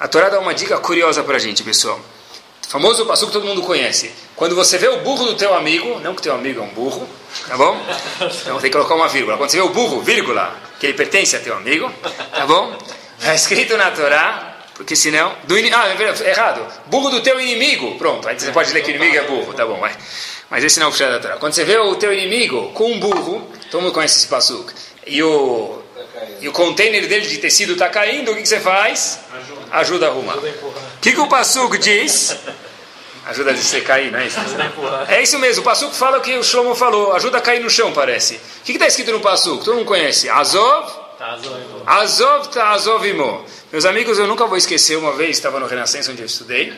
A 0.00 0.08
Torá 0.08 0.30
dá 0.30 0.40
uma 0.40 0.54
dica 0.54 0.78
curiosa 0.78 1.22
para 1.22 1.36
a 1.36 1.38
gente, 1.38 1.62
pessoal. 1.62 2.00
O 2.66 2.68
famoso 2.68 3.04
passo 3.04 3.26
que 3.26 3.32
todo 3.32 3.44
mundo 3.44 3.60
conhece. 3.60 4.10
Quando 4.34 4.56
você 4.56 4.78
vê 4.78 4.88
o 4.88 5.00
burro 5.00 5.26
do 5.26 5.34
teu 5.34 5.52
amigo, 5.52 6.00
não 6.00 6.14
que 6.14 6.22
teu 6.22 6.34
amigo 6.34 6.60
é 6.60 6.62
um 6.62 6.70
burro, 6.70 7.06
tá 7.46 7.58
bom? 7.58 7.78
Então 8.40 8.58
tem 8.58 8.70
que 8.70 8.76
colocar 8.76 8.94
uma 8.94 9.06
vírgula. 9.06 9.36
Quando 9.36 9.50
você 9.50 9.58
vê 9.58 9.62
o 9.62 9.68
burro, 9.68 10.00
vírgula, 10.00 10.58
que 10.80 10.86
ele 10.86 10.94
pertence 10.94 11.36
a 11.36 11.40
teu 11.40 11.54
amigo, 11.54 11.92
tá 12.32 12.46
bom? 12.46 12.74
Está 13.18 13.34
escrito 13.34 13.76
na 13.76 13.90
Torá, 13.90 14.56
porque 14.74 14.96
senão. 14.96 15.36
Do 15.44 15.56
Ah, 15.56 15.88
é 15.88 16.30
errado. 16.30 16.66
Burro 16.86 17.10
do 17.10 17.20
teu 17.20 17.38
inimigo. 17.38 17.98
Pronto, 17.98 18.26
aí 18.26 18.40
você 18.40 18.50
pode 18.50 18.72
ler 18.72 18.82
que 18.82 18.92
o 18.92 18.94
inimigo 18.94 19.16
é 19.16 19.22
burro, 19.24 19.52
tá 19.52 19.66
bom, 19.66 19.78
mas, 19.78 19.94
mas 20.48 20.64
esse 20.64 20.80
não 20.80 20.86
é 20.86 20.88
o 20.88 20.92
puxado 20.92 21.12
da 21.12 21.20
Torá. 21.20 21.36
Quando 21.36 21.52
você 21.52 21.64
vê 21.64 21.76
o 21.76 21.94
teu 21.96 22.14
inimigo 22.14 22.72
com 22.72 22.92
um 22.92 22.98
burro, 22.98 23.46
todo 23.70 23.82
mundo 23.82 23.92
conhece 23.92 24.16
esse 24.16 24.26
passuco, 24.26 24.72
e 25.06 25.22
o, 25.22 25.80
e 26.40 26.48
o 26.48 26.52
container 26.52 27.06
dele 27.06 27.26
de 27.26 27.38
tecido 27.38 27.74
está 27.74 27.88
caindo, 27.88 28.32
o 28.32 28.34
que, 28.34 28.42
que 28.42 28.48
você 28.48 28.60
faz? 28.60 29.20
Ajuda 29.70 30.06
a 30.06 30.08
arrumar. 30.10 30.36
O 30.36 31.00
que, 31.00 31.12
que 31.12 31.20
o 31.20 31.28
Passuco 31.28 31.78
diz? 31.78 32.36
Ajuda 33.26 33.52
a 33.52 33.56
você 33.56 33.80
cair, 33.80 34.12
não 34.12 34.18
é 34.18 34.26
isso? 34.26 34.38
É 35.08 35.22
isso 35.22 35.38
mesmo, 35.38 35.62
o 35.62 35.64
Passuco 35.64 35.94
fala 35.94 36.18
o 36.18 36.20
que 36.20 36.36
o 36.36 36.44
Shlomo 36.44 36.74
falou, 36.74 37.14
ajuda 37.14 37.38
a 37.38 37.40
cair 37.40 37.60
no 37.60 37.70
chão, 37.70 37.92
parece. 37.92 38.34
O 38.34 38.64
que 38.64 38.72
está 38.72 38.86
escrito 38.86 39.12
no 39.12 39.20
Passuco? 39.20 39.64
Todo 39.64 39.76
mundo 39.76 39.86
conhece. 39.86 40.28
Azov? 40.28 40.92
Azov 41.86 42.48
ta 42.48 42.70
Azov 42.70 43.04
imo. 43.06 43.44
Meus 43.72 43.84
amigos, 43.84 44.18
eu 44.18 44.26
nunca 44.26 44.46
vou 44.46 44.56
esquecer, 44.56 44.96
uma 44.96 45.12
vez 45.12 45.36
estava 45.36 45.58
no 45.58 45.66
Renascença, 45.66 46.12
onde 46.12 46.22
eu 46.22 46.26
estudei, 46.26 46.72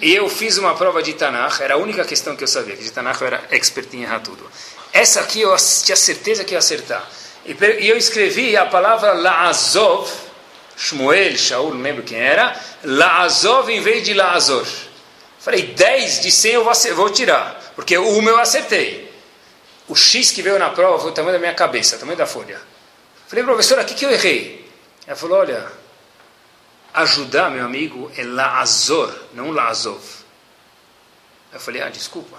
e 0.00 0.14
eu 0.14 0.28
fiz 0.28 0.58
uma 0.58 0.74
prova 0.74 1.02
de 1.02 1.12
Tanakh, 1.14 1.60
era 1.60 1.74
a 1.74 1.76
única 1.76 2.04
questão 2.04 2.34
que 2.34 2.42
eu 2.42 2.48
sabia, 2.48 2.76
que 2.76 2.82
de 2.82 2.90
Tanakh 2.90 3.20
eu 3.20 3.26
era 3.28 3.44
expert 3.50 3.88
em 3.94 4.02
errar 4.02 4.20
tudo. 4.20 4.44
Essa 4.92 5.20
aqui 5.20 5.40
eu 5.40 5.54
tinha 5.84 5.96
certeza 5.96 6.42
que 6.42 6.52
ia 6.52 6.58
acertar. 6.58 7.08
E, 7.46 7.88
eu 7.88 7.96
escrevi 7.96 8.56
a 8.56 8.66
palavra 8.66 9.12
Laazov, 9.12 10.10
Shmuel, 10.76 11.36
Shaul, 11.36 11.74
não 11.74 11.82
lembro 11.82 12.02
quem 12.02 12.18
era, 12.18 12.58
Laazov 12.84 13.70
em 13.70 13.80
vez 13.80 14.04
de 14.04 14.12
Laazor. 14.14 14.66
Falei, 15.38 15.62
10 15.62 16.22
de 16.22 16.32
100 16.32 16.52
eu 16.52 16.64
vou, 16.64 16.72
vou 16.94 17.10
tirar, 17.10 17.72
porque 17.74 17.96
uma 17.96 18.30
eu 18.30 18.38
acertei. 18.38 19.06
O 19.88 19.94
X 19.94 20.32
que 20.32 20.42
veio 20.42 20.58
na 20.58 20.70
prova 20.70 20.98
foi 20.98 21.10
o 21.10 21.14
tamanho 21.14 21.34
da 21.34 21.38
minha 21.38 21.54
cabeça, 21.54 21.96
o 21.96 21.98
tamanho 21.98 22.18
da 22.18 22.26
folha. 22.26 22.60
Falei, 23.28 23.44
professora, 23.44 23.82
o 23.82 23.84
que, 23.84 23.94
que 23.94 24.04
eu 24.04 24.10
errei? 24.10 24.68
Ela 25.06 25.16
falou, 25.16 25.38
olha, 25.38 25.70
ajudar, 26.92 27.50
meu 27.50 27.64
amigo, 27.64 28.10
é 28.16 28.24
Laazor, 28.24 29.14
não 29.32 29.52
Laazov. 29.52 30.02
Eu 31.52 31.60
falei, 31.60 31.82
ah, 31.82 31.88
desculpa. 31.88 32.36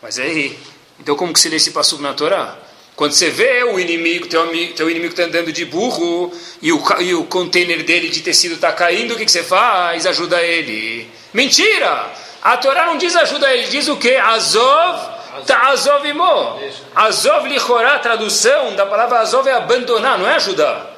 Mas 0.00 0.18
aí, 0.18 0.58
então 0.98 1.14
como 1.14 1.32
que 1.32 1.40
se 1.40 1.48
lê 1.48 1.56
esse 1.56 1.70
passo 1.72 2.00
na 2.00 2.14
Torá? 2.14 2.58
Quando 2.94 3.12
você 3.12 3.30
vê 3.30 3.64
o 3.64 3.80
inimigo, 3.80 4.26
teu, 4.26 4.46
teu 4.74 4.90
inimigo 4.90 5.12
está 5.12 5.24
andando 5.24 5.50
de 5.50 5.64
burro 5.64 6.32
e 6.60 6.72
o, 6.72 6.82
e 7.00 7.14
o 7.14 7.24
container 7.24 7.82
dele 7.82 8.08
de 8.08 8.20
tecido 8.20 8.54
está 8.56 8.72
caindo, 8.72 9.14
o 9.14 9.16
que, 9.16 9.24
que 9.24 9.32
você 9.32 9.42
faz? 9.42 10.06
Ajuda 10.06 10.42
ele. 10.42 11.08
Mentira! 11.32 12.12
A 12.42 12.56
Torá 12.56 12.86
não 12.86 12.98
diz 12.98 13.14
ajuda 13.16 13.52
ele, 13.54 13.68
diz 13.68 13.88
o 13.88 13.96
que? 13.96 14.14
Azov 14.16 15.12
ta'azov 15.46 16.06
imo. 16.06 16.60
Azov 16.94 17.46
lichorá, 17.46 17.98
tradução 17.98 18.74
da 18.74 18.84
palavra 18.84 19.20
azov 19.20 19.48
é 19.48 19.52
abandonar, 19.52 20.18
não 20.18 20.28
é 20.28 20.34
ajudar. 20.34 20.90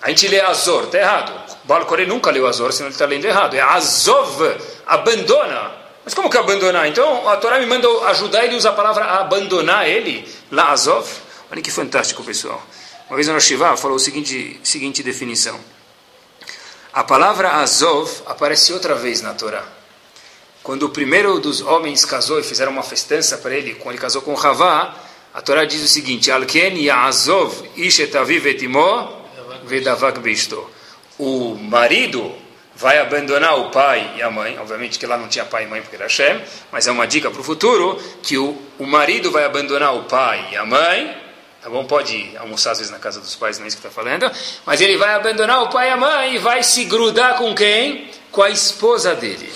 A 0.00 0.08
gente 0.08 0.28
lê 0.28 0.40
azor, 0.40 0.84
está 0.84 0.98
errado. 0.98 1.32
Baal 1.64 1.86
nunca 2.06 2.30
leu 2.30 2.46
azor, 2.46 2.72
senão 2.72 2.88
ele 2.88 2.94
está 2.94 3.06
lendo 3.06 3.24
errado. 3.24 3.54
É 3.54 3.60
azov, 3.60 4.42
abandona. 4.86 5.70
Mas 6.04 6.14
como 6.14 6.28
que 6.28 6.36
abandonar? 6.36 6.88
Então 6.88 7.28
a 7.28 7.36
Torá 7.36 7.58
me 7.58 7.66
manda 7.66 7.88
ajudar 8.08 8.44
ele 8.44 8.56
usa 8.56 8.70
a 8.70 8.72
palavra 8.72 9.04
abandonar 9.04 9.88
ele, 9.88 10.28
lá 10.50 10.72
azov. 10.72 11.08
Olha 11.52 11.60
que 11.60 11.70
fantástico, 11.70 12.24
pessoal. 12.24 12.66
Uma 13.10 13.16
vez 13.16 13.28
no 13.28 13.38
Shiva 13.38 13.76
falou 13.76 13.98
a 13.98 14.00
seguinte, 14.00 14.58
seguinte 14.64 15.02
definição. 15.02 15.60
A 16.94 17.04
palavra 17.04 17.56
Azov 17.56 18.22
aparece 18.24 18.72
outra 18.72 18.94
vez 18.94 19.20
na 19.20 19.34
Torá. 19.34 19.62
Quando 20.62 20.84
o 20.84 20.88
primeiro 20.88 21.38
dos 21.38 21.60
homens 21.60 22.06
casou 22.06 22.40
e 22.40 22.42
fizeram 22.42 22.72
uma 22.72 22.82
festança 22.82 23.36
para 23.36 23.54
ele, 23.54 23.74
quando 23.74 23.96
ele 23.96 24.00
casou 24.00 24.22
com 24.22 24.32
Ravá, 24.32 24.96
a 25.34 25.42
Torá 25.42 25.66
diz 25.66 25.82
o 25.84 25.88
seguinte: 25.88 26.30
etimo 28.46 29.12
vedavak 29.64 30.20
bisto. 30.20 30.70
O 31.18 31.54
marido 31.54 32.34
vai 32.74 32.98
abandonar 32.98 33.58
o 33.58 33.68
pai 33.68 34.14
e 34.16 34.22
a 34.22 34.30
mãe, 34.30 34.58
obviamente 34.58 34.98
que 34.98 35.04
lá 35.04 35.18
não 35.18 35.28
tinha 35.28 35.44
pai 35.44 35.64
e 35.64 35.66
mãe 35.66 35.82
porque 35.82 35.96
era 35.96 36.06
Hashem, 36.06 36.40
mas 36.70 36.86
é 36.86 36.90
uma 36.90 37.06
dica 37.06 37.30
para 37.30 37.42
o 37.42 37.44
futuro, 37.44 38.00
que 38.22 38.38
o, 38.38 38.56
o 38.78 38.86
marido 38.86 39.30
vai 39.30 39.44
abandonar 39.44 39.94
o 39.94 40.04
pai 40.04 40.48
e 40.50 40.56
a 40.56 40.64
mãe, 40.64 41.21
Tá 41.62 41.70
bom? 41.70 41.84
Pode 41.84 42.36
almoçar 42.38 42.72
às 42.72 42.78
vezes 42.78 42.92
na 42.92 42.98
casa 42.98 43.20
dos 43.20 43.36
pais, 43.36 43.56
não 43.56 43.64
é 43.64 43.68
isso 43.68 43.76
que 43.76 43.86
está 43.86 44.02
falando. 44.02 44.28
Mas 44.66 44.80
ele 44.80 44.96
vai 44.96 45.14
abandonar 45.14 45.62
o 45.62 45.68
pai 45.68 45.88
e 45.88 45.90
a 45.92 45.96
mãe 45.96 46.34
e 46.34 46.38
vai 46.38 46.64
se 46.64 46.84
grudar 46.84 47.36
com 47.36 47.54
quem? 47.54 48.10
Com 48.32 48.42
a 48.42 48.50
esposa 48.50 49.14
dele. 49.14 49.52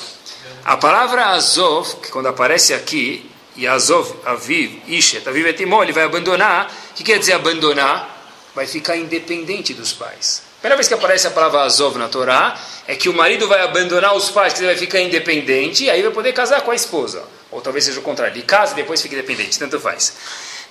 A 0.64 0.76
palavra 0.76 1.26
Azov, 1.26 1.96
que 1.96 2.10
quando 2.12 2.26
aparece 2.26 2.72
aqui, 2.72 3.28
e 3.56 3.66
Azov, 3.66 4.14
Aviv, 4.24 4.82
Ishet, 4.86 5.28
Aviv 5.28 5.46
Etimó, 5.48 5.82
ele 5.82 5.92
vai 5.92 6.04
abandonar. 6.04 6.72
O 6.90 6.94
que 6.94 7.02
quer 7.02 7.18
dizer 7.18 7.32
abandonar? 7.32 8.14
Vai 8.54 8.68
ficar 8.68 8.96
independente 8.96 9.74
dos 9.74 9.92
pais. 9.92 10.42
A 10.58 10.60
primeira 10.60 10.76
vez 10.76 10.86
que 10.86 10.94
aparece 10.94 11.26
a 11.26 11.30
palavra 11.32 11.62
Azov 11.62 11.98
na 11.98 12.08
Torá, 12.08 12.56
é 12.86 12.94
que 12.94 13.08
o 13.08 13.14
marido 13.14 13.48
vai 13.48 13.62
abandonar 13.62 14.14
os 14.14 14.30
pais, 14.30 14.52
que 14.52 14.60
ele 14.60 14.66
vai 14.66 14.76
ficar 14.76 15.00
independente, 15.00 15.84
e 15.84 15.90
aí 15.90 16.02
vai 16.02 16.12
poder 16.12 16.32
casar 16.32 16.60
com 16.60 16.70
a 16.70 16.74
esposa. 16.74 17.24
Ou 17.50 17.60
talvez 17.60 17.84
seja 17.84 17.98
o 17.98 18.02
contrário, 18.02 18.32
ele 18.32 18.42
casa 18.42 18.72
e 18.72 18.76
depois 18.76 19.02
fica 19.02 19.14
independente, 19.14 19.58
tanto 19.58 19.80
faz. 19.80 20.14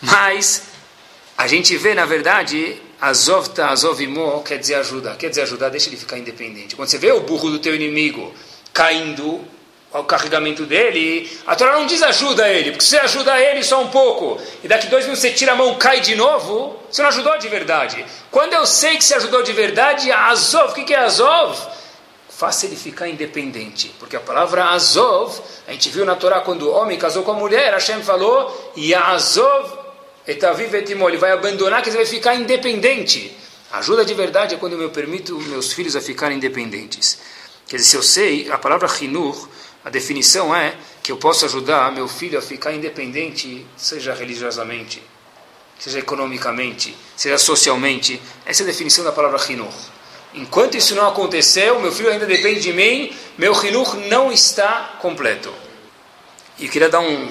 Mas 0.02 0.75
a 1.38 1.48
gente 1.48 1.76
vê, 1.78 1.94
na 1.94 2.06
verdade, 2.06 2.82
Azovta, 3.00 3.68
Azovimo, 3.68 4.42
quer 4.44 4.58
dizer 4.58 4.76
ajuda. 4.76 5.16
Quer 5.16 5.30
dizer 5.30 5.42
ajudar, 5.42 5.70
deixa 5.70 5.90
ele 5.90 5.98
ficar 5.98 6.18
independente. 6.18 6.76
Quando 6.76 6.88
você 6.88 6.98
vê 6.98 7.12
o 7.12 7.22
burro 7.22 7.50
do 7.50 7.60
teu 7.60 7.76
inimigo 7.76 8.34
caindo 8.74 9.42
ao 9.92 10.04
carregamento 10.04 10.66
dele, 10.66 11.30
a 11.48 11.56
Torá 11.56 11.74
não 11.74 11.86
diz 11.86 12.02
ajuda 12.02 12.50
ele, 12.50 12.72
porque 12.72 12.84
se 12.84 12.92
você 12.92 12.98
ajuda 12.98 13.40
ele 13.40 13.64
só 13.64 13.82
um 13.82 13.88
pouco, 13.88 14.38
e 14.62 14.68
daqui 14.68 14.88
dois 14.88 15.06
minutos 15.06 15.22
você 15.22 15.32
tira 15.32 15.54
a 15.54 15.56
mão 15.56 15.76
cai 15.76 16.02
de 16.02 16.16
novo, 16.16 16.78
você 16.92 17.02
não 17.02 17.08
ajudou 17.10 17.38
de 17.38 17.48
verdade. 17.48 18.06
Quando 18.30 18.54
eu 18.54 18.66
sei 18.66 18.98
que 18.98 19.06
você 19.06 19.16
ajudou 19.16 19.42
de 19.42 19.54
verdade, 19.54 20.12
Azov, 20.12 20.72
o 20.72 20.74
que 20.74 20.94
é 20.94 20.98
Azov? 20.98 21.58
Faça 22.30 22.66
ele 22.66 22.76
ficar 22.76 23.08
independente, 23.08 23.94
porque 23.98 24.18
a 24.18 24.20
palavra 24.20 24.66
Azov, 24.66 25.40
a 25.66 25.72
gente 25.72 25.90
viu 25.90 26.04
na 26.04 26.16
Torá 26.16 26.42
quando 26.42 26.64
o 26.64 26.74
homem 26.74 26.98
casou 26.98 27.24
com 27.24 27.32
a 27.32 27.36
mulher, 27.36 27.72
Hashem 27.72 28.04
falou, 28.04 28.74
e 28.76 28.94
Azov 30.26 30.62
Etaviv 30.62 30.74
etimol, 30.74 31.10
ele 31.10 31.18
vai 31.18 31.32
abandonar, 31.32 31.84
que 31.84 31.90
ele 31.90 31.98
vai 31.98 32.06
ficar 32.06 32.36
independente. 32.36 33.36
Ajuda 33.72 34.04
de 34.04 34.14
verdade 34.14 34.56
é 34.56 34.58
quando 34.58 34.82
eu 34.82 34.90
permito 34.90 35.38
meus 35.40 35.72
filhos 35.72 35.96
a 35.96 36.02
ficarem 36.02 36.38
independentes. 36.38 37.20
Quer 37.68 37.78
dizer, 37.78 37.90
se 37.90 37.96
eu 37.96 38.04
sei, 38.04 38.52
a 38.52 38.58
palavra 38.58 38.90
hinur, 39.02 39.48
a 39.84 39.90
definição 39.90 40.56
é 40.56 40.76
que 41.04 41.12
eu 41.12 41.18
posso 41.18 41.46
ajudar 41.46 41.92
meu 41.92 42.08
filho 42.08 42.40
a 42.40 42.42
ficar 42.42 42.74
independente, 42.74 43.66
seja 43.78 44.14
religiosamente, 44.14 45.04
seja 45.78 46.00
economicamente, 46.00 46.96
seja 47.16 47.38
socialmente. 47.38 48.20
Essa 48.46 48.64
é 48.64 48.66
a 48.66 48.68
definição 48.68 49.04
da 49.04 49.12
palavra 49.12 49.40
hinur. 49.52 49.74
Enquanto 50.34 50.76
isso 50.76 50.96
não 50.96 51.08
aconteceu, 51.08 51.80
meu 51.80 51.92
filho 51.92 52.12
ainda 52.12 52.26
depende 52.26 52.62
de 52.62 52.74
mim, 52.74 53.16
meu 53.38 53.54
hinur 53.64 53.96
não 54.08 54.32
está 54.32 54.98
completo. 55.02 55.54
E 56.58 56.66
eu 56.66 56.72
queria 56.72 56.90
dar 56.90 57.00
um, 57.00 57.30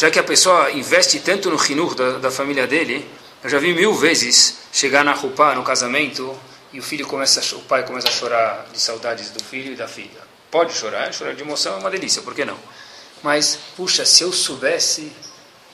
já 0.00 0.10
que 0.10 0.18
a 0.18 0.22
pessoa 0.22 0.70
investe 0.70 1.20
tanto 1.20 1.50
no 1.50 1.56
rinur 1.56 1.94
da, 1.94 2.12
da 2.12 2.30
família 2.30 2.66
dele, 2.66 3.06
eu 3.44 3.50
já 3.50 3.58
vi 3.58 3.74
mil 3.74 3.92
vezes 3.92 4.56
chegar 4.72 5.04
na 5.04 5.12
roupa 5.12 5.54
no 5.54 5.62
casamento 5.62 6.34
e 6.72 6.78
o 6.78 6.82
filho 6.82 7.06
começa, 7.06 7.54
o 7.54 7.60
pai 7.60 7.84
começa 7.84 8.08
a 8.08 8.10
chorar 8.10 8.66
de 8.72 8.80
saudades 8.80 9.28
do 9.28 9.44
filho 9.44 9.74
e 9.74 9.76
da 9.76 9.86
filha. 9.86 10.22
Pode 10.50 10.72
chorar, 10.72 11.12
chorar 11.12 11.34
de 11.34 11.42
emoção 11.42 11.74
é 11.74 11.76
uma 11.80 11.90
delícia, 11.90 12.22
por 12.22 12.34
que 12.34 12.46
não? 12.46 12.56
Mas, 13.22 13.58
puxa, 13.76 14.06
se 14.06 14.22
eu 14.22 14.32
soubesse. 14.32 15.12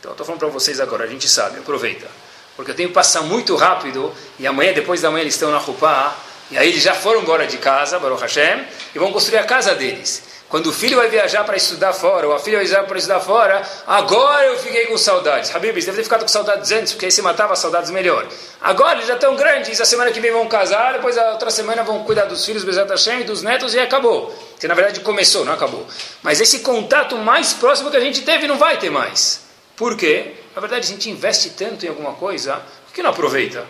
Então, 0.01 0.11
estou 0.11 0.27
falando 0.27 0.41
para 0.41 0.49
vocês 0.49 0.81
agora, 0.81 1.05
a 1.05 1.07
gente 1.07 1.29
sabe, 1.29 1.61
aproveita. 1.61 2.09
Porque 2.57 2.73
eu 2.73 2.75
tenho 2.75 2.89
que 2.89 2.95
passar 2.97 3.23
muito 3.23 3.55
rápido 3.55 4.13
e 4.41 4.47
amanhã, 4.47 4.73
depois 4.73 5.01
da 5.01 5.09
manhã, 5.09 5.23
eles 5.23 5.35
estão 5.35 5.53
na 5.53 5.59
roupa 5.59 6.17
e 6.51 6.59
aí 6.59 6.71
eles 6.71 6.83
já 6.83 6.95
foram 6.95 7.23
embora 7.23 7.47
de 7.47 7.59
casa, 7.59 7.97
Baruch 8.01 8.23
Hashem, 8.23 8.67
e 8.93 8.99
vão 8.99 9.13
construir 9.13 9.39
a 9.39 9.45
casa 9.45 9.73
deles. 9.77 10.21
Quando 10.49 10.69
o 10.69 10.73
filho 10.73 10.97
vai 10.97 11.09
viajar 11.09 11.43
para 11.45 11.57
estudar 11.57 11.93
fora, 11.93 12.29
ou 12.29 12.33
a 12.35 12.39
filha 12.39 12.59
vai 12.59 12.67
viajar 12.67 12.85
para 12.85 12.97
estudar 12.97 13.19
fora, 13.19 13.63
agora 13.87 14.47
eu 14.47 14.59
fiquei 14.59 14.87
com 14.87 14.97
saudades. 14.97 15.53
Habibis, 15.55 15.85
deve 15.85 15.97
ter 15.97 16.05
ficado 16.05 16.23
com 16.23 16.29
saudades 16.29 16.71
antes, 16.71 16.93
porque 16.93 17.07
aí 17.07 17.11
se 17.11 17.21
matava 17.21 17.57
saudades 17.57 17.91
melhor. 17.91 18.27
Agora 18.61 18.95
eles 18.95 19.09
já 19.09 19.15
estão 19.15 19.35
grandes, 19.35 19.81
a 19.81 19.85
semana 19.85 20.13
que 20.13 20.21
vem 20.21 20.31
vão 20.31 20.47
casar, 20.47 20.93
depois 20.93 21.19
a 21.19 21.33
outra 21.33 21.51
semana 21.51 21.83
vão 21.83 22.05
cuidar 22.05 22.27
dos 22.27 22.45
filhos, 22.45 22.63
Bezat 22.63 22.89
Hashem, 22.89 23.25
dos 23.25 23.43
netos, 23.43 23.75
e 23.75 23.81
acabou. 23.81 24.33
Que 24.61 24.69
na 24.69 24.75
verdade 24.75 25.01
começou, 25.01 25.45
não 25.45 25.53
acabou. 25.53 25.85
Mas 26.23 26.41
esse 26.41 26.61
contato 26.61 27.17
mais 27.17 27.53
próximo 27.53 27.91
que 27.91 27.97
a 27.97 28.01
gente 28.01 28.23
teve 28.23 28.47
não 28.47 28.57
vai 28.57 28.79
ter 28.79 28.91
mais. 28.91 29.41
Por 29.75 29.97
quê? 29.97 30.35
Na 30.55 30.61
verdade, 30.61 30.87
a 30.87 30.89
gente 30.89 31.11
investe 31.11 31.51
tanto 31.51 31.85
em 31.85 31.89
alguma 31.89 32.13
coisa, 32.15 32.63
que 32.97 33.03
não 33.03 33.11
aproveita? 33.11 33.63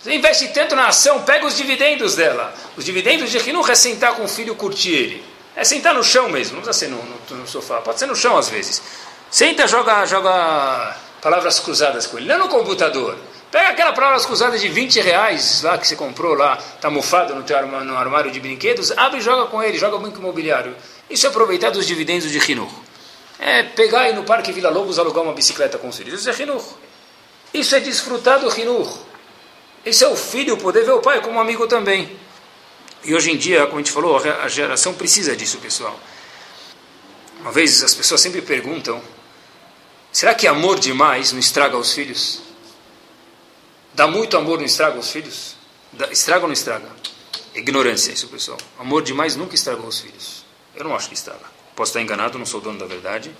Você 0.00 0.12
investe 0.12 0.48
tanto 0.48 0.74
na 0.74 0.88
ação, 0.88 1.22
pega 1.22 1.46
os 1.46 1.56
dividendos 1.56 2.16
dela. 2.16 2.52
Os 2.76 2.84
dividendos 2.84 3.30
de 3.30 3.38
Hinuch 3.38 3.70
é 3.70 3.76
sentar 3.76 4.14
com 4.14 4.24
o 4.24 4.28
filho 4.28 4.56
curtir 4.56 4.90
ele. 4.90 5.29
É 5.56 5.64
sentar 5.64 5.94
no 5.94 6.02
chão 6.04 6.28
mesmo, 6.28 6.56
não 6.56 6.62
precisa 6.62 6.86
ser 6.86 6.90
no, 6.90 7.02
no, 7.02 7.36
no, 7.36 7.46
sofá, 7.46 7.80
pode 7.80 7.98
ser 7.98 8.06
no 8.06 8.14
chão 8.14 8.36
às 8.36 8.48
vezes. 8.48 8.82
Senta, 9.30 9.66
joga, 9.66 10.06
joga 10.06 10.96
palavras 11.20 11.58
cruzadas 11.60 12.06
com 12.06 12.18
ele, 12.18 12.28
não 12.28 12.38
no 12.38 12.48
computador. 12.48 13.16
Pega 13.50 13.70
aquela 13.70 13.92
palavras 13.92 14.24
cruzadas 14.24 14.60
de 14.60 14.68
20 14.68 15.00
reais 15.00 15.62
lá 15.62 15.76
que 15.76 15.86
você 15.86 15.96
comprou 15.96 16.34
lá, 16.34 16.56
está 16.56 16.88
mofado 16.88 17.34
no 17.34 17.42
teu 17.42 17.56
armário, 17.56 17.84
no 17.84 17.96
armário 17.96 18.30
de 18.30 18.38
brinquedos, 18.38 18.92
abre 18.92 19.18
e 19.18 19.20
joga 19.20 19.46
com 19.46 19.60
ele, 19.60 19.76
joga 19.76 19.98
banco 19.98 20.20
imobiliário. 20.20 20.76
Isso 21.08 21.26
é 21.26 21.30
aproveitar 21.30 21.70
dos 21.70 21.84
dividendos 21.84 22.30
de 22.30 22.38
Rinur. 22.38 22.70
É 23.40 23.64
pegar 23.64 24.08
e 24.08 24.12
no 24.12 24.22
Parque 24.22 24.52
Vila 24.52 24.70
Lobos 24.70 24.98
alugar 24.98 25.24
uma 25.24 25.32
bicicleta 25.32 25.78
com 25.78 25.88
os 25.88 25.96
filhos. 25.96 26.20
Isso 26.20 26.30
é 26.30 26.32
Rinur. 26.32 26.62
Isso 27.52 27.74
é 27.74 27.80
desfrutar 27.80 28.38
do 28.38 28.48
Rinur. 28.48 28.88
Isso 29.84 30.04
é 30.04 30.08
o 30.08 30.14
filho 30.14 30.56
poder 30.56 30.84
ver 30.84 30.92
o 30.92 31.00
pai 31.00 31.20
como 31.20 31.40
amigo 31.40 31.66
também. 31.66 32.16
E 33.02 33.14
hoje 33.14 33.30
em 33.30 33.36
dia, 33.36 33.66
como 33.66 33.76
a 33.76 33.78
gente 33.78 33.92
falou, 33.92 34.16
a 34.16 34.48
geração 34.48 34.92
precisa 34.92 35.34
disso, 35.34 35.58
pessoal. 35.58 35.98
Uma 37.40 37.50
vez 37.50 37.82
as 37.82 37.94
pessoas 37.94 38.20
sempre 38.20 38.42
perguntam: 38.42 39.02
será 40.12 40.34
que 40.34 40.46
amor 40.46 40.78
demais 40.78 41.32
não 41.32 41.40
estraga 41.40 41.76
os 41.78 41.92
filhos? 41.92 42.42
Dá 43.94 44.06
muito 44.06 44.36
amor 44.36 44.58
não 44.58 44.66
estraga 44.66 44.98
os 44.98 45.10
filhos? 45.10 45.56
Estraga 46.10 46.42
ou 46.42 46.48
não 46.48 46.52
estraga? 46.52 46.88
Ignorância, 47.54 48.12
isso, 48.12 48.28
pessoal. 48.28 48.58
Amor 48.78 49.02
demais 49.02 49.34
nunca 49.34 49.54
estragou 49.54 49.86
os 49.86 50.00
filhos. 50.00 50.44
Eu 50.76 50.84
não 50.84 50.94
acho 50.94 51.08
que 51.08 51.14
estraga. 51.14 51.44
Posso 51.74 51.90
estar 51.90 52.00
enganado, 52.00 52.38
não 52.38 52.46
sou 52.46 52.60
dono 52.60 52.78
da 52.78 52.86
verdade. 52.86 53.34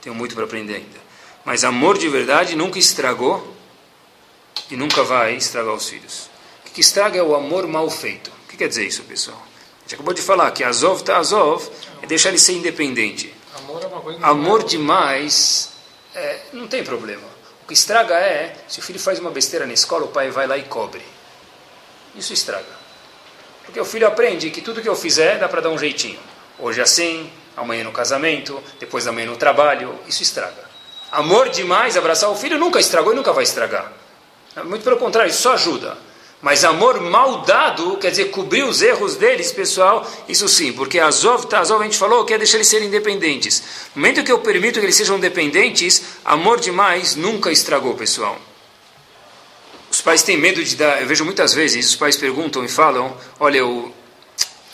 Tenho 0.00 0.14
muito 0.14 0.34
para 0.34 0.44
aprender 0.44 0.76
ainda. 0.76 1.06
Mas 1.44 1.62
amor 1.62 1.98
de 1.98 2.08
verdade 2.08 2.56
nunca 2.56 2.78
estragou 2.78 3.54
e 4.70 4.76
nunca 4.76 5.04
vai 5.04 5.36
estragar 5.36 5.74
os 5.74 5.88
filhos. 5.88 6.28
O 6.66 6.70
que 6.70 6.80
estraga 6.80 7.18
é 7.18 7.22
o 7.22 7.34
amor 7.36 7.66
mal 7.68 7.88
feito 7.88 8.35
que 8.46 8.56
quer 8.56 8.68
dizer 8.68 8.86
isso, 8.86 9.02
pessoal? 9.04 9.40
A 9.40 9.82
gente 9.82 9.94
acabou 9.94 10.14
de 10.14 10.22
falar 10.22 10.50
que 10.50 10.64
Azov 10.64 11.02
tá 11.02 11.16
Azov 11.16 11.68
é 12.02 12.06
deixar 12.06 12.30
ele 12.30 12.38
ser 12.38 12.52
independente. 12.52 13.32
Amor 13.58 13.82
é 13.82 13.86
uma 13.86 14.00
coisa 14.00 14.26
Amor 14.26 14.64
demais 14.64 15.70
é, 16.14 16.40
não 16.52 16.66
tem 16.66 16.82
problema. 16.82 17.22
O 17.22 17.64
O 17.64 17.66
que 17.66 17.74
estraga 17.74 18.14
é, 18.14 18.56
se 18.68 18.78
o 18.78 18.82
filho 18.82 18.98
faz 18.98 19.18
uma 19.18 19.30
besteira 19.30 19.66
na 19.66 19.72
escola, 19.72 20.04
o 20.04 20.08
pai 20.08 20.30
vai 20.30 20.46
lá 20.46 20.56
e 20.56 20.62
cobre. 20.62 21.02
Isso 22.14 22.32
estraga. 22.32 22.64
Porque 23.64 23.80
o 23.80 23.84
filho 23.84 24.06
aprende 24.06 24.50
que 24.50 24.62
tudo 24.62 24.80
que 24.80 24.88
eu 24.88 24.94
fizer 24.94 25.38
dá 25.38 25.48
para 25.48 25.60
dar 25.60 25.70
um 25.70 25.78
jeitinho. 25.78 26.20
Hoje 26.58 26.80
assim, 26.80 27.30
amanhã 27.56 27.84
no 27.84 27.92
casamento, 27.92 28.62
depois 28.78 29.04
da 29.04 29.12
manhã 29.12 29.26
no 29.26 29.36
trabalho, 29.36 29.98
isso 30.06 30.22
estraga. 30.22 30.64
Amor 31.10 31.48
demais, 31.48 31.96
abraçar 31.96 32.30
o 32.30 32.36
filho 32.36 32.56
nunca 32.58 32.78
estragou 32.78 33.12
e 33.12 33.16
nunca 33.16 33.32
vai 33.32 33.42
estragar. 33.42 33.92
Muito 34.64 34.82
pelo 34.82 34.96
contrário, 34.96 35.28
isso 35.28 35.42
só 35.42 35.52
ajuda. 35.52 35.98
Mas 36.42 36.64
amor 36.64 37.00
mal 37.00 37.38
dado, 37.42 37.96
quer 37.96 38.10
dizer, 38.10 38.26
cobrir 38.26 38.62
os 38.62 38.82
erros 38.82 39.16
deles, 39.16 39.50
pessoal, 39.52 40.08
isso 40.28 40.48
sim, 40.48 40.72
porque 40.72 40.98
Azov, 40.98 41.46
tá, 41.46 41.60
Azov 41.60 41.80
a 41.80 41.84
gente 41.84 41.96
falou 41.96 42.24
que 42.24 42.34
é 42.34 42.38
deixar 42.38 42.58
eles 42.58 42.68
serem 42.68 42.88
independentes. 42.88 43.62
No 43.94 44.02
momento 44.02 44.22
que 44.22 44.30
eu 44.30 44.38
permito 44.40 44.78
que 44.78 44.84
eles 44.84 44.96
sejam 44.96 45.18
dependentes, 45.18 46.02
amor 46.24 46.60
demais 46.60 47.16
nunca 47.16 47.50
estragou, 47.50 47.94
pessoal. 47.94 48.38
Os 49.90 50.02
pais 50.02 50.22
têm 50.22 50.36
medo 50.36 50.62
de 50.62 50.76
dar, 50.76 51.00
eu 51.00 51.06
vejo 51.06 51.24
muitas 51.24 51.54
vezes, 51.54 51.88
os 51.88 51.96
pais 51.96 52.16
perguntam 52.16 52.62
e 52.62 52.68
falam, 52.68 53.16
olha, 53.40 53.58
eu, 53.58 53.92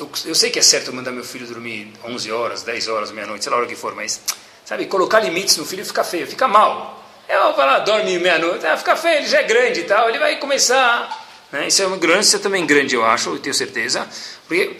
eu, 0.00 0.10
eu 0.24 0.34
sei 0.34 0.50
que 0.50 0.58
é 0.58 0.62
certo 0.62 0.92
mandar 0.92 1.12
meu 1.12 1.22
filho 1.22 1.46
dormir 1.46 1.92
11 2.04 2.32
horas, 2.32 2.62
10 2.62 2.88
horas, 2.88 3.12
meia-noite, 3.12 3.44
sei 3.44 3.50
lá 3.50 3.56
a 3.56 3.60
hora 3.60 3.68
que 3.68 3.76
for, 3.76 3.94
mas, 3.94 4.20
sabe, 4.64 4.86
colocar 4.86 5.20
limites 5.20 5.56
no 5.56 5.64
filho 5.64 5.86
fica 5.86 6.02
feio, 6.02 6.26
fica 6.26 6.48
mal. 6.48 7.00
Eu 7.28 7.54
vou 7.54 7.64
lá, 7.64 7.78
dorme 7.78 8.18
meia-noite, 8.18 8.66
ah, 8.66 8.76
fica 8.76 8.96
feio, 8.96 9.18
ele 9.18 9.28
já 9.28 9.38
é 9.38 9.44
grande 9.44 9.80
e 9.80 9.84
tal, 9.84 10.08
ele 10.08 10.18
vai 10.18 10.36
começar 10.40 11.21
né? 11.52 11.68
Isso 11.68 11.82
é 11.82 11.86
uma 11.86 11.96
ignorância 11.96 12.38
também 12.38 12.66
grande, 12.66 12.94
eu 12.94 13.04
acho, 13.04 13.30
eu 13.30 13.38
tenho 13.38 13.54
certeza. 13.54 14.08
Porque 14.48 14.74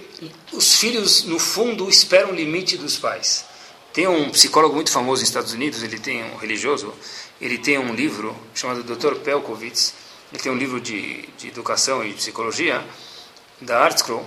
os 0.53 0.77
filhos, 0.77 1.25
no 1.25 1.39
fundo, 1.39 1.89
esperam 1.89 2.31
o 2.31 2.35
limite 2.35 2.79
dos 2.79 2.97
pais. 2.97 3.45
Tem 3.93 4.09
um 4.09 4.31
psicólogo 4.31 4.75
muito 4.75 4.91
famoso 4.91 5.21
nos 5.21 5.29
Estados 5.29 5.53
Unidos, 5.53 5.83
ele 5.83 5.99
tem 5.99 6.25
um 6.25 6.37
religioso, 6.37 6.95
ele 7.39 7.59
tem 7.59 7.79
um 7.79 7.95
livro 7.95 8.35
chamado 8.55 8.83
Dr. 8.83 9.17
Pelkovitz, 9.17 9.95
ele 10.33 10.43
tem 10.43 10.51
um 10.51 10.57
livro 10.57 10.81
de, 10.81 11.29
de 11.37 11.49
educação 11.49 12.03
e 12.03 12.15
psicologia 12.15 12.83
da 13.61 13.81
Art 13.81 13.99
Scroll. 13.99 14.27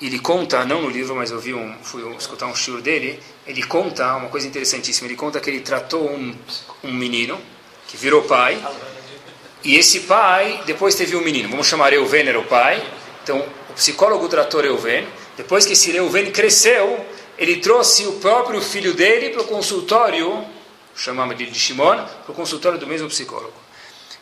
Ele 0.00 0.18
conta, 0.18 0.64
não 0.64 0.82
no 0.82 0.90
livro, 0.90 1.16
mas 1.16 1.30
eu 1.30 1.40
vi 1.40 1.54
um, 1.54 1.74
fui 1.82 2.02
escutar 2.16 2.46
um 2.46 2.54
shiur 2.54 2.82
dele, 2.82 3.18
ele 3.46 3.62
conta 3.62 4.14
uma 4.14 4.28
coisa 4.28 4.46
interessantíssima. 4.46 5.08
Ele 5.08 5.16
conta 5.16 5.40
que 5.40 5.48
ele 5.48 5.60
tratou 5.60 6.08
um, 6.08 6.36
um 6.84 6.92
menino 6.92 7.40
que 7.88 7.96
virou 7.96 8.22
pai 8.22 8.62
e 9.64 9.76
esse 9.76 10.00
pai, 10.00 10.62
depois 10.66 10.94
teve 10.94 11.16
um 11.16 11.20
menino, 11.20 11.48
vamos 11.48 11.66
chamar 11.66 11.92
Euven, 11.92 12.28
era 12.28 12.38
o 12.38 12.44
pai. 12.44 12.82
Então, 13.22 13.44
o 13.68 13.72
psicólogo 13.72 14.28
tratou 14.28 14.64
Euven. 14.64 15.06
Depois 15.36 15.66
que 15.66 15.72
esse 15.72 15.94
Euven 15.94 16.30
cresceu, 16.30 17.04
ele 17.36 17.56
trouxe 17.56 18.06
o 18.06 18.12
próprio 18.14 18.60
filho 18.60 18.94
dele 18.94 19.30
para 19.30 19.42
o 19.42 19.44
consultório, 19.44 20.44
chamamos 20.96 21.38
ele 21.38 21.50
de 21.50 21.58
Shimon, 21.58 21.96
para 22.24 22.32
o 22.32 22.34
consultório 22.34 22.78
do 22.78 22.86
mesmo 22.86 23.08
psicólogo. 23.08 23.54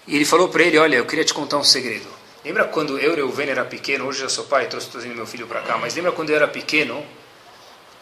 E 0.06 0.16
ele 0.16 0.24
falou 0.24 0.48
para 0.48 0.62
ele, 0.62 0.78
olha, 0.78 0.96
eu 0.96 1.06
queria 1.06 1.24
te 1.24 1.34
contar 1.34 1.58
um 1.58 1.64
segredo. 1.64 2.06
Lembra 2.44 2.64
quando 2.64 2.98
eu, 2.98 3.14
Euven, 3.16 3.48
era 3.48 3.64
pequeno, 3.64 4.06
hoje 4.06 4.22
eu 4.22 4.30
sou 4.30 4.44
pai, 4.44 4.64
estou 4.64 4.80
trazendo 4.80 5.14
meu 5.14 5.26
filho 5.26 5.46
para 5.46 5.62
cá, 5.62 5.76
mas 5.78 5.94
lembra 5.94 6.12
quando 6.12 6.30
eu 6.30 6.36
era 6.36 6.46
pequeno, 6.46 7.04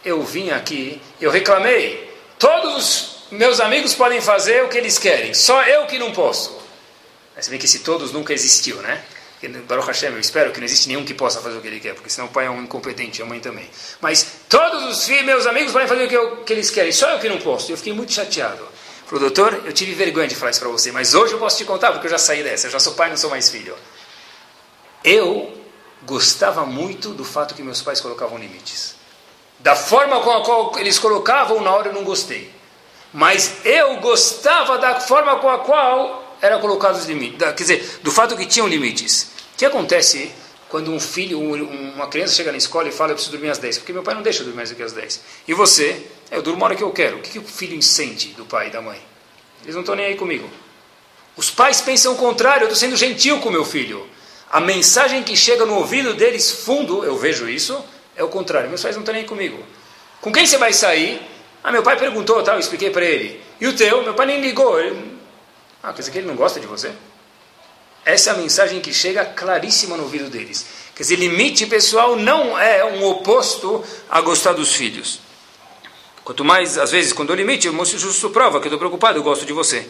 eu 0.04 0.22
vim 0.22 0.50
aqui, 0.50 1.00
eu 1.20 1.30
reclamei, 1.30 2.12
todos 2.38 2.76
os 2.76 3.26
meus 3.30 3.58
amigos 3.58 3.94
podem 3.94 4.20
fazer 4.20 4.62
o 4.62 4.68
que 4.68 4.76
eles 4.76 4.98
querem, 4.98 5.32
só 5.32 5.62
eu 5.62 5.86
que 5.86 5.98
não 5.98 6.12
posso. 6.12 6.63
Se 7.40 7.50
bem 7.50 7.58
que 7.58 7.66
esse 7.66 7.80
todos 7.80 8.12
nunca 8.12 8.32
existiu, 8.32 8.76
né? 8.76 9.02
Baruch 9.68 9.86
Hashem, 9.86 10.10
eu 10.10 10.20
espero 10.20 10.52
que 10.52 10.58
não 10.58 10.64
existe 10.64 10.88
nenhum 10.88 11.04
que 11.04 11.12
possa 11.12 11.40
fazer 11.40 11.58
o 11.58 11.60
que 11.60 11.66
ele 11.66 11.80
quer, 11.80 11.94
porque 11.94 12.08
senão 12.08 12.28
o 12.28 12.30
pai 12.30 12.46
é 12.46 12.50
um 12.50 12.62
incompetente, 12.62 13.20
a 13.20 13.26
mãe 13.26 13.40
também. 13.40 13.68
Mas 14.00 14.26
todos 14.48 14.84
os 14.84 15.04
filhos, 15.04 15.24
meus 15.24 15.46
amigos 15.46 15.72
podem 15.72 15.88
fazer 15.88 16.04
o 16.04 16.08
que, 16.08 16.16
eu, 16.16 16.36
que 16.44 16.52
eles 16.52 16.70
querem, 16.70 16.92
só 16.92 17.10
eu 17.10 17.18
que 17.18 17.28
não 17.28 17.38
posso. 17.38 17.70
Eu 17.70 17.76
fiquei 17.76 17.92
muito 17.92 18.12
chateado. 18.12 18.66
Falei, 19.06 19.20
doutor, 19.20 19.62
eu 19.66 19.72
tive 19.72 19.92
vergonha 19.92 20.26
de 20.26 20.34
falar 20.34 20.50
isso 20.50 20.60
para 20.60 20.68
você, 20.70 20.90
mas 20.90 21.14
hoje 21.14 21.34
eu 21.34 21.38
posso 21.38 21.58
te 21.58 21.64
contar, 21.64 21.92
porque 21.92 22.06
eu 22.06 22.10
já 22.10 22.18
saí 22.18 22.42
dessa, 22.42 22.68
eu 22.68 22.70
já 22.70 22.80
sou 22.80 22.94
pai, 22.94 23.10
não 23.10 23.16
sou 23.16 23.28
mais 23.28 23.50
filho. 23.50 23.76
Eu 25.02 25.52
gostava 26.02 26.64
muito 26.64 27.10
do 27.10 27.24
fato 27.24 27.54
que 27.54 27.62
meus 27.62 27.82
pais 27.82 28.00
colocavam 28.00 28.38
limites. 28.38 28.94
Da 29.58 29.76
forma 29.76 30.20
com 30.20 30.30
a 30.30 30.42
qual 30.42 30.78
eles 30.78 30.98
colocavam, 30.98 31.60
na 31.60 31.70
hora 31.70 31.88
eu 31.88 31.92
não 31.92 32.04
gostei. 32.04 32.50
Mas 33.12 33.64
eu 33.64 33.96
gostava 33.96 34.78
da 34.78 35.00
forma 35.00 35.36
com 35.36 35.48
a 35.48 35.58
qual 35.58 36.23
era 36.44 36.58
colocado 36.58 36.94
os 36.94 37.06
limites. 37.06 37.38
Quer 37.38 37.54
dizer, 37.54 38.00
do 38.02 38.12
fato 38.12 38.36
que 38.36 38.44
tinham 38.44 38.68
limites. 38.68 39.30
O 39.54 39.56
que 39.56 39.64
acontece 39.64 40.30
quando 40.68 40.92
um 40.92 41.00
filho, 41.00 41.40
uma 41.40 42.06
criança 42.06 42.34
chega 42.34 42.52
na 42.52 42.58
escola 42.58 42.86
e 42.86 42.92
fala, 42.92 43.12
eu 43.12 43.14
preciso 43.14 43.32
dormir 43.34 43.48
às 43.48 43.56
10? 43.56 43.78
Porque 43.78 43.94
meu 43.94 44.02
pai 44.02 44.14
não 44.14 44.20
deixa 44.20 44.40
eu 44.40 44.44
dormir 44.44 44.58
mais 44.58 44.68
do 44.68 44.76
que 44.76 44.82
às 44.82 44.92
10. 44.92 45.20
E 45.48 45.54
você? 45.54 46.02
Eu 46.30 46.42
durmo 46.42 46.62
a 46.62 46.66
hora 46.68 46.76
que 46.76 46.82
eu 46.82 46.90
quero. 46.90 47.16
O 47.16 47.20
que, 47.20 47.30
que 47.30 47.38
o 47.38 47.44
filho 47.44 47.74
incende 47.74 48.28
do 48.34 48.44
pai 48.44 48.68
e 48.68 48.70
da 48.70 48.82
mãe? 48.82 49.00
Eles 49.62 49.74
não 49.74 49.80
estão 49.80 49.94
nem 49.94 50.04
aí 50.04 50.16
comigo. 50.16 50.50
Os 51.34 51.50
pais 51.50 51.80
pensam 51.80 52.12
o 52.12 52.16
contrário, 52.16 52.64
eu 52.64 52.68
estou 52.68 52.78
sendo 52.78 52.94
gentil 52.94 53.40
com 53.40 53.50
meu 53.50 53.64
filho. 53.64 54.06
A 54.50 54.60
mensagem 54.60 55.22
que 55.22 55.34
chega 55.34 55.64
no 55.64 55.76
ouvido 55.76 56.12
deles, 56.12 56.50
fundo, 56.50 57.04
eu 57.04 57.16
vejo 57.16 57.48
isso, 57.48 57.82
é 58.14 58.22
o 58.22 58.28
contrário. 58.28 58.68
Meus 58.68 58.82
pais 58.82 58.94
não 58.94 59.02
estão 59.02 59.14
nem 59.14 59.22
aí 59.22 59.28
comigo. 59.28 59.64
Com 60.20 60.30
quem 60.30 60.44
você 60.44 60.58
vai 60.58 60.74
sair? 60.74 61.22
Ah, 61.62 61.72
meu 61.72 61.82
pai 61.82 61.96
perguntou, 61.96 62.42
tal, 62.42 62.56
eu 62.56 62.60
expliquei 62.60 62.90
para 62.90 63.04
ele. 63.06 63.40
E 63.58 63.66
o 63.66 63.74
teu? 63.74 64.02
Meu 64.02 64.12
pai 64.12 64.26
nem 64.26 64.42
ligou. 64.42 64.78
Ele 64.78 65.13
ah, 65.84 65.92
quer 65.92 66.00
dizer 66.00 66.12
que 66.12 66.18
ele 66.18 66.26
não 66.26 66.34
gosta 66.34 66.58
de 66.58 66.66
você? 66.66 66.90
Essa 68.06 68.30
é 68.30 68.32
a 68.32 68.36
mensagem 68.36 68.80
que 68.80 68.92
chega 68.92 69.22
claríssima 69.22 69.98
no 69.98 70.04
ouvido 70.04 70.30
deles. 70.30 70.64
Quer 70.96 71.02
dizer, 71.02 71.16
limite 71.16 71.66
pessoal 71.66 72.16
não 72.16 72.58
é 72.58 72.82
um 72.82 73.04
oposto 73.04 73.84
a 74.08 74.22
gostar 74.22 74.54
dos 74.54 74.74
filhos. 74.74 75.20
Quanto 76.24 76.42
mais, 76.42 76.78
às 76.78 76.90
vezes, 76.90 77.12
quando 77.12 77.30
eu 77.30 77.36
limite, 77.36 77.66
eu 77.66 77.72
mostro 77.74 77.98
justo 77.98 78.30
prova 78.30 78.60
que 78.60 78.66
eu 78.66 78.70
estou 78.70 78.78
preocupado, 78.78 79.18
eu 79.18 79.22
gosto 79.22 79.44
de 79.44 79.52
você. 79.52 79.86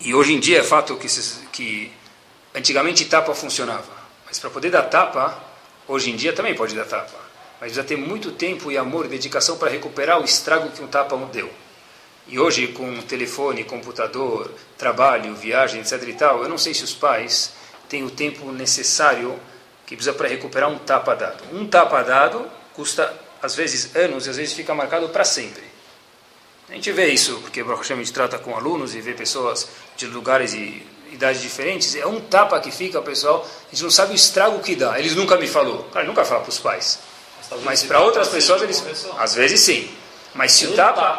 E 0.00 0.12
hoje 0.12 0.32
em 0.32 0.40
dia 0.40 0.58
é 0.58 0.62
fato 0.64 0.96
que, 0.96 1.06
que 1.52 1.92
antigamente 2.52 3.04
tapa 3.04 3.32
funcionava. 3.32 4.00
Mas 4.26 4.40
para 4.40 4.50
poder 4.50 4.70
dar 4.70 4.82
tapa, 4.82 5.40
hoje 5.86 6.10
em 6.10 6.16
dia 6.16 6.32
também 6.32 6.56
pode 6.56 6.74
dar 6.74 6.84
tapa. 6.84 7.16
Mas 7.60 7.72
precisa 7.72 7.84
ter 7.84 7.96
muito 7.96 8.32
tempo 8.32 8.72
e 8.72 8.76
amor 8.76 9.06
e 9.06 9.08
dedicação 9.08 9.56
para 9.56 9.70
recuperar 9.70 10.20
o 10.20 10.24
estrago 10.24 10.70
que 10.70 10.82
um 10.82 10.88
tapa 10.88 11.16
deu. 11.32 11.48
E 12.30 12.38
hoje, 12.38 12.68
com 12.68 13.02
telefone, 13.02 13.64
computador, 13.64 14.50
trabalho, 14.78 15.34
viagem, 15.34 15.80
etc. 15.80 16.00
e 16.06 16.12
tal, 16.12 16.42
eu 16.44 16.48
não 16.48 16.56
sei 16.56 16.72
se 16.72 16.84
os 16.84 16.94
pais 16.94 17.52
têm 17.88 18.04
o 18.04 18.10
tempo 18.10 18.52
necessário 18.52 19.36
que 19.84 19.96
precisa 19.96 20.16
para 20.16 20.28
recuperar 20.28 20.70
um 20.70 20.78
tapa 20.78 21.16
dado. 21.16 21.42
Um 21.52 21.66
tapa 21.66 22.00
dado 22.02 22.48
custa, 22.72 23.12
às 23.42 23.56
vezes, 23.56 23.96
anos 23.96 24.28
e 24.28 24.30
às 24.30 24.36
vezes 24.36 24.54
fica 24.54 24.72
marcado 24.72 25.08
para 25.08 25.24
sempre. 25.24 25.64
A 26.68 26.74
gente 26.74 26.92
vê 26.92 27.08
isso, 27.08 27.40
porque 27.40 27.62
a 27.62 27.96
gente 27.96 28.12
trata 28.12 28.38
com 28.38 28.54
alunos 28.54 28.94
e 28.94 29.00
vê 29.00 29.12
pessoas 29.12 29.68
de 29.96 30.06
lugares 30.06 30.54
e 30.54 30.86
idades 31.10 31.42
diferentes. 31.42 31.96
É 31.96 32.06
um 32.06 32.20
tapa 32.20 32.60
que 32.60 32.70
fica, 32.70 33.02
pessoal, 33.02 33.44
a 33.66 33.74
gente 33.74 33.82
não 33.82 33.90
sabe 33.90 34.12
o 34.12 34.14
estrago 34.14 34.60
que 34.60 34.76
dá. 34.76 34.96
Eles 35.00 35.16
nunca 35.16 35.36
me 35.36 35.48
falou. 35.48 35.82
Cara, 35.92 36.06
nunca 36.06 36.24
fala 36.24 36.42
para 36.42 36.50
os 36.50 36.60
pais. 36.60 37.00
Mas 37.64 37.82
para 37.82 38.00
outras 38.00 38.28
pessoas, 38.28 38.62
eles, 38.62 38.84
às 39.18 39.34
vezes 39.34 39.60
sim. 39.60 39.90
Mas 40.34 40.52
se 40.52 40.66
o 40.66 40.72
tapa, 40.74 41.00
tapa 41.00 41.18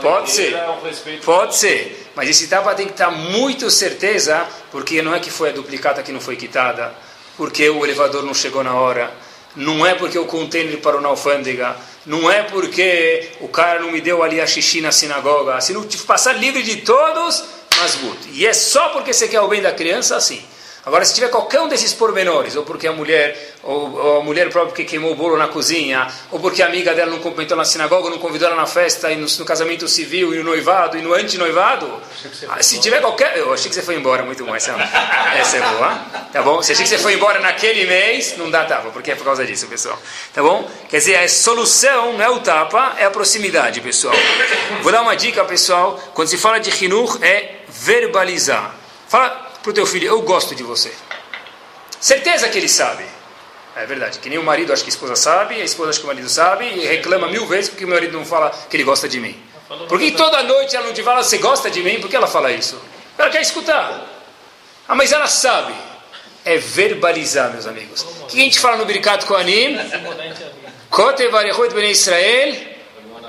pode 0.00 0.30
ser, 0.30 0.52
é 0.52 0.68
um 0.68 1.20
pode 1.24 1.56
ser, 1.56 2.10
mas 2.14 2.28
esse 2.28 2.46
tapa 2.46 2.74
tem 2.74 2.86
que 2.86 2.92
estar 2.92 3.10
muito 3.10 3.68
certeza, 3.70 4.46
porque 4.70 5.02
não 5.02 5.14
é 5.14 5.18
que 5.18 5.30
foi 5.30 5.50
a 5.50 5.52
duplicata 5.52 6.02
que 6.02 6.12
não 6.12 6.20
foi 6.20 6.36
quitada, 6.36 6.94
porque 7.36 7.68
o 7.68 7.84
elevador 7.84 8.22
não 8.22 8.32
chegou 8.32 8.62
na 8.62 8.74
hora, 8.74 9.12
não 9.56 9.84
é 9.84 9.94
porque 9.94 10.16
o 10.16 10.26
container 10.26 10.78
parou 10.78 11.00
na 11.00 11.08
alfândega, 11.08 11.76
não 12.06 12.30
é 12.30 12.44
porque 12.44 13.30
o 13.40 13.48
cara 13.48 13.80
não 13.80 13.90
me 13.90 14.00
deu 14.00 14.22
ali 14.22 14.40
a 14.40 14.46
xixi 14.46 14.80
na 14.80 14.92
sinagoga, 14.92 15.60
se 15.60 15.72
não 15.72 15.82
passar 16.06 16.32
livre 16.34 16.62
de 16.62 16.76
todos, 16.76 17.44
mas 17.80 17.96
gut. 17.96 18.18
E 18.32 18.46
é 18.46 18.52
só 18.52 18.90
porque 18.90 19.12
você 19.12 19.26
quer 19.26 19.40
o 19.40 19.48
bem 19.48 19.60
da 19.60 19.72
criança, 19.72 20.16
assim. 20.16 20.42
Agora, 20.84 21.04
se 21.04 21.14
tiver 21.14 21.28
qualquer 21.28 21.60
um 21.60 21.68
desses 21.68 21.94
pormenores, 21.94 22.56
ou 22.56 22.64
porque 22.64 22.88
a 22.88 22.92
mulher, 22.92 23.54
ou, 23.62 23.92
ou, 23.92 24.20
a 24.20 24.24
mulher 24.24 24.50
própria 24.50 24.74
que 24.74 24.84
queimou 24.84 25.12
o 25.12 25.14
bolo 25.14 25.36
na 25.36 25.46
cozinha, 25.46 26.08
ou 26.28 26.40
porque 26.40 26.60
a 26.60 26.66
amiga 26.66 26.92
dela 26.92 27.08
não 27.08 27.20
cumprimentou 27.20 27.56
na 27.56 27.64
sinagoga, 27.64 28.10
não 28.10 28.18
convidou 28.18 28.48
ela 28.48 28.56
na 28.56 28.66
festa, 28.66 29.08
e 29.12 29.14
no, 29.14 29.26
no 29.38 29.44
casamento 29.44 29.86
civil, 29.86 30.34
e 30.34 30.38
no 30.38 30.44
noivado, 30.44 30.98
e 30.98 31.02
no 31.02 31.14
antinoivado, 31.14 31.88
ah, 32.48 32.60
se 32.60 32.80
tiver 32.80 33.00
qualquer... 33.00 33.36
Eu 33.38 33.52
achei 33.52 33.68
que 33.68 33.76
você 33.76 33.82
foi 33.82 33.94
embora, 33.94 34.24
muito 34.24 34.44
bom, 34.44 34.56
essa, 34.56 34.72
essa 35.36 35.56
é 35.56 35.60
boa, 35.60 35.94
tá 36.32 36.42
bom? 36.42 36.60
Se 36.62 36.72
achei 36.72 36.82
que 36.82 36.90
você 36.90 36.98
foi 36.98 37.14
embora 37.14 37.38
naquele 37.38 37.86
mês, 37.86 38.36
não 38.36 38.50
dá 38.50 38.64
tapa, 38.64 38.90
porque 38.90 39.12
é 39.12 39.14
por 39.14 39.24
causa 39.24 39.46
disso, 39.46 39.68
pessoal, 39.68 39.96
tá 40.34 40.42
bom? 40.42 40.68
Quer 40.88 40.96
dizer, 40.96 41.16
a 41.16 41.28
solução 41.28 42.14
não 42.14 42.24
é 42.24 42.28
o 42.28 42.40
tapa, 42.40 42.96
é 42.98 43.04
a 43.04 43.10
proximidade, 43.10 43.80
pessoal. 43.80 44.16
Vou 44.82 44.90
dar 44.90 45.02
uma 45.02 45.14
dica, 45.14 45.44
pessoal, 45.44 45.96
quando 46.12 46.26
se 46.26 46.36
fala 46.36 46.58
de 46.58 46.70
rinur, 46.70 47.20
é 47.22 47.60
verbalizar. 47.68 48.74
Fala 49.06 49.51
para 49.62 49.70
o 49.70 49.72
teu 49.72 49.86
filho, 49.86 50.08
eu 50.08 50.20
gosto 50.22 50.54
de 50.54 50.62
você. 50.62 50.92
Certeza 52.00 52.48
que 52.48 52.58
ele 52.58 52.68
sabe. 52.68 53.04
É 53.74 53.86
verdade, 53.86 54.18
que 54.18 54.28
nem 54.28 54.38
o 54.38 54.42
marido 54.42 54.72
acha 54.72 54.82
que 54.82 54.90
a 54.90 54.94
esposa 54.94 55.16
sabe, 55.16 55.54
a 55.54 55.64
esposa 55.64 55.90
acha 55.90 55.98
que 56.00 56.04
o 56.04 56.08
marido 56.08 56.28
sabe, 56.28 56.66
e 56.66 56.84
reclama 56.86 57.28
mil 57.28 57.46
vezes 57.46 57.70
porque 57.70 57.84
o 57.84 57.88
marido 57.88 58.18
não 58.18 58.24
fala 58.24 58.50
que 58.68 58.76
ele 58.76 58.84
gosta 58.84 59.08
de 59.08 59.18
mim. 59.18 59.40
Porque 59.88 60.10
toda 60.10 60.42
noite 60.42 60.76
ela 60.76 60.86
não 60.86 60.92
te 60.92 61.02
fala, 61.02 61.22
você 61.22 61.38
gosta 61.38 61.70
de 61.70 61.82
mim? 61.82 61.98
Por 62.00 62.10
que 62.10 62.16
ela 62.16 62.26
fala 62.26 62.52
isso? 62.52 62.78
Ela 63.16 63.30
quer 63.30 63.40
escutar. 63.40 64.06
Ah, 64.86 64.94
mas 64.94 65.12
ela 65.12 65.26
sabe. 65.26 65.72
É 66.44 66.58
verbalizar, 66.58 67.52
meus 67.52 67.66
amigos. 67.66 68.02
O 68.02 68.26
que 68.26 68.40
a 68.40 68.44
gente 68.44 68.58
fala 68.58 68.76
no 68.76 68.84
Birkat 68.84 69.24
varechot 71.30 71.72
ben 71.72 71.90
Israel. 71.90 72.56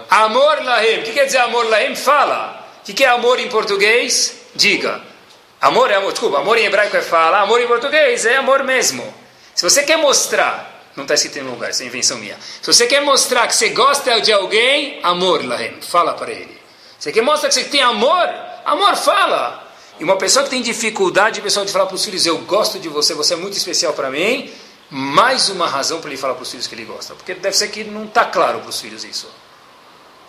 Amor 0.09 0.63
lahem. 0.63 0.99
O 0.99 1.03
que 1.03 1.13
quer 1.13 1.25
dizer 1.25 1.37
amor 1.37 1.69
lahem? 1.69 1.95
Fala. 1.95 2.67
O 2.81 2.93
que 2.93 3.03
é 3.03 3.07
amor 3.07 3.39
em 3.39 3.47
português? 3.49 4.35
Diga. 4.55 5.12
Amor 5.63 5.89
é 5.89 5.95
amor, 5.95 6.11
desculpa, 6.11 6.39
amor 6.39 6.57
em 6.57 6.65
hebraico 6.65 6.97
é 6.97 7.01
fala, 7.01 7.39
amor 7.39 7.61
em 7.61 7.67
português 7.67 8.25
é 8.25 8.35
amor 8.35 8.65
mesmo. 8.65 9.01
Se 9.55 9.63
você 9.63 9.83
quer 9.83 9.95
mostrar, 9.95 10.91
não 10.93 11.05
está 11.05 11.13
escrito 11.13 11.39
em 11.39 11.43
lugar, 11.43 11.69
isso 11.69 11.81
é 11.81 11.85
invenção 11.85 12.17
minha. 12.17 12.37
Se 12.61 12.67
você 12.67 12.85
quer 12.85 13.01
mostrar 13.01 13.47
que 13.47 13.55
você 13.55 13.69
gosta 13.69 14.19
de 14.19 14.33
alguém, 14.33 14.99
amor, 15.03 15.41
Lahem, 15.41 15.81
fala 15.81 16.15
para 16.15 16.31
ele. 16.31 16.61
Você 16.99 17.13
quer 17.13 17.21
mostrar 17.21 17.47
que 17.47 17.55
você 17.55 17.63
tem 17.63 17.81
amor, 17.81 18.27
amor, 18.65 18.93
fala. 18.97 19.73
E 20.01 20.03
uma 20.03 20.17
pessoa 20.17 20.43
que 20.43 20.49
tem 20.49 20.61
dificuldade, 20.61 21.39
a 21.39 21.43
pessoa 21.43 21.65
de 21.65 21.71
falar 21.71 21.85
para 21.85 21.95
os 21.95 22.03
filhos, 22.03 22.25
eu 22.25 22.39
gosto 22.39 22.77
de 22.77 22.89
você, 22.89 23.13
você 23.13 23.33
é 23.33 23.37
muito 23.37 23.55
especial 23.55 23.93
para 23.93 24.09
mim, 24.09 24.51
mais 24.89 25.47
uma 25.47 25.65
razão 25.65 26.01
para 26.01 26.09
ele 26.09 26.17
falar 26.19 26.33
para 26.33 26.43
os 26.43 26.51
filhos 26.51 26.67
que 26.67 26.75
ele 26.75 26.83
gosta. 26.83 27.15
Porque 27.15 27.33
deve 27.35 27.55
ser 27.55 27.69
que 27.69 27.85
não 27.85 28.03
está 28.03 28.25
claro 28.25 28.59
para 28.59 28.69
os 28.69 28.81
filhos 28.81 29.05
isso. 29.05 29.31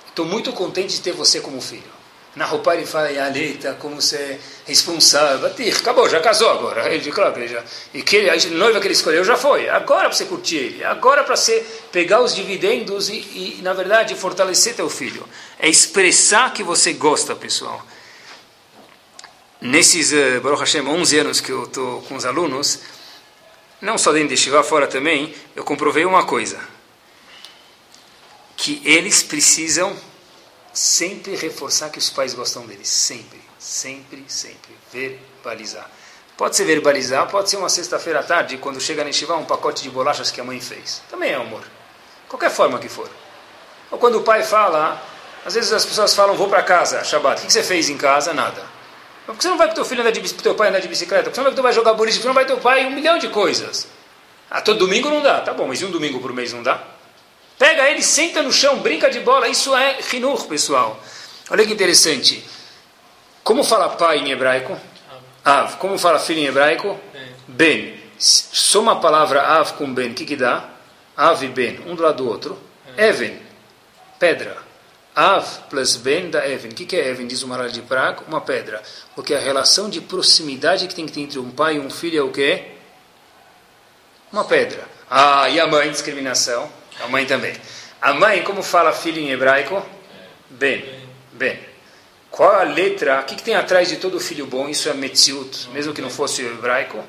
Estou 0.07 0.26
muito 0.26 0.53
contente 0.53 0.95
de 0.95 1.01
ter 1.01 1.11
você 1.11 1.41
como 1.41 1.61
filho. 1.61 2.03
Na 2.37 2.47
roupa 2.47 2.74
ele 2.74 2.85
fala, 2.85 3.11
Yaleta, 3.12 3.74
como 3.74 4.01
você 4.01 4.16
é 4.16 4.39
responsável. 4.66 5.47
Acabou, 5.47 6.09
já 6.09 6.20
casou 6.20 6.51
agora. 6.51 6.93
Ele 6.93 7.12
claro 7.12 7.32
que 7.32 7.41
ele 7.41 7.49
já. 7.49 7.62
E 7.93 8.03
que 8.03 8.28
a 8.28 8.37
noiva 8.51 8.80
que 8.80 8.89
ele 8.89 8.95
escolheu 8.95 9.24
já 9.24 9.37
foi. 9.37 9.68
Agora 9.68 10.09
para 10.09 10.12
você 10.12 10.24
curtir 10.24 10.57
ele. 10.57 10.85
Agora 10.85 11.22
para 11.22 11.37
você 11.37 11.64
pegar 11.93 12.20
os 12.20 12.35
dividendos 12.35 13.09
e, 13.09 13.14
e, 13.14 13.61
na 13.62 13.72
verdade, 13.72 14.16
fortalecer 14.16 14.74
teu 14.74 14.91
filho. 14.91 15.24
É 15.61 15.68
expressar 15.68 16.53
que 16.53 16.64
você 16.64 16.93
gosta, 16.93 17.37
pessoal. 17.37 17.87
Nesses, 19.61 20.12
uh, 20.12 20.41
Baruch 20.43 20.61
Hashem, 20.61 20.87
11 20.87 21.18
anos 21.18 21.41
que 21.41 21.53
eu 21.53 21.64
estou 21.64 22.03
com 22.03 22.16
os 22.16 22.24
alunos, 22.24 22.80
não 23.80 23.97
só 23.97 24.12
dentro 24.12 24.30
de 24.30 24.37
Shiva, 24.37 24.62
fora 24.64 24.89
também, 24.89 25.32
eu 25.55 25.62
comprovei 25.62 26.05
uma 26.05 26.26
coisa. 26.26 26.59
Que 28.57 28.82
eles 28.85 29.22
precisam 29.22 29.97
sempre 30.74 31.36
reforçar 31.36 31.88
que 31.88 31.98
os 31.98 32.10
pais 32.10 32.34
gostam 32.34 32.66
deles. 32.66 32.88
Sempre, 32.88 33.40
sempre, 33.58 34.24
sempre. 34.26 34.76
Verbalizar. 34.92 35.88
Pode 36.36 36.56
ser 36.56 36.64
verbalizar, 36.64 37.28
pode 37.28 37.48
ser 37.48 37.56
uma 37.56 37.68
sexta-feira 37.68 38.18
à 38.18 38.22
tarde, 38.22 38.58
quando 38.58 38.80
chega 38.80 39.04
na 39.04 39.08
Yeshiva, 39.08 39.36
um 39.36 39.44
pacote 39.44 39.84
de 39.84 39.90
bolachas 39.90 40.32
que 40.32 40.40
a 40.40 40.44
mãe 40.44 40.60
fez. 40.60 41.00
Também 41.08 41.30
é 41.30 41.34
amor. 41.34 41.62
Qualquer 42.28 42.50
forma 42.50 42.78
que 42.80 42.88
for. 42.88 43.08
Ou 43.88 43.98
quando 43.98 44.16
o 44.16 44.22
pai 44.22 44.42
fala, 44.42 45.00
às 45.46 45.54
vezes 45.54 45.72
as 45.72 45.86
pessoas 45.86 46.12
falam, 46.12 46.34
vou 46.34 46.48
para 46.48 46.62
casa, 46.64 47.04
Shabbat. 47.04 47.42
O 47.42 47.46
que 47.46 47.52
você 47.52 47.62
fez 47.62 47.88
em 47.88 47.96
casa? 47.96 48.34
Nada. 48.34 48.62
Por 49.26 49.36
que 49.36 49.42
você 49.42 49.48
não 49.48 49.56
vai 49.56 49.68
com 49.68 49.74
teu 49.74 49.84
filho 49.84 50.00
andar 50.00 50.10
de 50.10 50.34
teu 50.34 50.54
pai 50.56 50.68
andar 50.68 50.80
de 50.80 50.88
bicicleta? 50.88 51.24
Por 51.24 51.30
que 51.30 51.36
você 51.36 51.40
não 51.40 51.44
vai 51.44 51.52
com 51.52 51.56
teu 51.56 51.62
pai 51.62 51.72
jogar 51.72 51.94
boliche? 51.94 52.18
Por 52.18 52.22
que 52.22 52.24
você 52.24 52.28
não 52.28 52.34
vai 52.34 52.46
teu 52.46 52.58
pai 52.58 52.84
um 52.84 52.90
milhão 52.90 53.16
de 53.16 53.28
coisas? 53.28 53.86
Ah, 54.50 54.60
todo 54.60 54.80
domingo 54.80 55.08
não 55.08 55.22
dá. 55.22 55.40
Tá 55.40 55.54
bom, 55.54 55.68
mas 55.68 55.82
um 55.82 55.90
domingo 55.90 56.20
por 56.20 56.32
mês 56.32 56.52
não 56.52 56.62
dá? 56.62 56.82
Pega 57.59 57.88
ele, 57.90 58.02
senta 58.02 58.42
no 58.42 58.52
chão, 58.52 58.78
brinca 58.78 59.11
de 59.11 59.20
bola. 59.20 59.48
Isso 59.48 59.74
é 59.74 59.98
rinur, 60.11 60.46
pessoal. 60.46 61.00
Olha 61.50 61.64
que 61.66 61.72
interessante. 61.72 62.44
Como 63.42 63.62
fala 63.62 63.90
pai 63.90 64.18
em 64.18 64.30
hebraico? 64.30 64.76
Av. 65.44 65.76
Como 65.76 65.98
fala 65.98 66.18
filho 66.18 66.40
em 66.40 66.46
hebraico? 66.46 66.98
Ben. 67.46 68.02
Soma 68.18 68.92
a 68.92 68.96
palavra 68.96 69.42
av 69.42 69.74
com 69.74 69.92
ben, 69.92 70.12
o 70.12 70.14
que, 70.14 70.24
que 70.24 70.36
dá? 70.36 70.70
Av 71.16 71.44
e 71.44 71.48
ben, 71.48 71.80
um 71.86 71.94
do 71.94 72.02
lado 72.02 72.22
do 72.22 72.28
outro. 72.28 72.59
Even, 72.96 73.38
pedra. 74.18 74.57
Av 75.14 75.44
plus 75.68 75.96
ben 75.96 76.30
da 76.30 76.48
Even. 76.48 76.70
O 76.70 76.74
que, 76.74 76.86
que 76.86 76.96
é 76.96 77.11
Even? 77.11 77.26
Diz 77.26 77.42
o 77.42 77.48
Maral 77.48 77.68
de 77.68 77.82
Praga, 77.82 78.22
uma 78.26 78.40
pedra. 78.40 78.82
Porque 79.14 79.34
a 79.34 79.38
relação 79.38 79.88
de 79.90 80.00
proximidade 80.00 80.88
que 80.88 80.94
tem 80.94 81.07
que 81.07 81.12
ter 81.12 81.20
entre 81.20 81.38
um 81.38 81.50
pai 81.50 81.76
e 81.76 81.78
um 81.78 81.90
filho 81.90 82.18
é 82.18 82.22
o 82.22 82.32
quê? 82.32 82.64
Uma 84.32 84.44
pedra. 84.44 84.84
Ah, 85.09 85.48
e 85.48 85.61
a 85.61 85.66
mãe, 85.66 85.90
discriminação? 85.90 86.68
A 87.01 87.09
mãe 87.09 87.26
também. 87.26 87.55
A 88.01 88.12
mãe, 88.12 88.42
como 88.42 88.62
fala 88.62 88.92
filho 88.92 89.20
em 89.20 89.30
hebraico? 89.30 89.84
Ben. 90.51 90.84
Ben. 91.32 91.59
Qual 92.30 92.51
a 92.51 92.64
letra? 92.64 93.20
O 93.20 93.24
que, 93.24 93.36
que 93.36 93.42
tem 93.42 93.55
atrás 93.55 93.88
de 93.88 93.97
todo 93.97 94.18
filho 94.20 94.47
bom? 94.47 94.68
Isso 94.68 94.88
é 94.88 94.95
Metziut, 94.95 95.68
mesmo 95.70 95.95
que 95.95 96.03
não 96.03 96.11
fosse 96.11 96.42
hebraico. 96.45 97.03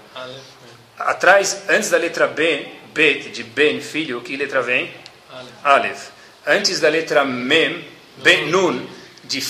Atrás, 0.98 1.64
antes 1.68 1.90
da 1.90 1.98
letra 1.98 2.28
Ben, 2.28 2.72
Bet, 2.94 3.30
de 3.30 3.44
Ben, 3.44 3.82
filho, 3.82 4.22
que 4.22 4.38
letra 4.38 4.62
vem? 4.62 4.94
Aleph. 5.64 6.10
Antes 6.46 6.80
da 6.80 6.90
letra 6.90 7.26
Mem, 7.26 7.84
Ben 8.18 8.48
Nun, 8.50 8.88
de, 9.24 9.42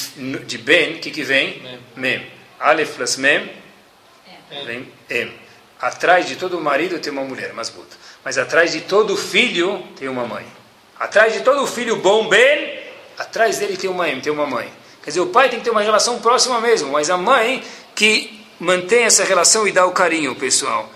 de 0.45 0.57
Ben, 0.57 0.95
o 0.95 0.99
que, 0.99 1.11
que 1.11 1.23
vem? 1.23 1.61
Mem. 1.95 2.25
Aleph 2.59 2.95
plus 2.95 3.17
Mem, 3.17 3.51
vem 4.65 4.91
Em. 5.09 5.31
Atrás 5.79 6.25
de 6.27 6.37
todo 6.37 6.59
marido 6.59 6.97
tem 6.99 7.11
uma 7.11 7.23
mulher, 7.23 7.53
Masbut. 7.53 7.87
Mas 8.25 8.39
atrás 8.39 8.71
de 8.71 8.81
todo 8.81 9.15
filho 9.15 9.83
tem 9.95 10.09
uma 10.09 10.25
mãe. 10.25 10.45
Atrás 10.99 11.31
de 11.31 11.41
todo 11.41 11.67
filho 11.67 11.97
bom, 11.97 12.27
bem, 12.27 12.83
atrás 13.19 13.59
dele 13.59 13.77
tem 13.77 13.87
uma 13.87 14.03
mãe, 14.03 14.19
tem 14.19 14.33
uma 14.33 14.47
mãe. 14.47 14.67
Quer 15.03 15.11
dizer, 15.11 15.19
o 15.19 15.27
pai 15.27 15.47
tem 15.47 15.59
que 15.59 15.65
ter 15.65 15.69
uma 15.69 15.83
relação 15.83 16.19
próxima 16.19 16.59
mesmo, 16.59 16.91
mas 16.91 17.11
a 17.11 17.17
mãe 17.17 17.63
que 17.93 18.43
mantém 18.59 19.03
essa 19.03 19.23
relação 19.23 19.67
e 19.67 19.71
dá 19.71 19.85
o 19.85 19.91
carinho, 19.91 20.33
pessoal. 20.33 20.89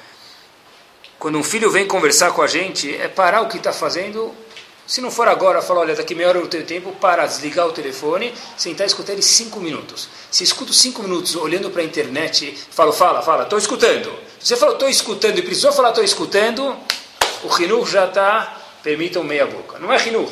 Quando 1.19 1.37
um 1.37 1.43
filho 1.43 1.69
vem 1.69 1.85
conversar 1.85 2.31
com 2.31 2.41
a 2.41 2.47
gente, 2.47 2.95
é 2.95 3.07
parar 3.07 3.41
o 3.41 3.47
que 3.47 3.57
está 3.57 3.71
fazendo. 3.71 4.33
Se 4.87 4.99
não 4.99 5.11
for 5.11 5.27
agora, 5.27 5.61
falar, 5.61 5.81
olha, 5.81 5.95
daqui 5.95 6.15
meia 6.15 6.29
hora 6.29 6.39
eu 6.39 6.47
tenho 6.47 6.65
tempo, 6.65 6.93
para, 6.93 7.27
desligar 7.27 7.67
o 7.67 7.71
telefone, 7.71 8.33
sentar 8.57 8.87
e 8.87 8.87
escutar 8.87 9.13
ele 9.13 9.21
cinco 9.21 9.59
minutos. 9.59 10.09
Se 10.31 10.43
escuto 10.43 10.73
cinco 10.73 11.03
minutos 11.03 11.35
olhando 11.35 11.69
para 11.69 11.83
a 11.83 11.85
internet, 11.85 12.57
falo, 12.71 12.91
fala, 12.91 13.21
fala, 13.21 13.43
estou 13.43 13.59
escutando. 13.59 14.11
Se 14.39 14.47
você 14.47 14.57
falou, 14.57 14.73
estou 14.73 14.89
escutando 14.89 15.37
e 15.37 15.43
precisou 15.43 15.71
falar, 15.71 15.89
estou 15.89 16.03
escutando, 16.03 16.75
o 17.43 17.47
Rinur 17.47 17.87
já 17.87 18.05
está, 18.05 18.57
permitam 18.83 19.23
meia 19.23 19.45
boca. 19.45 19.79
Não 19.79 19.91
é 19.91 19.97
Rinur. 19.97 20.29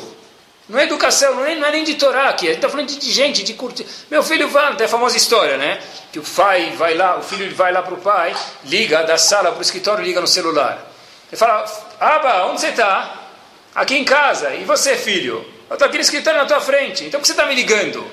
Não 0.68 0.78
é 0.78 0.84
educação, 0.84 1.34
não 1.34 1.46
é, 1.46 1.54
não 1.54 1.66
é 1.66 1.70
nem 1.70 1.84
de 1.84 1.94
Torá 1.94 2.28
aqui. 2.28 2.46
A 2.46 2.48
gente 2.50 2.58
está 2.58 2.68
falando 2.68 2.88
de, 2.88 2.98
de, 2.98 3.10
gente, 3.10 3.42
de 3.42 3.54
curtir. 3.54 3.86
Meu 4.10 4.22
filho 4.22 4.48
vai, 4.48 4.76
tem 4.76 4.84
a 4.84 4.88
famosa 4.88 5.16
história, 5.16 5.56
né? 5.56 5.80
Que 6.12 6.18
o 6.18 6.22
pai 6.22 6.74
vai 6.76 6.94
lá, 6.94 7.16
o 7.16 7.22
filho 7.22 7.54
vai 7.54 7.72
lá 7.72 7.80
para 7.80 7.94
o 7.94 7.98
pai, 7.98 8.36
liga 8.64 9.02
da 9.04 9.16
sala 9.16 9.50
para 9.50 9.58
o 9.58 9.62
escritório, 9.62 10.04
liga 10.04 10.20
no 10.20 10.26
celular. 10.26 10.86
Ele 11.30 11.36
fala, 11.38 11.64
Aba, 11.98 12.46
onde 12.46 12.60
você 12.60 12.68
está? 12.68 13.28
Aqui 13.74 13.96
em 13.96 14.04
casa. 14.04 14.54
E 14.54 14.64
você, 14.64 14.94
filho? 14.94 15.44
Eu 15.70 15.74
estou 15.74 15.88
aqui 15.88 15.96
no 15.96 16.02
escritório 16.02 16.38
na 16.38 16.46
tua 16.46 16.60
frente. 16.60 17.04
Então 17.04 17.18
por 17.18 17.22
que 17.22 17.28
você 17.28 17.32
está 17.32 17.46
me 17.46 17.54
ligando? 17.54 18.06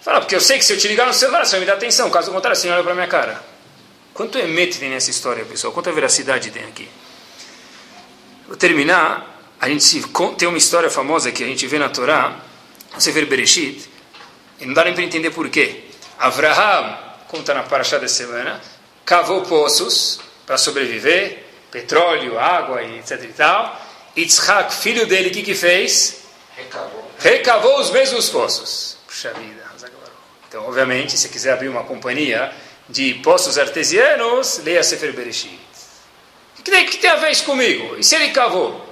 Fala, 0.00 0.20
porque 0.20 0.34
eu 0.34 0.40
sei 0.40 0.58
que 0.58 0.64
se 0.64 0.72
eu 0.72 0.78
te 0.78 0.88
ligar 0.88 1.06
no 1.06 1.12
celular, 1.12 1.44
você 1.44 1.52
vai 1.52 1.60
me 1.60 1.66
dar 1.66 1.74
atenção. 1.74 2.08
Caso 2.08 2.32
contrário, 2.32 2.58
você 2.58 2.66
não 2.66 2.74
olha 2.74 2.84
para 2.84 2.94
minha 2.94 3.08
cara. 3.08 3.42
Quanto 4.14 4.38
emete 4.38 4.78
tem 4.78 4.88
nessa 4.88 5.10
história, 5.10 5.44
pessoal? 5.44 5.72
Quanta 5.72 5.92
veracidade 5.92 6.50
tem 6.50 6.64
aqui? 6.64 6.88
Vou 8.50 8.56
terminar. 8.56 9.28
A 9.60 9.68
gente 9.68 10.02
tem 10.36 10.48
uma 10.48 10.58
história 10.58 10.90
famosa 10.90 11.30
que 11.30 11.44
a 11.44 11.46
gente 11.46 11.68
vê 11.68 11.78
na 11.78 11.88
Torá, 11.88 12.36
no 12.92 13.00
Sefer 13.00 13.24
Bereshit, 13.24 13.88
e 14.58 14.66
não 14.66 14.74
dá 14.74 14.82
nem 14.82 14.92
para 14.92 15.04
entender 15.04 15.30
por 15.30 15.48
quê. 15.48 15.84
Avraham, 16.18 16.98
conta 17.28 17.54
na 17.54 17.62
Parashá 17.62 17.98
da 17.98 18.08
semana, 18.08 18.60
cavou 19.04 19.42
poços 19.42 20.18
para 20.44 20.58
sobreviver, 20.58 21.44
petróleo, 21.70 22.40
água 22.40 22.82
e 22.82 22.98
etc 22.98 23.22
e 23.22 23.28
tal. 23.28 23.80
Yitzhak, 24.16 24.74
filho 24.74 25.06
dele, 25.06 25.28
o 25.28 25.32
que, 25.32 25.44
que 25.44 25.54
fez? 25.54 26.22
Recavou. 26.56 27.10
Recavou 27.20 27.80
os 27.80 27.90
mesmos 27.92 28.30
poços. 28.30 28.96
Puxa 29.06 29.32
vida. 29.34 29.62
Então, 30.48 30.66
obviamente, 30.66 31.16
se 31.16 31.28
quiser 31.28 31.52
abrir 31.52 31.68
uma 31.68 31.84
companhia 31.84 32.52
de 32.88 33.14
poços 33.22 33.56
artesianos, 33.58 34.58
leia 34.64 34.82
Sefer 34.82 35.12
Bereshit. 35.12 35.69
O 36.60 36.62
que, 36.62 36.84
que, 36.84 36.98
tem 36.98 37.10
a 37.10 37.16
ver 37.16 37.30
isso 37.30 37.44
comigo? 37.44 37.96
E 37.98 38.04
se 38.04 38.14
ele 38.14 38.30
cavou? 38.30 38.86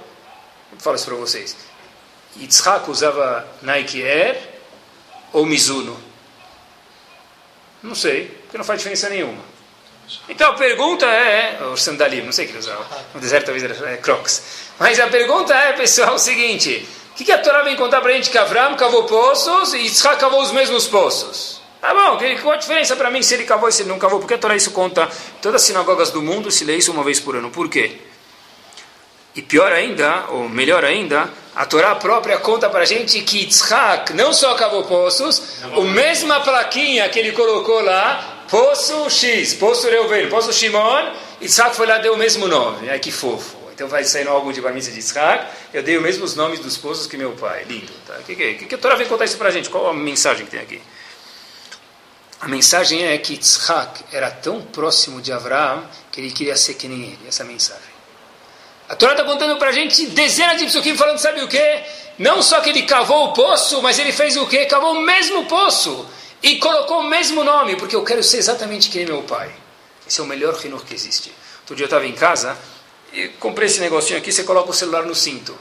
Eu 0.71 0.79
falo 0.79 0.95
isso 0.95 1.05
para 1.05 1.15
vocês. 1.15 1.55
Yitzhak 2.35 2.89
usava 2.89 3.47
Nike 3.61 4.03
Air 4.03 4.37
ou 5.31 5.45
Mizuno? 5.45 5.99
Não 7.83 7.93
sei, 7.93 8.25
porque 8.25 8.57
não 8.57 8.65
faz 8.65 8.79
diferença 8.79 9.07
nenhuma. 9.09 9.43
Então 10.27 10.51
a 10.51 10.55
pergunta 10.55 11.05
é, 11.05 11.63
o 11.71 11.77
sandalim, 11.77 12.21
não 12.21 12.31
sei 12.31 12.45
o 12.45 12.47
que 12.47 12.53
ele 12.53 12.59
usava, 12.59 12.85
no 13.13 13.21
deserto 13.21 13.45
talvez 13.45 13.63
era 13.63 13.91
é, 13.91 13.97
Crocs. 13.97 14.43
Mas 14.79 14.99
a 14.99 15.07
pergunta 15.07 15.53
é, 15.53 15.73
pessoal, 15.73 16.15
o 16.15 16.19
seguinte: 16.19 16.87
o 17.11 17.15
que, 17.15 17.23
que 17.23 17.31
a 17.31 17.37
Torá 17.37 17.61
vem 17.61 17.75
contar 17.75 18.01
para 18.01 18.11
a 18.11 18.15
gente 18.15 18.31
que 18.31 18.37
Avram 18.37 18.75
cavou 18.75 19.03
poços 19.03 19.73
e 19.73 19.77
Yitzhak 19.77 20.19
cavou 20.19 20.41
os 20.41 20.51
mesmos 20.51 20.87
poços? 20.87 21.58
Tá 21.81 21.93
bom, 21.93 22.19
qual 22.41 22.55
a 22.55 22.57
diferença 22.57 22.95
para 22.95 23.09
mim 23.09 23.21
se 23.21 23.33
ele 23.33 23.45
cavou 23.45 23.69
e 23.69 23.71
se 23.71 23.83
ele 23.83 23.89
não 23.89 23.97
cavou? 23.97 24.19
Porque 24.19 24.33
a 24.33 24.37
Torá 24.37 24.55
isso 24.55 24.71
conta 24.71 25.09
todas 25.41 25.61
as 25.61 25.67
sinagogas 25.67 26.11
do 26.11 26.21
mundo 26.21 26.51
se 26.51 26.65
lê 26.65 26.75
isso 26.75 26.91
uma 26.91 27.03
vez 27.03 27.19
por 27.19 27.37
ano. 27.37 27.49
Por 27.49 27.69
quê? 27.69 27.97
E 29.33 29.41
pior 29.41 29.71
ainda, 29.71 30.25
ou 30.29 30.49
melhor 30.49 30.83
ainda, 30.83 31.29
a 31.55 31.65
Torá 31.65 31.95
própria 31.95 32.37
conta 32.39 32.69
para 32.69 32.81
a 32.81 32.85
gente 32.85 33.21
que 33.21 33.39
Yitzhak 33.39 34.11
não 34.13 34.33
só 34.33 34.55
cavou 34.55 34.83
poços, 34.83 35.63
a 35.63 35.79
mesma 35.81 36.41
plaquinha 36.41 37.07
que 37.07 37.17
ele 37.17 37.31
colocou 37.31 37.79
lá, 37.81 38.43
Poço 38.49 39.09
X, 39.09 39.53
Poço 39.53 39.87
Reuven, 39.87 40.27
Poço 40.27 40.51
Shimon, 40.51 41.13
Yitzhak 41.41 41.75
foi 41.75 41.87
lá 41.87 41.99
deu 41.99 42.13
o 42.13 42.17
mesmo 42.17 42.47
nome. 42.47 42.89
Ai 42.89 42.99
que 42.99 43.11
fofo. 43.11 43.55
Então 43.71 43.87
vai 43.87 44.03
sair 44.03 44.25
no 44.25 44.31
álbum 44.31 44.51
de 44.51 44.59
Barmisa 44.59 44.91
de 44.91 44.97
Yitzhak, 44.97 45.45
eu 45.73 45.81
dei 45.81 45.95
os 45.95 46.03
mesmos 46.03 46.35
nomes 46.35 46.59
dos 46.59 46.75
poços 46.75 47.07
que 47.07 47.15
meu 47.15 47.31
pai. 47.31 47.63
Lindo. 47.63 47.93
Tá? 48.05 48.15
O 48.19 48.23
que, 48.23 48.35
que, 48.35 48.53
que, 48.55 48.65
que 48.65 48.75
a 48.75 48.77
Torá 48.77 48.95
vem 48.95 49.07
contar 49.07 49.23
isso 49.23 49.37
para 49.37 49.47
a 49.47 49.51
gente? 49.51 49.69
Qual 49.69 49.87
a 49.87 49.93
mensagem 49.93 50.45
que 50.45 50.51
tem 50.51 50.59
aqui? 50.59 50.81
A 52.41 52.47
mensagem 52.47 53.03
é 53.03 53.17
que 53.17 53.33
Yitzhak 53.33 54.05
era 54.13 54.31
tão 54.31 54.61
próximo 54.61 55.21
de 55.21 55.31
Abraão 55.31 55.85
que 56.11 56.21
ele 56.21 56.31
queria 56.31 56.55
ser 56.55 56.75
que 56.75 56.87
nem 56.87 57.03
ele. 57.03 57.19
Essa 57.27 57.43
mensagem. 57.43 57.89
A 58.87 58.95
Torá 58.95 59.11
está 59.11 59.23
contando 59.23 59.57
para 59.57 59.69
a 59.69 59.73
gente 59.73 60.07
dezenas 60.07 60.57
de 60.57 60.65
psukim 60.65 60.95
falando, 60.95 61.19
sabe 61.19 61.41
o 61.43 61.47
que? 61.47 61.83
Não 62.17 62.41
só 62.41 62.59
que 62.61 62.69
ele 62.69 62.83
cavou 62.83 63.29
o 63.29 63.33
poço, 63.33 63.81
mas 63.81 63.99
ele 63.99 64.11
fez 64.11 64.35
o 64.35 64.47
que? 64.47 64.65
Cavou 64.65 64.93
o 64.93 65.01
mesmo 65.01 65.45
poço. 65.45 66.07
E 66.41 66.57
colocou 66.57 67.01
o 67.01 67.03
mesmo 67.03 67.43
nome, 67.43 67.75
porque 67.75 67.95
eu 67.95 68.03
quero 68.03 68.23
ser 68.23 68.37
exatamente 68.37 68.89
quem 68.89 69.03
é 69.03 69.05
meu 69.05 69.23
pai. 69.23 69.51
Esse 70.07 70.21
é 70.21 70.23
o 70.23 70.25
melhor 70.25 70.57
Hinur 70.63 70.83
que 70.85 70.93
existe. 70.93 71.31
Outro 71.61 71.75
dia 71.75 71.83
eu 71.83 71.87
estava 71.87 72.07
em 72.07 72.13
casa 72.13 72.57
e 73.13 73.27
comprei 73.27 73.67
esse 73.67 73.79
negocinho 73.79 74.17
aqui, 74.17 74.31
você 74.31 74.43
coloca 74.43 74.69
o 74.71 74.73
celular 74.73 75.05
no 75.05 75.13
cinto. 75.13 75.55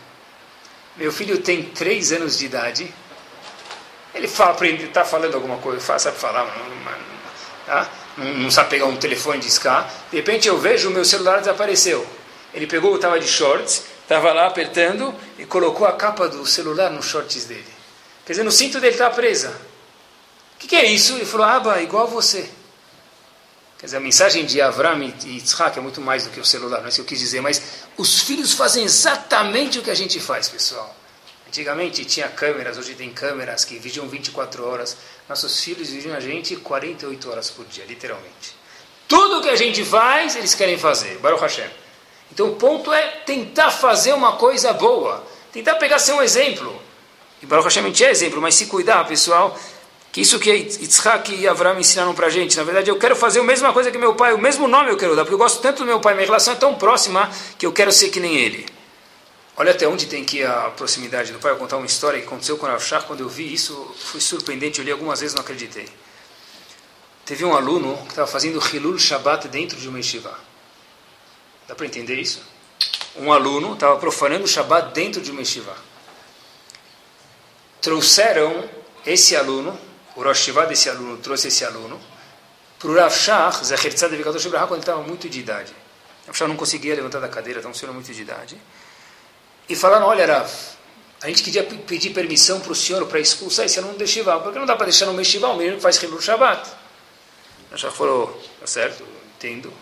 Meu 0.97 1.12
filho 1.12 1.39
tem 1.39 1.62
três 1.62 2.12
anos 2.12 2.39
de 2.39 2.47
idade. 2.47 2.95
Ele 4.18 4.26
fala, 4.26 4.66
está 4.66 5.04
falando 5.04 5.36
alguma 5.36 5.58
coisa, 5.58 5.96
sabe 5.96 6.18
falar, 6.18 6.44
tá? 7.64 7.88
não, 8.16 8.34
não 8.34 8.50
sabe 8.50 8.70
pegar 8.70 8.86
um 8.86 8.96
telefone 8.96 9.38
discar. 9.38 9.88
De 10.10 10.16
repente 10.16 10.48
eu 10.48 10.58
vejo 10.58 10.88
o 10.88 10.92
meu 10.92 11.04
celular 11.04 11.38
desapareceu. 11.38 12.04
Ele 12.52 12.66
pegou, 12.66 12.96
estava 12.96 13.20
de 13.20 13.28
shorts, 13.28 13.84
estava 14.02 14.32
lá 14.32 14.48
apertando 14.48 15.14
e 15.38 15.46
colocou 15.46 15.86
a 15.86 15.92
capa 15.92 16.28
do 16.28 16.44
celular 16.44 16.90
nos 16.90 17.06
shorts 17.06 17.44
dele. 17.44 17.64
Quer 18.26 18.32
dizer, 18.32 18.42
no 18.42 18.50
cinto 18.50 18.80
dele 18.80 18.94
está 18.94 19.08
presa. 19.08 19.50
O 20.56 20.58
que, 20.58 20.66
que, 20.66 20.74
é 20.74 20.84
isso? 20.86 21.12
Ele 21.14 21.24
falou, 21.24 21.46
Aba, 21.46 21.80
igual 21.80 22.08
a 22.08 22.10
você. 22.10 22.50
Quer 23.78 23.86
dizer, 23.86 23.98
a 23.98 24.00
mensagem 24.00 24.44
de 24.44 24.60
Avram 24.60 25.00
e 25.00 25.14
Yitzhak 25.24 25.78
é 25.78 25.80
muito 25.80 26.00
mais 26.00 26.24
do 26.24 26.30
que 26.30 26.40
o 26.40 26.44
celular, 26.44 26.78
não 26.78 26.86
é 26.86 26.88
isso 26.88 26.96
que 26.96 27.02
eu 27.02 27.06
quis 27.06 27.20
dizer, 27.20 27.40
mas 27.40 27.62
os 27.96 28.22
filhos 28.22 28.52
fazem 28.52 28.82
exatamente 28.82 29.78
o 29.78 29.82
que 29.82 29.90
a 29.90 29.94
gente 29.94 30.18
faz, 30.18 30.48
pessoal. 30.48 30.97
Antigamente 31.49 32.05
tinha 32.05 32.28
câmeras, 32.28 32.76
hoje 32.76 32.94
tem 32.94 33.11
câmeras 33.11 33.64
que 33.64 33.78
vigiam 33.78 34.07
24 34.07 34.68
horas. 34.68 34.99
Nossos 35.26 35.59
filhos 35.59 35.88
vigiam 35.88 36.14
a 36.14 36.20
gente 36.20 36.55
48 36.57 37.30
horas 37.30 37.51
por 37.51 37.64
dia, 37.64 37.86
literalmente. 37.86 38.55
Tudo 39.09 39.40
que 39.40 39.49
a 39.49 39.57
gente 39.57 39.82
faz, 39.82 40.36
eles 40.36 40.55
querem 40.55 40.76
fazer. 40.76 41.16
Baruch 41.20 41.40
Hashem. 41.40 41.70
Então 42.30 42.51
o 42.51 42.57
ponto 42.57 42.92
é 42.92 43.07
tentar 43.24 43.70
fazer 43.70 44.12
uma 44.12 44.32
coisa 44.36 44.74
boa. 44.74 45.24
Tentar 45.51 45.76
pegar 45.76 45.99
ser 45.99 46.12
um 46.12 46.20
exemplo. 46.20 46.80
E 47.42 47.46
Baruch 47.46 47.64
Hashem 47.64 47.82
é 47.86 48.11
exemplo, 48.11 48.42
mas 48.42 48.55
se 48.55 48.66
cuidar, 48.66 49.07
pessoal, 49.07 49.59
que 50.12 50.20
isso 50.20 50.38
que 50.38 50.51
Yitzhak 50.51 51.34
e 51.34 51.49
Avram 51.49 51.80
ensinaram 51.80 52.14
para 52.14 52.26
a 52.26 52.30
gente. 52.30 52.59
Na 52.59 52.62
verdade, 52.62 52.90
eu 52.90 52.99
quero 52.99 53.16
fazer 53.16 53.40
a 53.40 53.44
mesma 53.44 53.72
coisa 53.72 53.90
que 53.90 53.96
meu 53.96 54.14
pai, 54.14 54.34
o 54.34 54.38
mesmo 54.38 54.68
nome 54.68 54.90
eu 54.90 54.99
quero 54.99 55.16
dar, 55.16 55.22
porque 55.22 55.34
eu 55.34 55.38
gosto 55.38 55.62
tanto 55.62 55.78
do 55.78 55.86
meu 55.86 55.99
pai, 55.99 56.12
minha 56.12 56.26
relação 56.26 56.53
é 56.53 56.57
tão 56.57 56.74
próxima 56.74 57.30
que 57.57 57.64
eu 57.64 57.72
quero 57.72 57.90
ser 57.90 58.11
que 58.11 58.20
nem 58.20 58.36
ele. 58.36 58.78
Olha 59.61 59.72
até 59.72 59.88
onde 59.88 60.06
tem 60.06 60.24
que 60.24 60.38
ir 60.38 60.46
a 60.46 60.70
proximidade 60.70 61.32
do 61.32 61.40
pai. 61.40 61.50
Eu 61.50 61.56
vou 61.56 61.66
contar 61.66 61.78
uma 61.78 61.86
história 61.86 62.20
que 62.20 62.26
aconteceu 62.26 62.56
com 62.56 62.64
o 62.64 62.68
Rav 62.68 62.80
Quando 63.09 63.20
eu 63.20 63.28
vi 63.28 63.52
isso, 63.52 63.74
foi 63.98 64.20
surpreendente. 64.20 64.78
Eu 64.78 64.84
li 64.84 64.92
algumas 64.92 65.18
vezes 65.18 65.34
não 65.34 65.42
acreditei. 65.42 65.88
Teve 67.26 67.44
um 67.44 67.52
aluno 67.52 67.96
que 68.04 68.11
estava 68.11 68.28
fazendo 68.28 68.64
Hilul 68.64 69.00
Shabbat 69.00 69.48
dentro 69.48 69.76
de 69.76 69.88
uma 69.88 69.98
yeshiva. 69.98 70.38
Dá 71.66 71.74
para 71.74 71.86
entender 71.86 72.14
isso? 72.14 72.40
Um 73.16 73.32
aluno 73.32 73.74
estava 73.74 73.98
profanando 73.98 74.44
o 74.44 74.48
Shabbat 74.48 74.94
dentro 74.94 75.20
de 75.20 75.32
uma 75.32 75.40
yeshiva. 75.40 75.76
Trouxeram 77.82 78.70
esse 79.04 79.34
aluno 79.34 79.76
o 80.18 80.22
Rosh 80.22 80.50
desse 80.68 80.90
aluno 80.90 81.16
trouxe 81.18 81.46
esse 81.46 81.64
aluno 81.64 82.00
para 82.76 82.90
o 82.90 82.94
Rav 82.94 83.14
Shach, 83.14 83.64
Zecher 83.64 83.94
Tzadeh 83.94 84.20
quando 84.22 84.36
ele 84.36 84.80
estava 84.80 85.00
muito 85.00 85.28
de 85.28 85.38
idade. 85.38 85.72
Rav 86.26 86.36
Shach 86.36 86.48
não 86.48 86.56
conseguia 86.56 86.92
levantar 86.94 87.20
da 87.20 87.28
cadeira, 87.28 87.61
estava 87.61 87.72
um 87.72 87.78
senhor 87.78 87.92
muito 87.92 88.12
de 88.12 88.20
idade. 88.20 88.56
E 89.68 89.76
falaram, 89.76 90.06
olha 90.06 90.26
Rav, 90.26 90.50
a 91.20 91.28
gente 91.28 91.42
queria 91.42 91.64
pedir 91.64 92.10
permissão 92.10 92.60
para 92.60 92.72
o 92.72 92.74
senhor 92.74 93.04
para 93.06 93.20
expulsar 93.20 93.66
esse 93.66 93.78
aluno 93.78 93.98
do 93.98 94.06
Shiva, 94.06 94.40
porque 94.40 94.58
não 94.58 94.66
dá 94.66 94.76
para 94.76 94.86
deixar 94.86 95.06
no 95.06 95.14
Meshiva, 95.14 95.48
o 95.48 95.56
menino 95.56 95.76
que 95.76 95.82
faz 95.82 96.00
Hilul 96.02 96.20
Shabbat. 96.20 96.68
Rav 97.70 97.78
Shach 97.78 97.96
falou, 97.96 98.42
tá 98.60 98.66
certo, 98.66 99.04
entendo. 99.36 99.68
Vou 99.68 99.76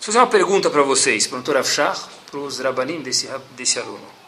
fazer 0.00 0.18
uma 0.18 0.26
pergunta 0.26 0.68
para 0.68 0.82
vocês, 0.82 1.26
para 1.26 1.38
o 1.38 1.52
Rav 1.52 1.66
Shach, 1.66 2.00
para 2.30 2.40
os 2.40 2.58
Rabanim 2.58 3.00
desse, 3.00 3.28
desse 3.52 3.78
aluno. 3.78 4.20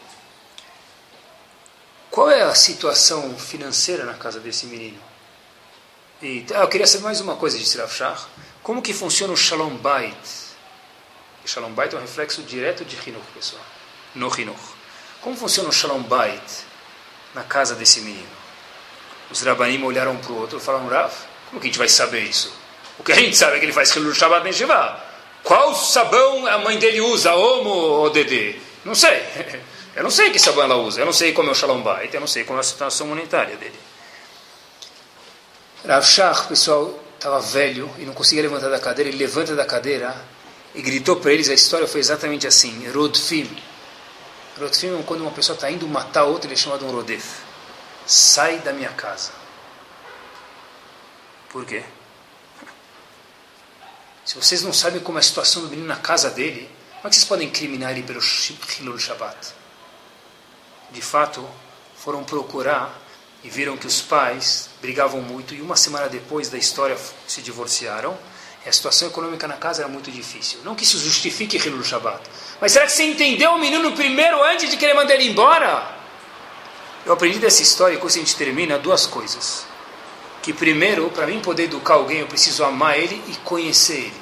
Qual 2.09 2.29
é 2.29 2.43
a 2.43 2.53
situação 2.53 3.35
financeira 3.37 4.05
na 4.05 4.13
casa 4.13 4.39
desse 4.39 4.67
menino? 4.67 4.99
E, 6.21 6.45
ah, 6.53 6.61
eu 6.61 6.67
queria 6.67 6.87
saber 6.87 7.03
mais 7.03 7.19
uma 7.19 7.35
coisa 7.35 7.57
de 7.57 7.65
Siraf 7.65 7.99
Como 8.61 8.81
que 8.81 8.93
funciona 8.93 9.33
o 9.33 9.35
Shalom 9.35 9.75
Bait? 9.77 10.15
O 11.43 11.47
Shalom 11.47 11.73
Bait 11.73 11.91
é 11.91 11.97
um 11.97 12.01
reflexo 12.01 12.43
direto 12.43 12.85
de 12.85 12.95
Hinuch, 12.95 13.25
pessoal. 13.33 13.72
No 14.15 14.27
Hinuch. 14.27 14.59
Como 15.21 15.37
funciona 15.37 15.69
o 15.69 15.71
Shalom 15.71 16.03
Bait 16.03 16.43
na 17.33 17.43
casa 17.43 17.75
desse 17.75 18.01
menino? 18.01 18.27
Os 19.31 19.41
Rabanim 19.41 19.83
olharam 19.83 20.17
para 20.17 20.31
o 20.31 20.39
outro 20.39 20.57
e 20.57 20.61
falaram, 20.61 20.87
Rav, 20.87 21.11
como 21.49 21.59
que 21.59 21.67
a 21.67 21.69
gente 21.69 21.79
vai 21.79 21.89
saber 21.89 22.21
isso? 22.21 22.53
O 22.99 23.03
que 23.03 23.11
a 23.11 23.15
gente 23.15 23.35
sabe 23.35 23.55
é 23.55 23.59
que 23.59 23.65
ele 23.65 23.73
faz 23.73 23.89
Hilul 23.95 24.13
Shabbat 24.13 24.47
em 24.47 24.53
Shiva. 24.53 24.99
Qual 25.43 25.73
sabão 25.75 26.45
a 26.47 26.57
mãe 26.59 26.77
dele 26.77 27.01
usa, 27.01 27.33
Omo 27.33 27.69
ou 27.69 28.09
Dedê? 28.09 28.55
Não 28.85 28.93
sei. 28.93 29.23
Eu 29.95 30.03
não 30.03 30.09
sei 30.09 30.31
que 30.31 30.39
sabão 30.39 30.63
ela 30.63 30.75
usa. 30.75 31.01
Eu 31.01 31.05
não 31.05 31.13
sei 31.13 31.33
como 31.33 31.49
é 31.49 31.51
o 31.51 31.55
Shalom 31.55 31.81
Bait. 31.81 32.13
Eu 32.13 32.19
não 32.19 32.27
sei 32.27 32.43
como 32.43 32.57
é 32.57 32.61
a 32.61 32.63
situação 32.63 33.07
monetária 33.07 33.55
dele. 33.55 33.79
Rav 35.87 36.03
Shach, 36.03 36.47
pessoal, 36.47 36.99
estava 37.15 37.39
velho 37.39 37.89
e 37.99 38.05
não 38.05 38.13
conseguia 38.13 38.41
levantar 38.41 38.69
da 38.69 38.79
cadeira. 38.79 39.09
Ele 39.09 39.17
levanta 39.17 39.55
da 39.55 39.65
cadeira 39.65 40.15
e 40.73 40.81
gritou 40.81 41.17
para 41.17 41.31
eles. 41.31 41.49
A 41.49 41.53
história 41.53 41.87
foi 41.87 41.99
exatamente 41.99 42.47
assim: 42.47 42.89
Rodfim. 42.91 43.49
Rodfim 44.59 44.99
é 44.99 45.03
quando 45.03 45.21
uma 45.21 45.31
pessoa 45.31 45.55
está 45.55 45.69
indo 45.69 45.87
matar 45.87 46.25
outra, 46.25 46.47
ele 46.47 46.53
é 46.53 46.57
chamado 46.57 46.85
um 46.85 46.91
Rodef. 46.91 47.41
Sai 48.05 48.59
da 48.59 48.71
minha 48.71 48.91
casa. 48.91 49.31
Por 51.49 51.65
quê? 51.65 51.83
Se 54.25 54.35
vocês 54.35 54.63
não 54.63 54.71
sabem 54.71 55.01
como 55.01 55.17
é 55.17 55.21
a 55.21 55.23
situação 55.23 55.63
do 55.63 55.69
menino 55.69 55.87
na 55.87 55.97
casa 55.97 56.29
dele, 56.29 56.69
como 56.95 57.07
é 57.07 57.09
que 57.09 57.15
vocês 57.15 57.25
podem 57.25 57.47
incriminar 57.47 57.91
ele 57.91 58.03
pelo 58.03 58.21
Hilul 58.79 58.97
Shabbat? 58.97 59.53
De 60.91 61.01
fato, 61.01 61.47
foram 61.97 62.23
procurar 62.23 62.97
e 63.43 63.49
viram 63.49 63.75
que 63.75 63.87
os 63.87 64.01
pais 64.01 64.69
brigavam 64.81 65.21
muito 65.21 65.53
e 65.53 65.61
uma 65.61 65.75
semana 65.75 66.07
depois 66.07 66.49
da 66.49 66.57
história 66.57 66.97
se 67.27 67.41
divorciaram. 67.41 68.17
E 68.65 68.69
a 68.69 68.71
situação 68.71 69.09
econômica 69.09 69.47
na 69.47 69.57
casa 69.57 69.81
era 69.81 69.89
muito 69.89 70.09
difícil. 70.09 70.61
Não 70.63 70.75
que 70.75 70.85
isso 70.85 70.97
justifique 70.97 71.57
Hilul 71.57 71.83
Shabbat. 71.83 72.21
Mas 72.63 72.71
será 72.71 72.85
que 72.85 72.93
você 72.93 73.03
entendeu 73.03 73.51
o 73.51 73.59
menino 73.59 73.91
primeiro 73.91 74.41
antes 74.41 74.69
de 74.69 74.77
querer 74.77 74.93
mandar 74.93 75.15
ele 75.15 75.27
embora? 75.27 75.85
Eu 77.05 77.11
aprendi 77.11 77.37
dessa 77.37 77.61
história, 77.61 77.95
e 77.95 77.97
com 77.97 78.07
isso 78.07 78.17
a 78.17 78.21
gente 78.21 78.37
termina, 78.37 78.79
duas 78.79 79.05
coisas. 79.05 79.65
Que 80.41 80.53
primeiro, 80.53 81.09
para 81.09 81.27
mim 81.27 81.41
poder 81.41 81.63
educar 81.63 81.95
alguém, 81.95 82.19
eu 82.19 82.27
preciso 82.27 82.63
amar 82.63 82.97
ele 82.97 83.21
e 83.27 83.35
conhecer 83.43 83.95
ele. 84.05 84.21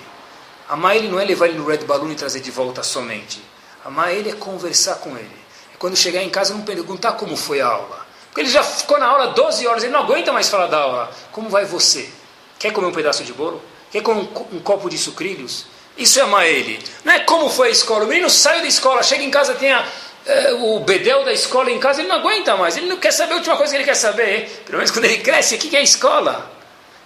Amar 0.68 0.96
ele 0.96 1.08
não 1.08 1.20
é 1.20 1.24
levar 1.24 1.50
ele 1.50 1.60
no 1.60 1.68
Red 1.68 1.86
Balloon 1.86 2.14
e 2.14 2.16
trazer 2.16 2.40
de 2.40 2.50
volta 2.50 2.82
somente. 2.82 3.40
Amar 3.86 4.12
ele 4.12 4.32
é 4.32 4.34
conversar 4.34 4.96
com 4.96 5.16
ele. 5.16 5.40
É 5.76 5.78
quando 5.78 5.96
chegar 5.96 6.24
em 6.24 6.30
casa 6.32 6.56
não 6.56 6.62
perguntar 6.62 7.12
como 7.12 7.38
foi 7.38 7.62
a 7.62 7.68
aula. 7.68 8.08
Porque 8.30 8.42
ele 8.42 8.50
já 8.50 8.64
ficou 8.64 8.98
na 8.98 9.06
aula 9.06 9.28
12 9.28 9.68
horas, 9.68 9.84
ele 9.84 9.94
não 9.94 10.00
aguenta 10.00 10.34
mais 10.34 10.50
falar 10.50 10.66
da 10.66 10.80
aula. 10.80 11.12
Como 11.32 11.48
vai 11.48 11.66
você? 11.66 12.10
Quer 12.58 12.74
comer 12.74 12.88
um 12.88 12.92
pedaço 12.92 13.24
de 13.24 13.34
bolo? 13.34 13.62
Quer 13.92 14.02
comer 14.02 14.22
um, 14.22 14.58
um 14.58 14.60
copo 14.62 14.90
de 14.90 14.98
sucrilhos? 14.98 15.68
Isso 16.02 16.20
é 16.20 16.24
amar 16.24 16.48
ele. 16.48 16.80
Não 17.04 17.14
é 17.14 17.20
como 17.20 17.50
foi 17.50 17.68
a 17.68 17.72
escola. 17.72 18.06
O 18.06 18.08
menino 18.08 18.30
sai 18.30 18.62
da 18.62 18.68
escola, 18.68 19.04
chega 19.04 19.24
em 19.24 19.30
casa, 19.30 19.54
tem 19.54 19.72
a, 19.72 19.86
é, 20.26 20.54
o 20.54 20.80
bedel 20.80 21.24
da 21.24 21.32
escola 21.32 21.70
em 21.70 21.80
casa, 21.80 22.02
ele 22.02 22.10
não 22.10 22.18
aguenta 22.18 22.58
mais. 22.58 22.76
Ele 22.76 22.88
não 22.88 22.98
quer 22.98 23.12
saber 23.12 23.34
a 23.34 23.36
última 23.38 23.56
coisa 23.56 23.72
que 23.72 23.78
ele 23.78 23.86
quer 23.86 23.96
saber. 23.96 24.64
Pelo 24.66 24.78
menos 24.78 24.92
quando 24.92 25.06
ele 25.06 25.20
cresce, 25.20 25.56
o 25.56 25.58
que 25.58 25.76
é 25.76 25.80
a 25.80 25.84
escola? 25.84 26.52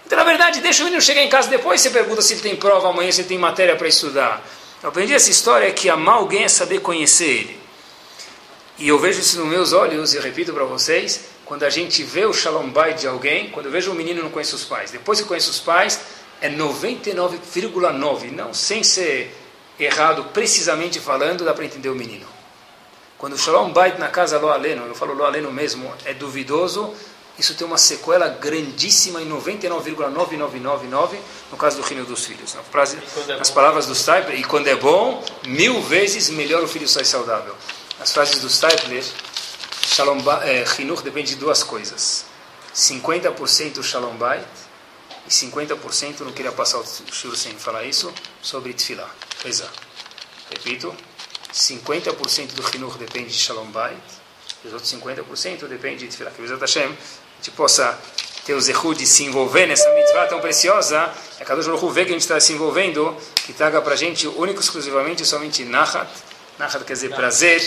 Então, 0.06 0.16
na 0.16 0.24
verdade, 0.24 0.60
deixa 0.60 0.82
o 0.82 0.84
menino 0.84 1.02
chegar 1.02 1.20
em 1.20 1.28
casa 1.28 1.48
depois 1.48 1.80
você 1.80 1.90
pergunta 1.90 2.22
se 2.22 2.34
ele 2.34 2.40
tem 2.40 2.56
prova 2.56 2.88
amanhã, 2.88 3.10
se 3.10 3.22
ele 3.22 3.28
tem 3.28 3.38
matéria 3.38 3.74
para 3.76 3.88
estudar. 3.88 4.42
Eu 4.82 4.88
aprendi 4.88 5.12
essa 5.12 5.30
história 5.30 5.70
que 5.72 5.90
amar 5.90 6.16
alguém 6.16 6.44
é 6.44 6.48
saber 6.48 6.80
conhecer 6.80 7.24
ele. 7.24 7.60
E 8.78 8.88
eu 8.88 8.98
vejo 8.98 9.20
isso 9.20 9.38
nos 9.38 9.48
meus 9.48 9.72
olhos, 9.72 10.14
e 10.14 10.20
repito 10.20 10.52
para 10.52 10.64
vocês, 10.64 11.22
quando 11.44 11.64
a 11.64 11.70
gente 11.70 12.02
vê 12.02 12.24
o 12.24 12.32
shalom 12.32 12.68
bait 12.68 13.00
de 13.00 13.08
alguém, 13.08 13.50
quando 13.50 13.66
eu 13.66 13.72
vejo 13.72 13.90
um 13.90 13.94
menino 13.94 14.22
não 14.22 14.30
conhece 14.30 14.54
os 14.54 14.64
pais, 14.64 14.90
depois 14.90 15.20
que 15.20 15.26
conhece 15.26 15.48
os 15.48 15.58
pais, 15.58 15.98
é 16.40 16.50
99,9, 16.50 18.30
não, 18.30 18.52
sem 18.52 18.82
ser 18.82 19.34
errado 19.78 20.24
precisamente 20.32 21.00
falando, 21.00 21.44
dá 21.44 21.52
para 21.52 21.64
entender 21.64 21.88
o 21.88 21.94
menino. 21.94 22.26
Quando 23.18 23.34
o 23.34 23.38
shalom 23.38 23.72
bait 23.72 23.98
na 23.98 24.08
casa 24.08 24.38
lo 24.38 24.50
aleno, 24.50 24.86
eu 24.86 24.94
falo 24.94 25.14
lo 25.14 25.24
aleno 25.24 25.50
mesmo, 25.50 25.92
é 26.04 26.12
duvidoso, 26.12 26.94
isso 27.38 27.54
tem 27.54 27.66
uma 27.66 27.76
sequela 27.78 28.28
grandíssima 28.28 29.20
em 29.20 29.28
99,9999 29.28 31.18
no 31.50 31.56
caso 31.56 31.76
do 31.76 31.82
reino 31.82 32.04
dos 32.04 32.24
filhos. 32.24 32.54
Na 32.54 32.62
frase, 32.62 32.98
é 33.28 33.36
nas 33.36 33.50
palavras 33.50 33.86
do 33.86 33.94
Stipler, 33.94 34.38
e 34.38 34.44
quando 34.44 34.68
é 34.68 34.76
bom, 34.76 35.22
mil 35.46 35.82
vezes 35.82 36.30
melhor 36.30 36.62
o 36.62 36.68
filho 36.68 36.88
sai 36.88 37.04
saudável. 37.04 37.54
Nas 37.98 38.12
frases 38.12 38.40
do 38.40 38.48
Stipler, 38.48 39.04
Shalom 39.82 40.18
é, 40.42 40.64
Hinur 40.78 41.02
depende 41.02 41.30
de 41.30 41.36
duas 41.36 41.62
coisas. 41.62 42.26
50% 42.74 43.82
Shalom 43.82 44.16
Bait 44.16 44.44
e 45.26 45.30
50%, 45.30 46.20
não 46.20 46.32
queria 46.32 46.52
passar 46.52 46.78
o 46.78 46.84
shur 47.12 47.36
sem 47.36 47.52
falar 47.52 47.84
isso, 47.84 48.12
sobre 48.42 48.72
Tfilah. 48.72 49.10
Rezar. 49.44 49.70
Repito, 50.50 50.94
50% 51.52 52.52
do 52.52 52.76
Hinur 52.76 52.96
depende 52.98 53.28
de 53.28 53.38
Shalom 53.38 53.66
Bait 53.66 53.96
e 54.64 54.68
os 54.68 54.72
outros 54.72 54.92
50% 54.92 55.66
depende 55.66 56.06
de 56.06 56.08
Tfilah. 56.08 56.30
Que 56.30 56.42
Bezat 56.42 56.60
Hashem, 56.60 56.86
a 56.86 57.36
gente 57.36 57.50
possa 57.52 57.98
ter 58.44 58.54
o 58.54 58.60
zehu 58.60 58.94
de 58.94 59.04
se 59.04 59.24
envolver 59.24 59.66
nessa 59.66 59.92
mitzvah 59.92 60.26
tão 60.26 60.40
preciosa, 60.40 61.12
é 61.40 61.44
cada 61.44 61.60
um 61.60 61.90
vê 61.90 62.04
que 62.04 62.10
a 62.10 62.12
gente 62.12 62.22
está 62.22 62.38
se 62.38 62.52
envolvendo, 62.52 63.16
que 63.34 63.52
traga 63.52 63.82
para 63.82 63.94
a 63.94 63.96
gente 63.96 64.28
único 64.28 64.60
exclusivamente 64.60 65.26
somente 65.26 65.64
Nachat, 65.64 66.08
Nachat 66.56 66.84
quer 66.84 66.92
dizer 66.92 67.14
prazer, 67.14 67.60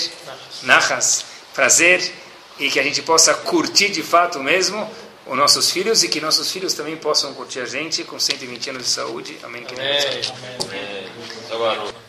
Nachas 0.64 1.26
prazer 1.54 2.14
e 2.58 2.70
que 2.70 2.80
a 2.80 2.84
gente 2.84 3.02
possa 3.02 3.34
curtir 3.34 3.90
de 3.90 4.02
fato 4.02 4.40
mesmo 4.40 4.90
os 5.30 5.38
nossos 5.38 5.70
filhos 5.70 6.04
e 6.04 6.10
que 6.10 6.20
nossos 6.20 6.52
filhos 6.52 6.74
também 6.74 6.98
possam 6.98 7.34
curtir 7.34 7.60
a 7.60 7.66
gente 7.66 8.04
com 8.04 8.20
120 8.20 8.72
anos 8.72 8.84
de 8.84 8.90
saúde. 8.90 9.38
Amém. 9.44 9.66
Amém. 9.70 10.00
Amém. 11.52 11.94